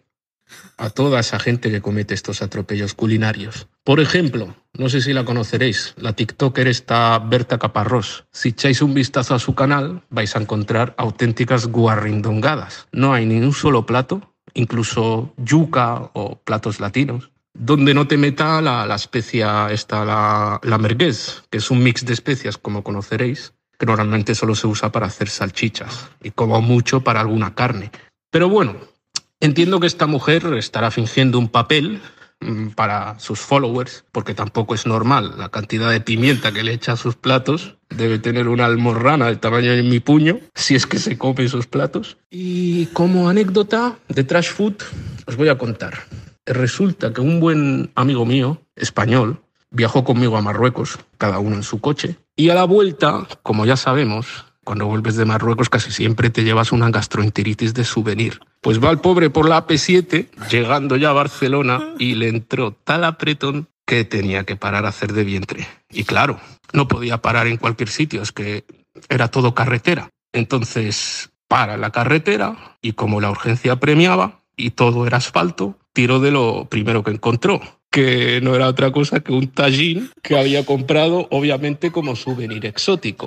a 0.77 0.89
toda 0.89 1.19
esa 1.19 1.39
gente 1.39 1.71
que 1.71 1.81
comete 1.81 2.13
estos 2.13 2.41
atropellos 2.41 2.93
culinarios. 2.93 3.67
Por 3.83 3.99
ejemplo, 3.99 4.55
no 4.73 4.89
sé 4.89 5.01
si 5.01 5.13
la 5.13 5.25
conoceréis, 5.25 5.93
la 5.97 6.13
TikToker 6.13 6.67
está 6.67 7.19
Berta 7.19 7.57
Caparrós. 7.57 8.25
Si 8.31 8.49
echáis 8.49 8.81
un 8.81 8.93
vistazo 8.93 9.35
a 9.35 9.39
su 9.39 9.55
canal, 9.55 10.03
vais 10.09 10.35
a 10.35 10.39
encontrar 10.39 10.93
auténticas 10.97 11.67
guarrindongadas. 11.67 12.87
No 12.91 13.13
hay 13.13 13.25
ni 13.25 13.39
un 13.39 13.53
solo 13.53 13.85
plato, 13.85 14.35
incluso 14.53 15.33
yuca 15.37 16.11
o 16.13 16.39
platos 16.39 16.79
latinos, 16.79 17.31
donde 17.53 17.93
no 17.93 18.07
te 18.07 18.17
meta 18.17 18.61
la, 18.61 18.95
especia 18.95 19.67
esta, 19.71 20.05
la, 20.05 20.59
la 20.63 20.77
merguez, 20.77 21.43
que 21.49 21.57
es 21.57 21.71
un 21.71 21.83
mix 21.83 22.05
de 22.05 22.13
especias, 22.13 22.57
como 22.57 22.83
conoceréis, 22.83 23.53
que 23.77 23.85
normalmente 23.85 24.35
solo 24.35 24.55
se 24.55 24.67
usa 24.67 24.91
para 24.91 25.07
hacer 25.07 25.29
salchichas 25.29 26.09
y 26.21 26.31
como 26.31 26.61
mucho 26.61 27.01
para 27.01 27.21
alguna 27.21 27.55
carne. 27.55 27.91
Pero 28.29 28.49
bueno, 28.49 28.75
entiendo 29.39 29.79
que 29.79 29.87
esta 29.87 30.07
mujer 30.07 30.45
estará 30.57 30.91
fingiendo 30.91 31.39
un 31.39 31.49
papel 31.49 32.01
mm, 32.41 32.69
para 32.69 33.19
sus 33.19 33.39
followers, 33.39 34.05
porque 34.11 34.33
tampoco 34.33 34.75
es 34.75 34.85
normal 34.85 35.35
la 35.37 35.49
cantidad 35.49 35.89
de 35.91 36.01
pimienta 36.01 36.51
que 36.51 36.63
le 36.63 36.73
echa 36.73 36.93
a 36.93 36.97
sus 36.97 37.15
platos. 37.15 37.77
Debe 37.89 38.19
tener 38.19 38.47
una 38.47 38.65
almorrana 38.65 39.27
del 39.27 39.39
tamaño 39.39 39.71
de 39.71 39.83
mi 39.83 39.99
puño, 39.99 40.39
si 40.55 40.75
es 40.75 40.85
que 40.85 40.99
se 40.99 41.17
come 41.17 41.45
esos 41.45 41.67
platos. 41.67 42.17
Y 42.29 42.87
como 42.87 43.29
anécdota 43.29 43.97
de 44.07 44.23
Trash 44.23 44.51
Food, 44.51 44.75
os 45.25 45.35
voy 45.35 45.49
a 45.49 45.57
contar. 45.57 45.93
Resulta 46.45 47.13
que 47.13 47.21
un 47.21 47.39
buen 47.39 47.91
amigo 47.95 48.25
mío, 48.25 48.61
español, 48.75 49.41
viajó 49.71 50.03
conmigo 50.03 50.37
a 50.37 50.41
Marruecos, 50.41 50.99
cada 51.17 51.39
uno 51.39 51.55
en 51.55 51.63
su 51.63 51.79
coche, 51.79 52.17
y 52.35 52.49
a 52.49 52.55
la 52.55 52.63
vuelta, 52.63 53.27
como 53.43 53.65
ya 53.65 53.77
sabemos, 53.77 54.45
cuando 54.69 54.85
vuelves 54.85 55.15
de 55.15 55.25
Marruecos 55.25 55.67
casi 55.67 55.89
siempre 55.91 56.29
te 56.29 56.43
llevas 56.43 56.71
una 56.71 56.91
gastroenteritis 56.91 57.73
de 57.73 57.83
souvenir. 57.83 58.39
Pues 58.61 58.79
va 58.79 58.91
el 58.91 58.99
pobre 58.99 59.31
por 59.31 59.49
la 59.49 59.65
AP7, 59.65 60.27
llegando 60.51 60.95
ya 60.95 61.09
a 61.09 61.13
Barcelona, 61.13 61.95
y 61.97 62.13
le 62.13 62.27
entró 62.27 62.73
tal 62.83 63.03
apretón 63.03 63.67
que 63.87 64.05
tenía 64.05 64.43
que 64.43 64.57
parar 64.57 64.85
a 64.85 64.89
hacer 64.89 65.13
de 65.13 65.23
vientre. 65.23 65.67
Y 65.89 66.03
claro, 66.03 66.39
no 66.71 66.87
podía 66.87 67.17
parar 67.17 67.47
en 67.47 67.57
cualquier 67.57 67.89
sitio, 67.89 68.21
es 68.21 68.31
que 68.31 68.63
era 69.09 69.29
todo 69.29 69.55
carretera. 69.55 70.09
Entonces, 70.33 71.31
para 71.47 71.75
la 71.75 71.89
carretera 71.89 72.77
y 72.79 72.93
como 72.93 73.21
la 73.21 73.31
urgencia 73.31 73.77
premiaba 73.77 74.41
y 74.55 74.69
todo 74.69 75.07
era 75.07 75.17
asfalto, 75.17 75.79
tiró 75.93 76.19
de 76.19 76.29
lo 76.29 76.65
primero 76.65 77.03
que 77.03 77.09
encontró, 77.09 77.59
que 77.89 78.39
no 78.43 78.53
era 78.53 78.67
otra 78.67 78.91
cosa 78.91 79.21
que 79.21 79.33
un 79.33 79.47
tajín 79.47 80.11
que 80.21 80.37
había 80.37 80.63
comprado, 80.63 81.27
obviamente, 81.31 81.91
como 81.91 82.15
souvenir 82.15 82.67
exótico. 82.67 83.25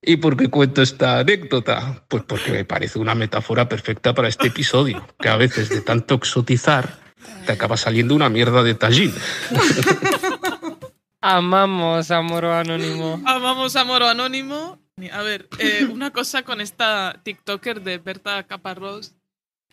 ¿Y 0.00 0.16
por 0.18 0.36
qué 0.36 0.48
cuento 0.48 0.82
esta 0.82 1.18
anécdota? 1.18 2.04
Pues 2.08 2.22
porque 2.22 2.52
me 2.52 2.64
parece 2.64 2.98
una 2.98 3.14
metáfora 3.14 3.68
perfecta 3.68 4.14
para 4.14 4.28
este 4.28 4.48
episodio, 4.48 5.06
que 5.18 5.28
a 5.28 5.36
veces 5.36 5.68
de 5.68 5.80
tanto 5.80 6.14
exotizar 6.14 7.00
te 7.46 7.52
acaba 7.52 7.76
saliendo 7.76 8.14
una 8.14 8.28
mierda 8.28 8.62
de 8.62 8.74
tallín. 8.74 9.12
Amamos 11.20 12.12
Amoro 12.12 12.54
Anónimo. 12.54 13.20
Amamos 13.26 13.74
Amoro 13.74 14.06
Anónimo. 14.06 14.78
A 15.12 15.22
ver, 15.22 15.48
eh, 15.58 15.84
una 15.90 16.12
cosa 16.12 16.42
con 16.42 16.60
esta 16.60 17.20
TikToker 17.24 17.82
de 17.82 17.98
Berta 17.98 18.44
Caparrós, 18.44 19.16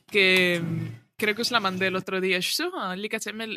que 0.07 0.61
creo 1.17 1.35
que 1.35 1.41
os 1.43 1.51
la 1.51 1.59
mandé 1.59 1.87
el 1.87 1.95
otro 1.95 2.19
día, 2.19 2.39
ah, 2.75 2.95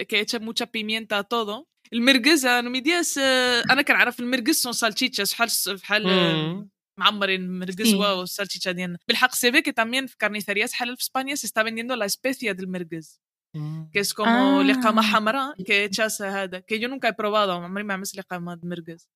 que 0.06 0.20
echa 0.20 0.38
mucha 0.38 0.66
pimienta 0.66 1.18
a 1.18 1.24
todo, 1.24 1.66
المرقز 1.93 2.45
انا 2.45 2.69
ميدياس 2.69 3.17
انا 3.17 3.81
كنعرف 3.81 4.19
المرقز 4.19 4.55
سون 4.55 4.73
سالتشيتشاس 4.73 5.33
بحال 5.33 5.75
بحال 5.77 6.03
Mm. 6.03 6.73
معمرين 6.99 7.59
مرقز 7.59 7.91
Sí. 7.91 7.95
واو 7.95 8.23
السالتشيتشا 8.23 8.71
ديالنا 8.71 8.97
بالحق 9.07 9.35
se 9.35 9.51
ve 9.51 9.61
que 9.61 9.73
también 9.73 10.07
في 10.07 10.15
carnicerías 10.23 10.71
halal 10.73 10.95
في 10.97 11.03
España 11.03 11.35
se 11.37 11.47
está 11.47 11.63
vendiendo 11.63 11.95
la 11.95 12.05
especia 12.05 12.53
del 12.53 12.67
merguez 12.67 13.19
Mm. 13.57 13.91
que 13.93 13.99
es 13.99 14.13
como 14.13 14.61
Ah. 14.61 14.63
لقامة 14.63 15.01
حمراء 15.01 15.55
que 15.63 15.89
echas 15.89 16.21
هذا 16.21 16.59
que 16.59 16.79
yo 16.79 16.87
nunca 16.87 17.07
he 17.09 17.13
probado 17.13 17.49
عمري 17.51 17.83
ما 17.83 17.93
عملت 17.93 18.15
لقامة 18.15 18.55
de 18.55 18.65
merguez 18.67 19.07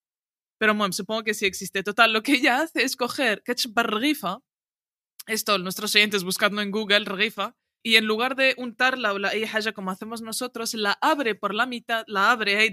pero 0.60 0.74
bueno, 0.74 0.92
supongo 1.02 1.24
que 1.24 1.34
sí 1.40 1.46
existe. 1.46 1.84
Total, 1.84 2.10
lo 2.14 2.22
que 2.24 2.32
ella 2.38 2.54
hace 2.62 2.80
es 2.88 2.96
coger 2.96 3.36
ketchup 3.48 3.74
barrifa, 3.76 4.34
esto 5.36 5.52
nuestros 5.60 5.96
oyentes 5.96 6.24
buscando 6.24 6.62
en 6.64 6.72
Google, 6.72 7.06
regifa, 7.16 7.48
y 7.83 7.97
en 7.97 8.07
lugar 8.07 8.37
de 8.37 8.55
untarla 8.59 9.13
o 9.13 9.19
la 9.19 9.31
haya 9.31 9.73
como 9.73 9.91
hacemos 9.91 10.23
nosotros, 10.23 10.75
la 10.75 10.99
abre 11.01 11.35
por 11.35 11.55
la 11.55 11.67
mitad, 11.67 12.05
la 12.07 12.31
abre 12.31 12.71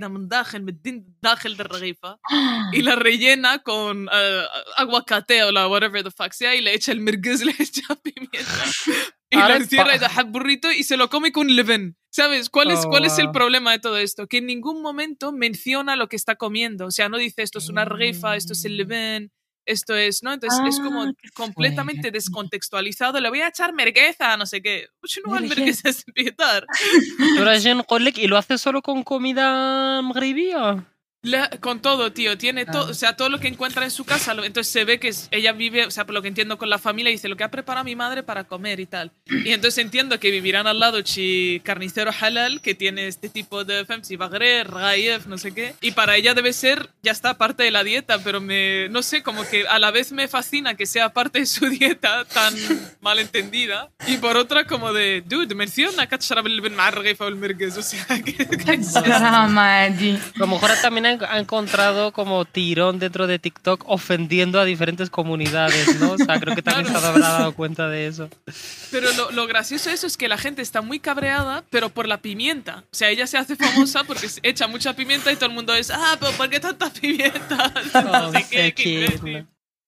de 1.58 1.64
regifa 1.64 2.18
y 2.74 2.82
la 2.82 2.96
rellena 2.96 3.60
con 3.60 4.08
uh, 4.08 4.48
aguacate 4.78 5.44
o 5.44 5.52
la 5.52 5.68
whatever 5.68 6.04
the 6.04 6.12
fuck 6.12 6.32
sea 6.34 6.56
y 6.56 6.62
le 6.62 6.74
echa 6.74 6.92
el 6.92 7.02
merguez, 7.02 7.42
le 7.46 7.56
echa 7.58 7.96
pimienta 7.96 8.40
y 9.30 9.38
lo 9.38 9.56
encierra 9.56 9.96
y 9.96 10.00
deja 10.00 10.24
burrito 10.24 10.72
y 10.72 10.84
se 10.84 10.98
lo 10.98 11.10
come 11.10 11.32
con 11.32 11.56
leven. 11.56 11.96
¿Sabes? 12.12 12.50
¿Cuál 12.50 12.72
es, 12.72 12.80
oh, 12.86 12.90
cuál 12.90 13.04
wow. 13.04 13.12
es 13.12 13.20
el 13.20 13.28
oh. 13.28 13.32
problema 13.32 13.72
de 13.72 13.78
todo 13.78 13.98
esto? 13.98 14.28
Que 14.28 14.38
en 14.38 14.48
ningún 14.48 14.82
momento 14.82 15.32
menciona 15.32 15.96
lo 15.96 16.10
que 16.10 16.16
está 16.16 16.36
comiendo. 16.36 16.88
O 16.88 16.92
sea, 16.92 17.08
no 17.08 17.18
dice 17.18 17.44
esto 17.44 17.60
es 17.60 17.70
una 17.70 17.86
regifa, 17.86 18.36
esto 18.36 18.54
es 18.54 18.66
el 18.66 18.78
leven 18.78 19.32
esto 19.70 19.96
es, 19.96 20.24
¿no? 20.24 20.34
Entonces 20.34 20.60
es 20.68 20.80
como 20.80 21.04
Ah, 21.04 21.12
completamente 21.34 22.02
fuerte. 22.02 22.18
descontextualizado. 22.18 23.20
Le 23.20 23.30
voy 23.30 23.42
a 23.42 23.48
echar 23.50 23.74
mergueza, 23.74 24.36
no 24.38 24.46
sé 24.46 24.62
qué. 24.62 24.88
Pues 25.00 25.20
no 25.26 25.34
al 25.36 25.42
Merguez. 25.44 25.58
mergueza 25.58 25.90
es 25.90 26.04
empezar. 26.08 26.66
Pero 27.36 27.52
Jen 27.60 27.84
Kolek, 27.84 28.18
¿y 28.18 28.28
lo 28.28 28.38
hace 28.38 28.58
solo 28.58 28.82
con 28.82 29.04
comida 29.04 30.02
maghribía? 30.02 30.86
La, 31.22 31.50
con 31.60 31.82
todo, 31.82 32.14
tío, 32.14 32.38
tiene 32.38 32.66
todo, 32.66 32.88
ah. 32.88 32.92
o 32.92 32.94
sea, 32.94 33.18
todo 33.18 33.28
lo 33.28 33.40
que 33.40 33.50
encuentra 33.50 33.84
en 33.84 33.92
su 33.92 34.06
casa, 34.06 34.34
lo, 34.34 34.46
entonces 34.46 34.72
se 34.72 34.86
ve 34.86 35.00
que 35.00 35.10
es, 35.10 35.28
ella 35.32 35.52
vive, 35.52 35.86
o 35.86 35.92
sea, 35.92 36.06
por 36.06 36.14
lo 36.16 36.22
que 36.22 36.30
entiendo 36.30 36.58
con 36.58 36.70
la 36.70 36.78
familia, 36.78 37.12
dice 37.12 37.28
lo 37.28 37.36
que 37.36 37.44
ha 37.44 37.52
preparado 37.52 37.84
mi 37.84 37.96
madre 37.96 38.24
para 38.24 38.46
comer 38.46 38.80
y 38.80 38.86
tal. 38.86 39.12
Y 39.26 39.52
entonces 39.52 39.80
entiendo 39.80 40.18
que 40.20 40.32
vivirán 40.32 40.66
al 40.66 40.80
lado 40.80 41.02
chi 41.02 41.62
carnicero 41.66 42.12
halal, 42.18 42.62
que 42.62 42.74
tiene 42.74 43.08
este 43.08 43.28
tipo 43.28 43.66
de 43.66 43.86
femsi 43.86 44.16
bagre, 44.16 44.64
raif, 44.64 45.26
no 45.26 45.38
sé 45.38 45.54
qué. 45.54 45.76
Y 45.82 45.92
para 45.92 46.16
ella 46.16 46.34
debe 46.34 46.54
ser, 46.54 46.90
ya 47.04 47.12
está, 47.12 47.38
parte 47.38 47.64
de 47.64 47.72
la 47.72 47.84
dieta, 47.84 48.20
pero 48.20 48.40
me, 48.40 48.88
no 48.90 49.04
sé, 49.04 49.22
como 49.22 49.46
que 49.46 49.68
a 49.68 49.78
la 49.78 49.92
vez 49.92 50.14
me 50.14 50.30
fascina 50.30 50.76
que 50.76 50.86
sea 50.86 51.10
parte 51.10 51.40
de 51.40 51.46
su 51.46 51.66
dieta 51.70 52.24
tan 52.26 52.54
malentendida. 53.02 53.92
Y 54.08 54.18
por 54.18 54.38
otra, 54.38 54.66
como 54.66 54.94
de, 54.94 55.22
dude, 55.26 55.54
menciona, 55.54 56.08
o 57.78 57.82
sea, 57.82 58.24
que... 58.24 58.38
Como 60.38 60.56
mejor 60.56 60.72
también 60.82 61.09
ha, 61.10 61.40
encontrado 61.40 62.12
como 62.12 62.46
tirón 62.46 63.00
dentro 63.00 63.28
de 63.28 63.40
TikTok 63.40 63.84
ofendiendo 63.88 64.60
a 64.60 64.66
diferentes 64.66 65.10
comunidades, 65.10 66.00
¿no? 66.00 66.12
O 66.12 66.18
sea, 66.18 66.40
creo 66.40 66.56
que 66.56 66.62
también 66.62 66.88
se 66.88 67.06
habrá 67.06 67.20
dado 67.20 67.54
cuenta 67.54 67.88
de 67.90 68.08
eso. 68.08 68.30
Pero 68.92 69.12
lo, 69.14 69.32
lo 69.32 69.48
gracioso 69.48 69.90
de 69.90 69.96
eso 69.96 70.08
es 70.08 70.18
que 70.18 70.28
la 70.28 70.38
gente 70.38 70.62
está 70.62 70.82
muy 70.82 71.00
cabreada, 71.00 71.64
pero 71.70 71.90
por 71.90 72.08
la 72.08 72.22
pimienta. 72.22 72.84
O 72.92 72.96
sea, 72.96 73.10
ella 73.10 73.28
se 73.28 73.38
hace 73.38 73.56
famosa 73.56 74.04
porque 74.04 74.28
echa 74.44 74.68
mucha 74.68 74.96
pimienta 74.96 75.32
y 75.32 75.36
todo 75.36 75.48
el 75.48 75.56
mundo 75.56 75.74
es, 75.76 75.92
ah, 75.92 76.18
pero 76.20 76.32
¿por 76.34 76.50
qué 76.50 76.60
tanta 76.60 76.90
pimienta? 76.92 77.74
No 77.94 78.32
sé 78.32 78.46
qué, 78.50 78.74
qué. 78.74 79.46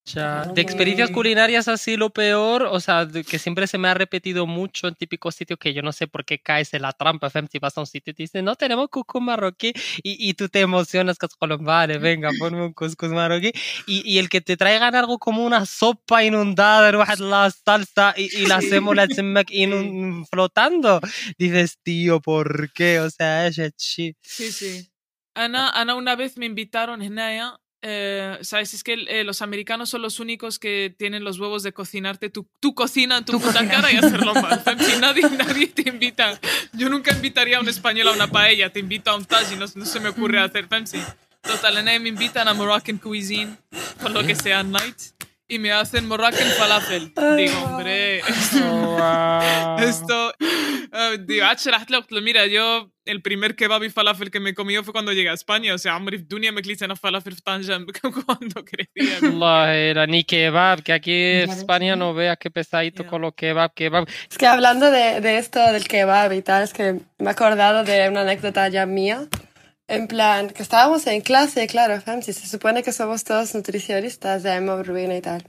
Ya, 0.09 0.45
De 0.55 0.61
experiencias 0.63 1.11
culinarias 1.11 1.67
así 1.67 1.97
lo 1.97 2.11
peor, 2.11 2.63
o 2.71 2.79
sea, 2.79 3.07
de 3.07 3.25
que 3.25 3.41
siempre 3.41 3.67
se 3.67 3.77
me 3.77 3.89
ha 3.89 3.95
repetido 3.95 4.47
mucho 4.47 4.87
en 4.87 4.95
típicos 4.95 5.35
sitios 5.35 5.59
que 5.59 5.75
yo 5.75 5.83
no 5.83 5.91
sé 5.91 6.07
por 6.07 6.25
qué 6.25 6.39
caes 6.39 6.73
en 6.75 6.83
la 6.83 6.93
trampa, 6.93 7.29
fem, 7.29 7.49
si 7.51 7.59
vas 7.59 7.77
a 7.77 7.81
un 7.81 7.89
sitio 7.89 8.13
y 8.13 8.15
te 8.15 8.23
dicen, 8.23 8.45
no, 8.45 8.55
tenemos 8.55 8.89
cuscús 8.89 9.21
marroquí, 9.21 9.73
y, 10.05 10.29
y 10.31 10.35
tú 10.35 10.49
te 10.49 10.61
emocionas, 10.61 11.19
que 11.19 11.27
es 11.27 11.35
colom, 11.35 11.65
vale, 11.65 11.99
venga, 11.99 12.31
ponme 12.39 12.63
un 12.65 12.73
cuscús 12.73 13.09
marroquí, 13.09 13.51
y, 13.89 14.09
y 14.09 14.19
el 14.19 14.29
que 14.29 14.41
te 14.41 14.57
traigan 14.57 14.95
algo 14.95 15.19
como 15.19 15.45
una 15.45 15.67
sopa 15.67 16.23
inundada, 16.23 16.89
en 16.89 16.95
واحد 16.95 17.19
la 17.19 17.51
salsa, 17.51 18.15
y, 18.17 18.27
y 18.43 18.47
la 18.47 18.57
hacemos 18.59 18.95
la 18.95 19.09
tzemek 19.09 19.51
inun- 19.51 20.25
flotando, 20.31 21.01
dices, 21.37 21.79
tío, 21.83 22.21
¿por 22.21 22.73
qué? 22.73 23.01
O 23.01 23.11
sea, 23.11 23.49
es 23.49 23.57
chi. 23.77 24.15
Sí, 24.23 24.53
sí. 24.53 24.89
Ana, 25.35 25.69
Ana 25.71 25.97
una 25.97 26.15
vez 26.15 26.39
me 26.39 26.47
invitaron 26.47 27.03
en 27.03 27.17
Naya. 27.17 27.59
eh, 27.82 28.38
Sabes, 28.42 28.74
es 28.74 28.84
que 28.84 28.94
eh, 29.08 29.24
los 29.24 29.42
americanos 29.42 29.90
son 29.90 30.02
los 30.02 30.20
únicos 30.20 30.60
que 30.60 30.94
tienen 30.98 31.24
los 31.24 31.40
huevos 31.40 31.64
de 31.64 31.74
cocinarte 31.74 32.30
tu, 32.30 32.48
tu 32.60 32.74
cocina 32.76 33.18
en 33.18 33.26
tu, 33.26 33.34
Tu 33.34 33.40
puta 33.40 33.54
cocina. 33.54 33.72
cara 33.72 33.92
y 33.92 33.98
hacerlo 33.98 34.34
mal. 34.34 34.62
Si 34.80 34.98
nadie, 35.00 35.30
nadie 35.30 35.68
te 35.68 35.90
invita. 35.90 36.40
Yo 36.74 36.90
nunca 36.90 37.12
invitaría 37.14 37.58
a 37.58 37.62
un 37.62 37.70
español 37.70 38.08
a 38.10 38.12
una 38.14 38.28
paella, 38.28 38.72
te 38.72 38.80
invito 38.80 39.12
a 39.12 39.16
un 39.16 39.26
taji, 39.26 39.56
no, 39.56 39.66
no 39.76 39.86
se 39.86 40.00
me 40.00 40.10
ocurre 40.10 40.40
hacer 40.40 40.68
fancy. 40.68 41.02
Total, 41.42 41.78
en 41.78 41.86
Naya 41.86 42.00
me 42.00 42.10
invitan 42.10 42.48
a 42.48 42.54
Moroccan 42.54 42.98
cuisine, 43.00 43.58
por 44.02 44.12
lo 44.12 44.24
que 44.24 44.36
sea 44.36 44.62
night, 44.62 44.96
y 45.52 45.60
me 45.60 45.74
hacen 45.74 46.08
morraken 46.08 46.48
falafel. 46.52 47.14
digo, 47.36 47.60
hombre, 47.66 48.20
esto, 48.28 48.98
esto 49.80 50.34
uh, 50.40 51.18
digo, 51.20 51.46
ah, 51.46 52.22
mira, 52.22 52.48
yo 52.48 52.90
el 53.04 53.22
primer 53.22 53.58
kebab 53.58 53.84
y 53.84 53.90
falafel 53.90 54.32
que 54.32 54.40
me 54.40 54.54
comió 54.54 54.82
fue 54.82 54.94
cuando 54.94 55.12
llegué 55.12 55.30
a 55.30 55.34
España, 55.34 55.74
o 55.74 55.78
sea, 55.78 55.98
hombre, 55.98 56.20
dunia 56.20 56.54
me 56.54 56.62
clisen 56.62 56.92
a 56.92 56.96
falafel 56.96 57.44
tanjan 57.44 57.86
cuando 58.26 58.64
crecía. 58.64 59.30
La 59.30 59.76
era 59.76 60.08
ni 60.08 60.24
kebab, 60.24 60.84
que 60.84 60.94
aquí 60.94 61.12
en 61.14 61.50
España 61.50 61.98
no 61.98 62.14
veas 62.14 62.38
qué 62.40 62.50
pesadito 62.50 63.06
con 63.06 63.22
los 63.22 63.34
kebab, 63.36 63.74
kebab. 63.74 64.08
Es 64.30 64.38
que 64.38 64.48
hablando 64.48 64.90
de, 64.90 65.20
de 65.20 65.38
esto 65.38 65.60
del 65.74 65.86
kebab 65.86 66.32
y 66.32 66.42
tal, 66.42 66.64
es 66.64 66.72
que 66.72 66.94
me 67.18 67.28
he 67.28 67.30
acordado 67.30 67.84
de 67.84 68.08
una 68.08 68.22
anécdota 68.22 68.70
ya 68.70 68.86
mía. 68.86 69.28
En 69.92 70.08
plan, 70.08 70.50
que 70.50 70.64
estábamos 70.64 71.06
en 71.06 71.20
clase, 71.20 71.68
claro, 71.68 72.02
si 72.22 72.32
se 72.32 72.48
supone 72.48 72.82
que 72.82 72.94
somos 72.94 73.26
todos 73.26 73.54
nutricionistas 73.54 74.42
de 74.42 74.58
Rubina 74.84 75.18
y 75.18 75.22
tal. 75.22 75.44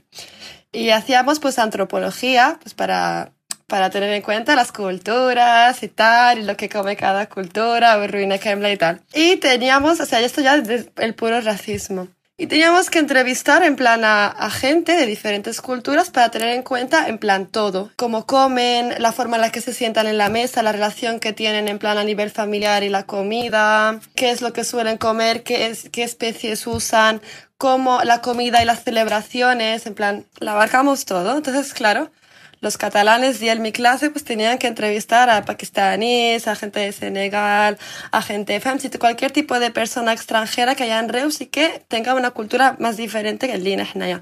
Y 0.73 0.89
hacíamos 0.89 1.39
pues 1.39 1.59
antropología, 1.59 2.59
pues 2.61 2.73
para, 2.73 3.31
para 3.67 3.89
tener 3.89 4.11
en 4.11 4.21
cuenta 4.21 4.57
las 4.57 4.73
culturas 4.73 5.81
y 5.81 5.87
tal, 5.87 6.39
y 6.39 6.43
lo 6.43 6.57
que 6.57 6.67
come 6.67 6.97
cada 6.97 7.29
cultura, 7.29 8.05
Rubina 8.05 8.37
Kemla 8.37 8.69
y 8.69 8.75
tal. 8.75 8.99
Y 9.13 9.37
teníamos, 9.37 10.01
o 10.01 10.05
sea, 10.05 10.19
esto 10.19 10.41
ya 10.41 10.55
es 10.57 10.89
el 10.97 11.15
puro 11.15 11.39
racismo. 11.39 12.09
Y 12.43 12.47
teníamos 12.47 12.89
que 12.89 12.99
entrevistar 12.99 13.63
en 13.63 13.77
plan 13.77 14.01
a, 14.03 14.49
gente 14.51 14.97
de 14.97 15.05
diferentes 15.05 15.61
culturas 15.61 16.09
para 16.09 16.29
tener 16.29 16.49
en 16.49 16.61
cuenta 16.61 17.07
en 17.07 17.17
plan 17.17 17.45
todo. 17.45 17.89
Cómo 17.95 18.25
comen, 18.25 18.95
la 19.01 19.13
forma 19.13 19.37
en 19.37 19.43
la 19.43 19.49
que 19.49 19.61
se 19.61 19.73
sientan 19.73 20.07
en 20.07 20.17
la 20.17 20.27
mesa, 20.27 20.61
la 20.61 20.73
relación 20.73 21.21
que 21.21 21.31
tienen 21.31 21.69
en 21.69 21.79
plan 21.79 21.97
a 21.97 22.03
nivel 22.03 22.31
familiar 22.31 22.83
y 22.83 22.89
la 22.89 23.03
comida, 23.03 24.01
qué 24.13 24.31
es 24.31 24.41
lo 24.41 24.51
que 24.51 24.65
suelen 24.65 24.97
comer, 24.97 25.43
qué, 25.43 25.73
qué 25.93 26.03
especies 26.03 26.67
usan, 26.67 27.21
cómo 27.57 28.01
la 28.03 28.19
comida 28.19 28.61
y 28.61 28.65
las 28.65 28.83
celebraciones, 28.83 29.85
en 29.85 29.93
plan, 29.93 30.25
la 30.39 30.51
abarcamos 30.51 31.05
todo. 31.05 31.37
Entonces, 31.37 31.73
claro, 31.73 32.11
los 32.63 32.77
catalanes 32.77 33.41
y 33.41 33.49
en 33.49 33.61
mi 33.61 33.71
clase 33.71 34.09
pues 34.09 34.23
tenían 34.23 34.57
que 34.57 34.67
entrevistar 34.67 35.29
a 35.29 35.43
pakistaníes, 35.43 36.47
a 36.47 36.55
gente 36.55 36.79
de 36.79 36.91
Senegal, 36.91 37.77
a 38.11 38.21
gente 38.21 38.59
de 38.59 38.99
cualquier 38.99 39.31
tipo 39.31 39.59
de 39.59 39.69
persona 39.69 40.13
extranjera 40.13 40.73
que 40.75 40.83
haya 40.83 40.99
en 40.99 41.09
Reus 41.09 41.41
y 41.41 41.47
que 41.47 41.83
tenga 41.89 42.15
una 42.15 42.31
cultura 42.31 42.77
más 42.79 42.97
diferente 42.97 43.47
que 43.47 43.53
el 43.53 43.63
Lina 43.63 43.85
Hnaya. 43.93 44.21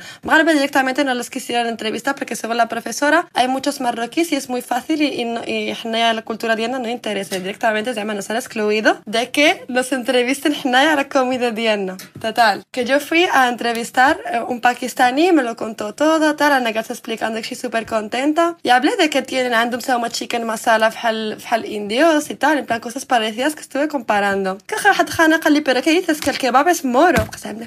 Directamente 0.52 1.04
no 1.04 1.14
los 1.14 1.30
quisieron 1.30 1.68
entrevistar 1.68 2.16
porque 2.16 2.36
según 2.36 2.58
la 2.58 2.68
profesora 2.68 3.28
hay 3.34 3.48
muchos 3.48 3.80
marroquíes 3.80 4.32
y 4.32 4.36
es 4.36 4.50
muy 4.50 4.62
fácil 4.62 5.02
y, 5.02 5.22
y, 5.22 5.74
la 5.84 6.22
cultura 6.24 6.56
diana 6.56 6.80
no 6.80 6.90
interesa. 6.90 7.38
Directamente 7.38 7.94
ya 7.94 8.04
nos 8.04 8.30
han 8.30 8.38
excluido 8.38 9.02
de 9.06 9.30
que 9.30 9.64
los 9.68 9.92
entrevisten 9.92 10.56
a 10.76 10.96
la 10.96 11.08
comida 11.08 11.52
diana. 11.52 11.98
Total. 12.20 12.64
Que 12.72 12.86
yo 12.86 13.00
fui 13.00 13.26
a 13.32 13.48
entrevistar 13.48 14.20
a 14.26 14.38
eh, 14.38 14.44
un 14.44 14.62
pakistaní, 14.62 15.32
me 15.32 15.44
lo 15.44 15.56
contó 15.56 15.94
todo, 15.94 16.36
tal, 16.36 16.54
Ana 16.54 16.72
explicando 16.72 17.36
que 17.36 17.42
estoy 17.42 17.58
súper 17.58 17.86
contenta 17.86 18.31
y 18.63 18.69
hablé 18.69 18.97
de 18.97 19.11
que 19.11 19.23
tienen 19.23 19.53
عندهم 19.53 19.81
سوا 19.81 20.09
chicken 20.09 20.45
masala 20.45 20.89
بحال 20.89 21.37
بحال 21.37 21.65
indios 21.65 22.31
y 22.31 22.35
tal 22.35 22.59
en 22.59 22.67
plan 22.67 22.81
cosas 22.81 23.05
parecidas 23.05 23.55
que 23.55 23.61
estuve 23.61 23.89
comparando 23.89 24.59
كاخر 24.69 24.93
حد 24.93 25.11
خانه 25.11 25.37
قال 25.37 25.53
لي 25.53 25.61
pero 25.61 25.83
qué 25.83 25.91
dices 25.91 26.21
que 26.21 26.31
el 26.31 26.39
kebab 26.39 26.69
es 26.69 26.85
moro 26.85 27.25
قسم 27.25 27.67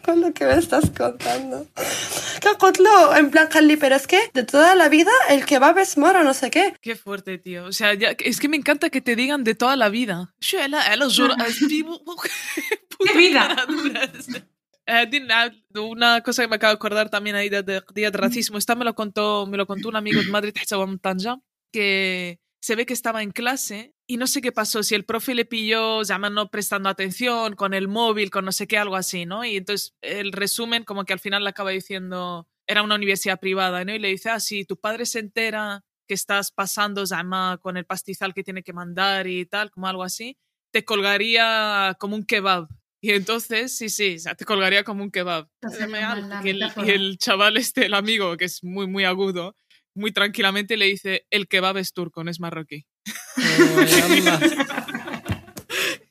con 0.05 0.21
lo 0.21 0.33
que 0.33 0.45
me 0.45 0.57
estás 0.57 0.85
contando 0.97 1.67
قلت 2.59 2.79
له 2.79 3.17
en 3.17 3.31
plan 3.31 3.47
قال 3.47 3.63
لي 3.67 3.77
pero 3.77 3.95
es 3.95 4.07
que 4.07 4.19
de 4.33 4.43
toda 4.43 4.75
la 4.75 4.89
vida 4.89 5.11
el 5.29 5.45
kebab 5.45 5.77
es 5.77 5.97
moro 5.97 6.23
no 6.23 6.33
sé 6.33 6.49
qué 6.49 6.73
qué 6.81 6.95
fuerte 6.95 7.37
tío 7.37 7.65
o 7.65 7.71
sea 7.71 7.93
ya, 7.93 8.09
es 8.19 8.39
que 8.39 8.49
me 8.49 8.57
encanta 8.57 8.89
que 8.89 9.01
te 9.01 9.15
digan 9.15 9.43
de 9.43 9.55
toda 9.55 9.75
la 9.75 9.89
vida 9.89 10.33
qué 13.05 13.13
vida 13.23 13.43
eh, 14.35 14.50
Una 15.74 16.20
cosa 16.22 16.42
que 16.42 16.48
me 16.48 16.56
acabo 16.56 16.72
de 16.72 16.76
acordar 16.76 17.10
también 17.10 17.36
ahí 17.36 17.48
de, 17.48 17.82
día 17.94 18.10
de 18.10 18.18
racismo, 18.18 18.58
esta 18.58 18.74
me 18.74 18.84
lo 18.84 18.94
contó, 18.94 19.46
me 19.46 19.56
lo 19.56 19.66
contó 19.66 19.88
un 19.88 19.96
amigo 19.96 20.20
de 20.20 20.28
Madrid, 20.28 20.54
que 21.72 22.40
se 22.60 22.76
ve 22.76 22.86
que 22.86 22.92
estaba 22.92 23.22
en 23.22 23.32
clase 23.32 23.94
y 24.06 24.16
no 24.16 24.26
sé 24.26 24.40
qué 24.40 24.52
pasó, 24.52 24.82
si 24.82 24.94
el 24.94 25.04
profe 25.04 25.34
le 25.34 25.44
pilló, 25.44 26.02
llama 26.02 26.30
no 26.30 26.50
prestando 26.50 26.88
atención, 26.88 27.54
con 27.56 27.74
el 27.74 27.88
móvil, 27.88 28.30
con 28.30 28.44
no 28.44 28.52
sé 28.52 28.66
qué, 28.66 28.78
algo 28.78 28.96
así, 28.96 29.26
¿no? 29.26 29.44
Y 29.44 29.56
entonces 29.56 29.94
el 30.00 30.32
resumen 30.32 30.84
como 30.84 31.04
que 31.04 31.12
al 31.12 31.18
final 31.18 31.44
le 31.44 31.50
acaba 31.50 31.70
diciendo, 31.70 32.46
era 32.66 32.82
una 32.82 32.94
universidad 32.96 33.40
privada, 33.40 33.84
¿no? 33.84 33.94
Y 33.94 33.98
le 33.98 34.08
dice, 34.08 34.30
ah, 34.30 34.40
si 34.40 34.64
tu 34.64 34.76
padre 34.76 35.06
se 35.06 35.18
entera 35.18 35.82
que 36.06 36.14
estás 36.14 36.52
pasando, 36.52 37.04
llama 37.04 37.58
con 37.60 37.76
el 37.76 37.86
pastizal 37.86 38.34
que 38.34 38.44
tiene 38.44 38.62
que 38.62 38.72
mandar 38.72 39.26
y 39.26 39.46
tal, 39.46 39.70
como 39.70 39.86
algo 39.88 40.02
así, 40.02 40.36
te 40.72 40.84
colgaría 40.84 41.96
como 41.98 42.16
un 42.16 42.24
kebab. 42.24 42.68
Y 43.04 43.10
entonces, 43.10 43.76
sí, 43.76 43.88
sí, 43.88 44.16
te 44.38 44.44
colgaría 44.44 44.84
como 44.84 45.02
un 45.02 45.10
kebab. 45.10 45.48
Y 46.44 46.50
el, 46.50 46.62
y 46.84 46.90
el, 46.90 47.18
chaval 47.18 47.56
este, 47.56 47.86
el 47.86 47.94
amigo, 47.94 48.36
que 48.36 48.44
es 48.44 48.62
muy, 48.62 48.86
muy 48.86 49.04
agudo, 49.04 49.56
muy 49.92 50.12
tranquilamente 50.12 50.76
le 50.76 50.86
dice, 50.86 51.26
el 51.30 51.48
kebab 51.48 51.78
es 51.78 51.92
turco, 51.92 52.22
no 52.22 52.30
es 52.30 52.38
marroquí. 52.38 52.86
Oh, 53.08 53.82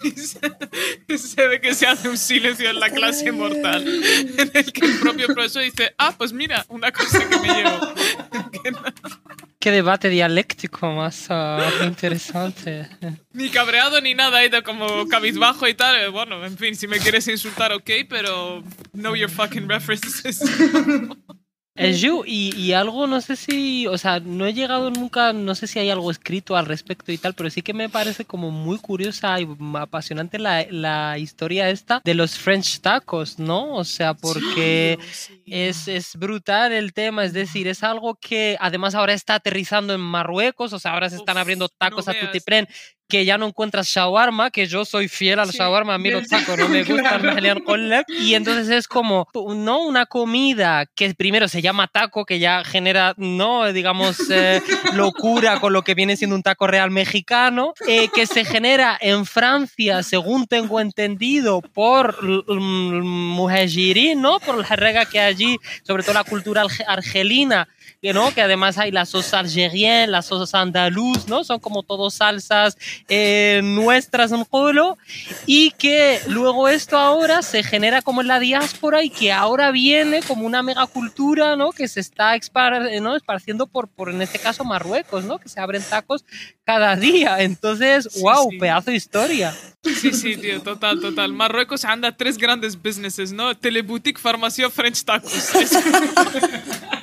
se, 1.18 1.48
ve 1.48 1.62
que 1.62 1.74
se 1.74 1.88
hace 1.88 2.10
un 2.10 2.18
silencio 2.18 2.70
en 2.70 2.82
la 2.82 2.90
clase 2.90 3.32
mortal, 3.32 3.88
en 3.88 4.52
el 4.54 4.74
que 4.74 4.86
el 4.86 5.00
propio 5.00 5.28
profesor 5.28 5.64
dice, 5.64 5.96
ah, 5.98 6.14
pues 6.18 6.34
mira, 6.34 6.66
una 6.68 6.92
cosa 6.92 7.28
que 7.30 7.38
me 7.38 7.48
llevo. 7.48 7.80
Qué 9.62 9.70
debate 9.70 10.10
dialéctico 10.10 10.92
más 10.92 11.28
ah, 11.30 11.70
interesante. 11.84 12.90
Ni 13.32 13.50
cabreado 13.50 14.02
ni 14.02 14.16
nada, 14.16 14.44
ido 14.44 14.64
como 14.64 15.08
cabizbajo 15.08 15.68
y 15.68 15.76
tal. 15.76 16.10
Bueno, 16.10 16.44
en 16.44 16.58
fin, 16.58 16.76
si 16.76 16.88
me 16.88 16.98
quieres 16.98 17.28
insultar, 17.28 17.72
ok, 17.72 17.92
pero 18.10 18.64
know 18.92 19.16
your 19.16 19.30
fucking 19.30 19.70
references. 19.70 20.42
Es 21.74 22.02
you 22.02 22.24
y, 22.26 22.54
y, 22.58 22.74
algo, 22.74 23.08
no 23.08 23.22
sé 23.22 23.38
si, 23.38 23.88
o 23.88 23.98
sea, 23.98 24.20
no 24.20 24.46
he 24.46 24.54
llegado 24.54 24.92
nunca, 24.92 25.32
no 25.32 25.56
sé 25.56 25.68
si 25.68 25.80
hay 25.80 25.90
algo 25.90 26.12
escrito 26.12 26.58
al 26.58 26.66
respecto 26.66 27.14
y 27.14 27.18
tal, 27.18 27.34
pero 27.34 27.50
sí 27.50 27.62
que 27.62 27.74
me 27.74 27.88
parece 27.88 28.26
como 28.26 28.52
muy 28.52 28.78
curiosa 28.78 29.40
y 29.40 29.48
apasionante 29.76 30.38
la, 30.38 30.66
la 30.70 31.18
historia 31.18 31.70
esta 31.70 32.02
de 32.04 32.14
los 32.14 32.38
French 32.38 32.82
tacos, 32.82 33.40
¿no? 33.40 33.74
O 33.76 33.86
sea, 33.86 34.14
porque 34.14 35.00
es, 35.46 35.88
es, 35.88 36.18
brutal 36.18 36.74
el 36.74 36.92
tema, 36.92 37.24
es 37.24 37.32
decir, 37.32 37.70
es 37.70 37.84
algo 37.84 38.16
que 38.16 38.58
además 38.60 38.94
ahora 38.94 39.14
está 39.14 39.36
aterrizando 39.36 39.94
en 39.94 40.02
Marruecos, 40.02 40.74
o 40.74 40.80
sea, 40.80 40.92
ahora 40.92 41.10
se 41.10 41.16
están 41.16 41.38
abriendo 41.38 41.70
tacos 41.70 42.10
a 42.10 42.14
tutipren 42.14 42.68
que 43.12 43.26
ya 43.26 43.38
no 43.38 43.46
encuentras 43.46 43.90
shawarma, 43.90 44.52
que 44.52 44.68
yo 44.68 44.86
soy 44.86 45.10
fiel 45.10 45.40
al 45.40 45.50
shawarma, 45.50 45.96
a 45.96 45.98
mí 45.98 46.10
los 46.10 46.30
tacos 46.30 46.58
no 46.58 46.70
me 46.70 46.84
gustan, 46.86 47.22
y 48.08 48.36
entonces 48.36 48.70
es 48.70 48.88
como, 48.88 49.28
no 49.34 49.82
una 49.82 50.06
comida 50.06 50.86
que 50.96 51.14
primero 51.14 51.50
se 51.50 51.62
llama 51.62 51.90
taco, 51.90 52.24
que 52.26 52.40
ya 52.40 52.64
genera, 52.64 53.14
no, 53.18 53.74
digamos, 53.74 54.18
eh, 54.30 54.62
locura 54.94 55.60
con 55.60 55.74
lo 55.74 55.82
que 55.82 55.94
viene 55.94 56.16
siendo 56.16 56.38
un 56.38 56.42
taco 56.42 56.68
real 56.68 56.90
mexicano, 56.90 57.74
eh, 57.86 58.08
que 58.16 58.26
se 58.26 58.46
genera 58.46 58.98
en 59.02 59.26
Francia, 59.26 60.04
según 60.04 60.48
tengo 60.48 60.80
entendido, 60.80 61.62
por 61.62 62.24
mujejirin, 62.24 64.22
¿no? 64.22 64.40
Por 64.40 64.58
la 64.58 64.76
rega 64.78 65.04
que 65.04 65.20
allí, 65.20 65.58
sobre 65.84 66.04
todo 66.04 66.14
la 66.14 66.24
cultura 66.24 66.64
argelina, 66.88 67.68
que 68.02 68.14
no, 68.14 68.34
que 68.34 68.42
además 68.42 68.80
hay 68.80 68.92
la 68.92 69.06
salsa 69.06 69.40
algerienne, 69.40 70.08
la 70.08 70.24
salsa 70.24 70.60
andaluz, 70.60 71.28
¿no? 71.28 71.44
Son 71.44 71.60
como 71.60 71.84
todos 71.84 72.16
salsas 72.16 72.76
eh, 73.08 73.62
nuestras 73.64 74.32
en 74.32 74.44
pueblo 74.46 74.98
y 75.46 75.72
que 75.72 76.20
luego 76.28 76.68
esto 76.68 76.98
ahora 76.98 77.44
se 77.44 77.62
genera 77.62 78.02
como 78.02 78.22
en 78.22 78.28
la 78.28 78.40
diáspora 78.40 79.04
y 79.04 79.12
que 79.12 79.32
ahora 79.32 79.70
viene 79.70 80.22
como 80.24 80.48
una 80.48 80.64
megacultura, 80.64 81.56
¿no? 81.56 81.72
Que 81.72 81.88
se 81.88 82.00
está 82.00 82.36
¿no? 83.02 83.16
esparciendo 83.16 83.68
por, 83.68 83.88
por, 83.88 84.10
en 84.10 84.24
este 84.24 84.40
caso, 84.40 84.64
Marruecos, 84.64 85.26
¿no? 85.26 85.38
Que 85.38 85.50
se 85.50 85.60
abren 85.60 85.84
tacos 85.84 86.26
cada 86.64 86.96
día. 86.96 87.42
Entonces, 87.42 88.20
wow, 88.20 88.50
pedazo 88.60 88.90
de 88.90 88.98
historia. 88.98 89.56
Sí, 89.84 90.12
sí, 90.14 90.38
tío, 90.38 90.62
total, 90.62 91.00
total. 91.00 91.34
Marruecos 91.34 91.86
anda 91.86 92.18
tres 92.18 92.40
grandes 92.40 92.82
businesses, 92.82 93.32
¿no? 93.32 93.56
Teleboutique, 93.56 94.20
farmacia, 94.20 94.72
French 94.72 95.04
tacos. 95.04 95.52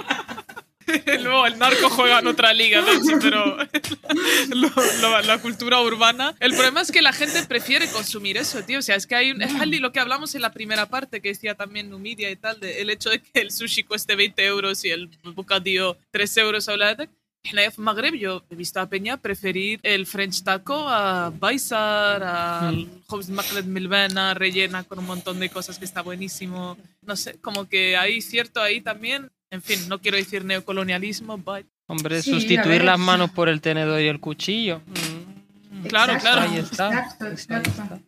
Luego 1.23 1.47
el 1.47 1.59
narco 1.59 1.91
juega 1.91 2.21
en 2.21 2.27
otra 2.27 2.53
liga, 2.53 2.85
pero 3.21 3.57
la 5.25 5.39
cultura 5.39 5.81
urbana. 5.81 6.35
El 6.41 6.53
problema 6.53 6.81
es 6.81 6.91
que 6.91 7.03
la 7.03 7.13
gente 7.13 7.43
prefiere 7.45 7.89
consumir 7.91 8.37
eso, 8.37 8.63
tío. 8.63 8.79
O 8.79 8.83
sea, 8.83 8.97
es 8.97 9.07
que 9.07 9.15
hay 9.15 9.31
un. 9.31 9.43
Es 9.43 9.53
lo 9.81 9.93
que 9.93 10.01
hablamos 10.01 10.35
en 10.35 10.43
la 10.43 10.53
primera 10.53 10.87
parte, 10.87 11.21
que 11.21 11.29
decía 11.29 11.55
también 11.55 11.91
Numidia 11.91 12.31
y 12.31 12.37
tal, 12.37 12.61
de 12.61 12.81
el 12.81 12.91
hecho 12.91 13.11
de 13.11 13.21
que 13.21 13.41
el 13.41 13.51
sushi 13.51 13.85
cueste 13.85 14.17
20 14.17 14.45
euros 14.45 14.85
y 14.85 14.91
el 14.91 15.11
bocadillo 15.35 15.97
3 16.11 16.37
euros. 16.39 16.69
Habla 16.69 16.95
de 16.95 17.09
en 17.45 17.73
Magreb 17.79 18.15
yo 18.15 18.43
he 18.51 18.55
visto 18.55 18.81
a 18.81 18.87
Peña 18.87 19.17
preferir 19.17 19.81
el 19.83 20.07
French 20.07 20.43
taco 20.43 20.89
a 20.89 21.31
Baisar, 21.31 22.23
al 22.23 22.89
Hobbs 23.07 23.31
Maclet 23.31 23.65
Milvena, 23.65 24.35
rellena 24.35 24.85
con 24.85 24.99
un 24.99 25.07
montón 25.07 25.41
de 25.41 25.49
cosas 25.49 25.79
que 25.79 25.85
está 25.85 26.03
buenísimo. 26.03 26.77
No 27.03 27.17
sé, 27.17 27.39
como 27.41 27.67
que 27.67 27.97
hay 27.97 28.21
cierto 28.21 28.61
ahí 28.61 28.81
también 28.81 29.31
en 29.51 29.63
fin, 29.63 29.89
no 29.89 30.01
quiero 30.01 30.17
decir 30.17 30.45
neocolonialismo, 30.45 31.39
but... 31.39 31.67
Hombre, 31.87 32.23
sustituir 32.23 32.85
las 32.85 32.99
manos 32.99 33.31
por 33.31 33.49
el 33.49 33.63
tenedor 33.63 34.01
y 34.01 34.09
el 34.09 34.21
cuchillo. 34.21 34.81
Mm. 34.81 35.87
Claro, 35.87 36.19
claro. 36.21 36.43
Ahí 36.43 36.59
está. 36.59 36.89
Exacto, 37.29 38.01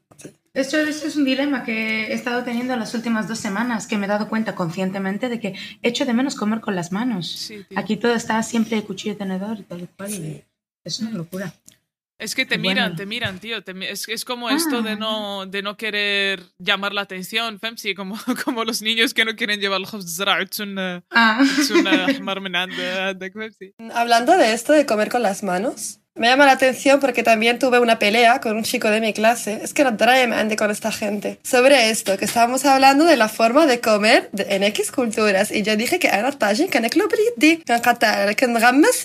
Esto, 0.52 0.76
es 0.78 1.16
un 1.16 1.24
dilema 1.24 1.64
que 1.64 2.08
he 2.08 2.12
estado 2.12 2.44
teniendo 2.44 2.76
las 2.76 2.94
últimas 2.94 3.26
dos 3.26 3.38
semanas, 3.38 3.86
que 3.86 3.96
me 3.96 4.04
he 4.04 4.08
dado 4.08 4.28
cuenta 4.28 4.54
conscientemente 4.54 5.28
de 5.28 5.40
que 5.40 5.54
echo 5.82 6.04
de 6.04 6.12
menos 6.12 6.34
comer 6.34 6.60
con 6.60 6.76
las 6.76 6.92
manos. 6.92 7.50
Aquí 7.74 7.96
todo 7.96 8.14
está 8.14 8.42
siempre 8.42 8.82
cuchillo 8.82 9.14
y 9.14 9.18
tenedor 9.18 9.60
y 9.60 9.62
todo 9.62 9.86
cual. 9.96 10.44
es 10.84 11.00
una 11.00 11.10
locura. 11.10 11.54
Es 12.20 12.34
que 12.34 12.44
te 12.44 12.58
miran, 12.58 12.96
te 12.96 13.06
miran, 13.06 13.38
tío. 13.38 13.56
es, 13.88 14.06
es 14.08 14.24
como 14.26 14.50
esto 14.50 14.82
de 14.82 14.90
ah. 14.90 14.96
no, 14.96 15.46
de 15.46 15.62
no 15.62 15.78
querer 15.78 16.42
llamar 16.58 16.92
la 16.92 17.00
atención, 17.00 17.58
Femsi, 17.58 17.94
como, 17.94 18.16
como 18.44 18.64
los 18.64 18.82
niños 18.82 19.14
que 19.14 19.24
no 19.24 19.34
quieren 19.36 19.58
llevar 19.58 19.80
los 19.80 20.20
ah. 21.10 21.40
Hablando 23.94 24.36
de 24.36 24.52
esto 24.52 24.74
de 24.74 24.84
comer 24.84 25.08
con 25.08 25.22
las 25.22 25.42
manos, 25.42 26.00
me 26.20 26.28
llama 26.28 26.44
la 26.44 26.52
atención 26.52 27.00
porque 27.00 27.22
también 27.22 27.58
tuve 27.58 27.78
una 27.78 27.98
pelea 27.98 28.42
con 28.42 28.54
un 28.54 28.62
chico 28.62 28.90
de 28.90 29.00
mi 29.00 29.14
clase. 29.14 29.60
Es 29.62 29.72
que 29.72 29.84
no 29.84 29.92
me 29.92 30.36
ande 30.36 30.54
con 30.54 30.70
esta 30.70 30.92
gente. 30.92 31.38
Sobre 31.42 31.88
esto, 31.88 32.18
que 32.18 32.26
estábamos 32.26 32.66
hablando 32.66 33.06
de 33.06 33.16
la 33.16 33.30
forma 33.30 33.64
de 33.64 33.80
comer 33.80 34.28
en 34.36 34.62
X 34.64 34.92
culturas. 34.92 35.50
Y 35.50 35.62
yo 35.62 35.76
dije 35.76 35.98
que 35.98 36.08
era 36.08 36.30
tajin 36.30 36.68
que 36.68 36.80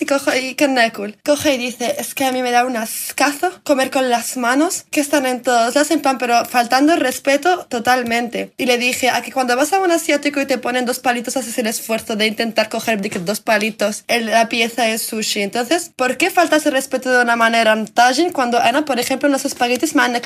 cojo 0.06 0.36
y 0.36 0.54
que 0.56 0.68
nekul. 0.68 1.16
Coge 1.24 1.54
y 1.54 1.58
dice, 1.58 1.96
es 1.98 2.14
que 2.14 2.26
a 2.26 2.32
mí 2.32 2.42
me 2.42 2.50
da 2.50 2.66
un 2.66 2.76
ascazo 2.76 3.60
comer 3.64 3.90
con 3.90 4.10
las 4.10 4.36
manos 4.36 4.84
que 4.90 5.00
están 5.00 5.24
en 5.24 5.40
todos 5.40 5.74
lados 5.74 5.90
en 5.90 6.00
plan, 6.00 6.18
pero 6.18 6.44
faltando 6.44 6.96
respeto 6.96 7.64
totalmente. 7.70 8.52
Y 8.58 8.66
le 8.66 8.76
dije, 8.76 9.08
a 9.08 9.22
que 9.22 9.32
cuando 9.32 9.56
vas 9.56 9.72
a 9.72 9.80
un 9.80 9.90
asiático 9.90 10.42
y 10.42 10.46
te 10.46 10.58
ponen 10.58 10.84
dos 10.84 10.98
palitos, 10.98 11.38
haces 11.38 11.56
el 11.56 11.66
esfuerzo 11.66 12.14
de 12.14 12.26
intentar 12.26 12.68
coger 12.68 13.00
dos 13.24 13.40
palitos 13.40 14.04
en 14.06 14.26
la 14.26 14.50
pieza 14.50 14.82
de 14.82 14.98
sushi. 14.98 15.40
Entonces, 15.40 15.92
¿por 15.96 16.18
qué 16.18 16.28
faltas 16.28 16.66
el 16.66 16.72
respeto 16.72 17.05
de 17.10 17.22
una 17.22 17.36
manera 17.36 17.72
en 17.72 17.86
tajin 17.86 18.32
cuando 18.32 18.58
Ana, 18.58 18.84
por 18.84 18.98
ejemplo, 18.98 19.26
en 19.26 19.32
los 19.32 19.44
espaguetis 19.44 19.94
me 19.94 20.02
han 20.02 20.16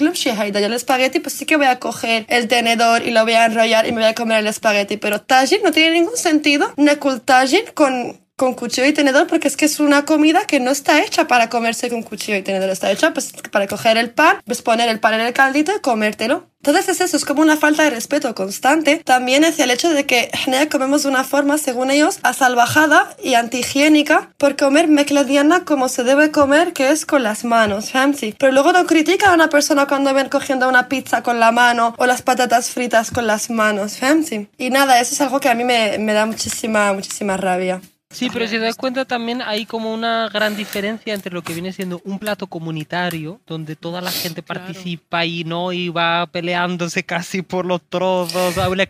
yo 0.58 0.66
el 0.66 0.72
espagueti, 0.72 1.20
pues 1.20 1.34
sí 1.34 1.46
que 1.46 1.56
voy 1.56 1.66
a 1.66 1.78
coger 1.78 2.26
el 2.28 2.48
tenedor 2.48 3.06
y 3.06 3.10
lo 3.10 3.24
voy 3.24 3.34
a 3.34 3.46
enrollar 3.46 3.86
y 3.86 3.92
me 3.92 4.00
voy 4.00 4.10
a 4.10 4.14
comer 4.14 4.38
el 4.38 4.46
espagueti, 4.46 4.96
pero 4.96 5.20
tajin 5.20 5.62
no 5.62 5.72
tiene 5.72 5.92
ningún 5.92 6.16
sentido. 6.16 6.72
Nekul 6.76 7.20
tajin 7.20 7.64
con 7.74 8.20
con 8.40 8.54
cuchillo 8.54 8.86
y 8.86 8.94
tenedor 8.94 9.26
porque 9.26 9.48
es 9.48 9.56
que 9.58 9.66
es 9.66 9.80
una 9.80 10.06
comida 10.06 10.46
que 10.46 10.60
no 10.60 10.70
está 10.70 11.02
hecha 11.02 11.28
para 11.28 11.50
comerse 11.50 11.90
con 11.90 12.02
cuchillo 12.02 12.38
y 12.38 12.42
tenedor, 12.42 12.70
está 12.70 12.90
hecha 12.90 13.12
pues, 13.12 13.34
para 13.50 13.66
coger 13.66 13.98
el 13.98 14.12
pan, 14.12 14.40
pues 14.46 14.62
poner 14.62 14.88
el 14.88 14.98
pan 14.98 15.12
en 15.12 15.20
el 15.20 15.34
caldito 15.34 15.76
y 15.76 15.80
comértelo. 15.80 16.48
Entonces 16.62 16.88
es 16.88 17.00
eso, 17.02 17.18
es 17.18 17.26
como 17.26 17.42
una 17.42 17.58
falta 17.58 17.84
de 17.84 17.90
respeto 17.90 18.34
constante. 18.34 19.02
También 19.04 19.44
es 19.44 19.58
el 19.58 19.70
hecho 19.70 19.90
de 19.90 20.06
que 20.06 20.30
comemos 20.70 21.02
de 21.02 21.10
una 21.10 21.22
forma, 21.22 21.58
según 21.58 21.90
ellos, 21.90 22.18
asalvajada 22.22 23.14
y 23.22 23.34
antihigiénica 23.34 24.30
por 24.38 24.56
comer 24.56 24.88
mecladiana 24.88 25.66
como 25.66 25.90
se 25.90 26.02
debe 26.02 26.30
comer, 26.30 26.72
que 26.72 26.92
es 26.92 27.04
con 27.04 27.22
las 27.22 27.44
manos, 27.44 27.90
fancy. 27.90 28.34
Pero 28.38 28.52
luego 28.52 28.72
no 28.72 28.86
critica 28.86 29.30
a 29.30 29.34
una 29.34 29.50
persona 29.50 29.86
cuando 29.86 30.14
ven 30.14 30.30
cogiendo 30.30 30.66
una 30.66 30.88
pizza 30.88 31.22
con 31.22 31.40
la 31.40 31.52
mano 31.52 31.94
o 31.98 32.06
las 32.06 32.22
patatas 32.22 32.70
fritas 32.70 33.10
con 33.10 33.26
las 33.26 33.50
manos, 33.50 33.98
fancy. 33.98 34.48
Y 34.56 34.70
nada, 34.70 34.98
eso 34.98 35.12
es 35.12 35.20
algo 35.20 35.40
que 35.40 35.50
a 35.50 35.54
mí 35.54 35.64
me, 35.64 35.98
me 35.98 36.14
da 36.14 36.24
muchísima, 36.24 36.90
muchísima 36.94 37.36
rabia. 37.36 37.82
Sí, 38.12 38.28
pero 38.32 38.44
si 38.48 38.56
te 38.56 38.58
das 38.58 38.74
cuenta 38.74 39.04
también 39.04 39.40
hay 39.40 39.66
como 39.66 39.94
una 39.94 40.28
gran 40.30 40.56
diferencia 40.56 41.14
entre 41.14 41.32
lo 41.32 41.42
que 41.42 41.52
viene 41.52 41.72
siendo 41.72 42.02
un 42.04 42.18
plato 42.18 42.48
comunitario, 42.48 43.40
donde 43.46 43.76
toda 43.76 44.00
la 44.00 44.10
gente 44.10 44.42
participa 44.42 45.24
y 45.24 45.44
no 45.44 45.72
y 45.72 45.90
va 45.90 46.26
peleándose 46.26 47.04
casi 47.04 47.42
por 47.42 47.64
los 47.64 47.80
trozos, 47.88 48.58
habla 48.58 48.84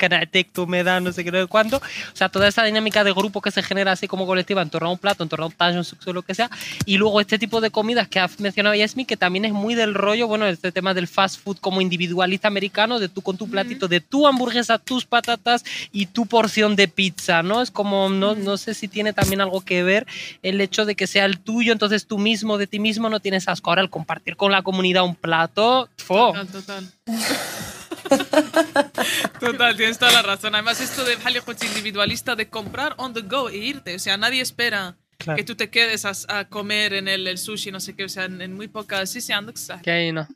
tú 0.54 0.66
me 0.66 0.82
da 0.82 1.00
no 1.00 1.12
sé 1.12 1.22
qué, 1.22 1.46
cuánto. 1.48 1.76
O 1.76 2.16
sea, 2.16 2.30
toda 2.30 2.48
esa 2.48 2.64
dinámica 2.64 3.04
de 3.04 3.12
grupo 3.12 3.42
que 3.42 3.50
se 3.50 3.62
genera 3.62 3.92
así 3.92 4.08
como 4.08 4.26
colectiva 4.26 4.62
en 4.62 4.70
torno 4.70 4.88
a 4.88 4.92
un 4.92 4.98
plato, 4.98 5.22
en 5.22 5.28
torno 5.28 5.44
a 5.44 5.48
un 5.48 5.54
tallo, 5.54 5.80
un 5.80 6.14
lo 6.14 6.22
que 6.22 6.34
sea. 6.34 6.50
Y 6.86 6.96
luego 6.96 7.20
este 7.20 7.38
tipo 7.38 7.60
de 7.60 7.70
comidas 7.70 8.08
que 8.08 8.20
ha 8.20 8.30
mencionado 8.38 8.74
Yasmi, 8.74 9.04
que 9.04 9.18
también 9.18 9.44
es 9.44 9.52
muy 9.52 9.74
del 9.74 9.92
rollo, 9.92 10.28
bueno, 10.28 10.46
este 10.46 10.72
tema 10.72 10.94
del 10.94 11.06
fast 11.06 11.42
food 11.44 11.58
como 11.60 11.82
individualista 11.82 12.48
americano, 12.48 12.98
de 12.98 13.10
tú 13.10 13.20
con 13.20 13.36
tu 13.36 13.50
platito, 13.50 13.86
de 13.86 14.00
tu 14.00 14.26
hamburguesa, 14.26 14.78
tus 14.78 15.04
patatas 15.04 15.62
y 15.92 16.06
tu 16.06 16.24
porción 16.24 16.74
de 16.74 16.88
pizza, 16.88 17.42
¿no? 17.42 17.60
Es 17.60 17.70
como, 17.70 18.08
no, 18.08 18.34
no 18.34 18.56
sé 18.56 18.72
si 18.72 18.88
tiene 18.88 19.09
también 19.12 19.40
algo 19.40 19.60
que 19.60 19.82
ver 19.82 20.06
el 20.42 20.60
hecho 20.60 20.84
de 20.84 20.94
que 20.94 21.06
sea 21.06 21.24
el 21.24 21.40
tuyo, 21.40 21.72
entonces 21.72 22.06
tú 22.06 22.18
mismo 22.18 22.58
de 22.58 22.66
ti 22.66 22.78
mismo 22.78 23.08
no 23.08 23.20
tienes 23.20 23.48
asco. 23.48 23.70
Ahora, 23.70 23.82
al 23.82 23.90
compartir 23.90 24.36
con 24.36 24.52
la 24.52 24.62
comunidad 24.62 25.04
un 25.04 25.14
plato, 25.14 25.88
Total, 26.06 26.48
total. 26.48 26.90
Total, 29.40 29.76
tienes 29.76 29.98
toda 29.98 30.12
la 30.12 30.22
razón. 30.22 30.54
Además, 30.54 30.80
esto 30.80 31.04
de 31.04 31.16
individualista 31.66 32.34
de 32.34 32.48
comprar 32.48 32.94
on 32.98 33.14
the 33.14 33.22
go 33.22 33.48
e 33.48 33.56
irte. 33.56 33.94
O 33.94 33.98
sea, 33.98 34.16
nadie 34.16 34.40
espera 34.40 34.96
que 35.36 35.44
tú 35.44 35.54
te 35.54 35.70
quedes 35.70 36.04
a, 36.04 36.48
comer 36.48 36.94
en 36.94 37.08
el, 37.08 37.38
sushi, 37.38 37.70
no 37.70 37.80
sé 37.80 37.94
qué. 37.94 38.04
O 38.04 38.08
sea, 38.08 38.24
en, 38.24 38.54
muy 38.54 38.68
pocas. 38.68 39.10
Sí, 39.10 39.32
ando 39.32 39.52
Que 39.82 39.90
ahí 39.90 40.12
no. 40.12 40.26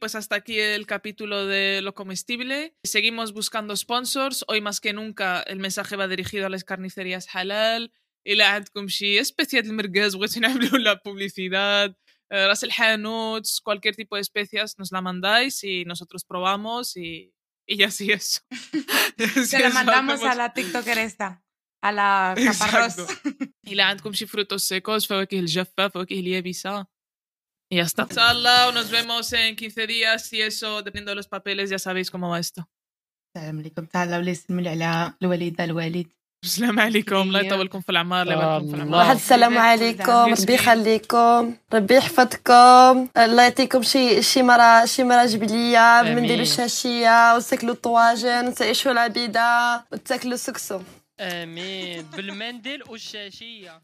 pues 0.00 0.14
hasta 0.14 0.36
aquí 0.36 0.58
el 0.58 0.86
capítulo 0.86 1.46
de 1.46 1.80
lo 1.82 1.94
comestible. 1.94 2.74
Seguimos 2.82 3.32
buscando 3.32 3.76
sponsors. 3.76 4.44
Hoy 4.48 4.60
más 4.60 4.80
que 4.80 4.92
nunca 4.92 5.42
el 5.42 5.58
mensaje 5.58 5.96
va 5.96 6.08
dirigido 6.08 6.46
a 6.46 6.50
las 6.50 6.64
carnicerías 6.64 7.28
halal. 7.34 7.90
إلى 8.26 8.42
عندكم 8.42 8.88
شيء 8.88 9.22
especial 9.22 9.64
المرقز 9.64 10.16
بغيتو 10.16 10.40
نعملوا 10.40 10.78
la 10.78 10.96
publicidad 10.96 11.94
راس 12.32 12.64
الحانوت 12.64 13.46
cualquier 13.64 13.96
tipo 13.96 14.16
de 14.16 14.22
especias 14.22 14.78
nos 14.78 14.92
la 14.92 15.00
mandáis 15.00 15.64
y 15.64 15.84
nosotros 15.84 16.24
probamos 16.24 16.96
y, 16.96 17.34
y 17.66 17.82
así 17.82 18.12
eso. 18.12 18.40
Se 19.44 19.58
la 19.58 19.70
mandamos 19.70 20.22
a 20.22 20.34
la 20.34 20.52
tiktoker 20.52 20.98
esta 20.98 21.42
a 21.82 21.92
la 21.92 22.34
caparrós 22.36 22.96
إلى 23.66 23.82
عندكم 23.82 24.12
شي 24.12 24.26
frutos 24.26 24.62
secos 24.62 25.06
فواكه 25.08 25.38
الجافة 25.38 25.88
فواكه 25.88 26.20
اليابسة 26.20 26.86
y 27.69 27.77
ya 27.77 27.83
está. 27.83 28.03
Inshallah, 28.09 28.71
nos 28.71 28.89
vemos 28.89 29.31
en 29.33 29.55
15 29.55 29.87
días 29.87 30.31
y 30.33 30.41
eso, 30.41 30.81
dependiendo 30.81 31.11
de 31.11 31.15
los 31.15 31.27
papeles, 31.27 31.69
ya 31.69 31.79
sabéis 31.79 32.09
cómo 32.11 32.29
va 32.29 32.39
esto. 32.39 32.67
السلام 33.35 33.59
عليكم 33.59 33.85
تعالوا 33.85 34.17
نسلموا 34.31 34.69
على 34.69 35.13
الوالده 35.21 35.63
الوالد 35.63 36.07
السلام 36.43 36.79
عليكم 36.79 37.15
الله 37.15 37.39
يطولكم 37.39 37.81
في 37.81 37.89
العمر 37.89 38.21
الله 38.21 38.33
يباركم 38.33 38.69
في 38.69 38.75
العمر 38.75 38.97
واحد 38.97 39.15
السلام 39.15 39.57
عليكم 39.57 40.33
ربي 40.33 40.53
يخليكم 40.53 41.55
ربي 41.73 41.95
يحفظكم 41.95 43.07
الله 43.17 43.43
يعطيكم 43.43 43.81
شي 43.81 44.21
شي 44.21 44.43
مرة 44.43 44.85
شي 44.85 45.03
مرة 45.03 45.25
جبلية 45.25 46.01
بنديروا 46.01 46.41
الشاشية 46.41 47.35
وتاكلوا 47.35 47.73
الطواجن 47.73 48.47
وتعيشوا 48.47 48.91
العبيدة 48.91 49.85
وتاكلوا 49.91 50.33
السكسو 50.33 50.81
امين 51.19 52.01
بالمندل 52.01 52.83
والشاشية 52.89 53.81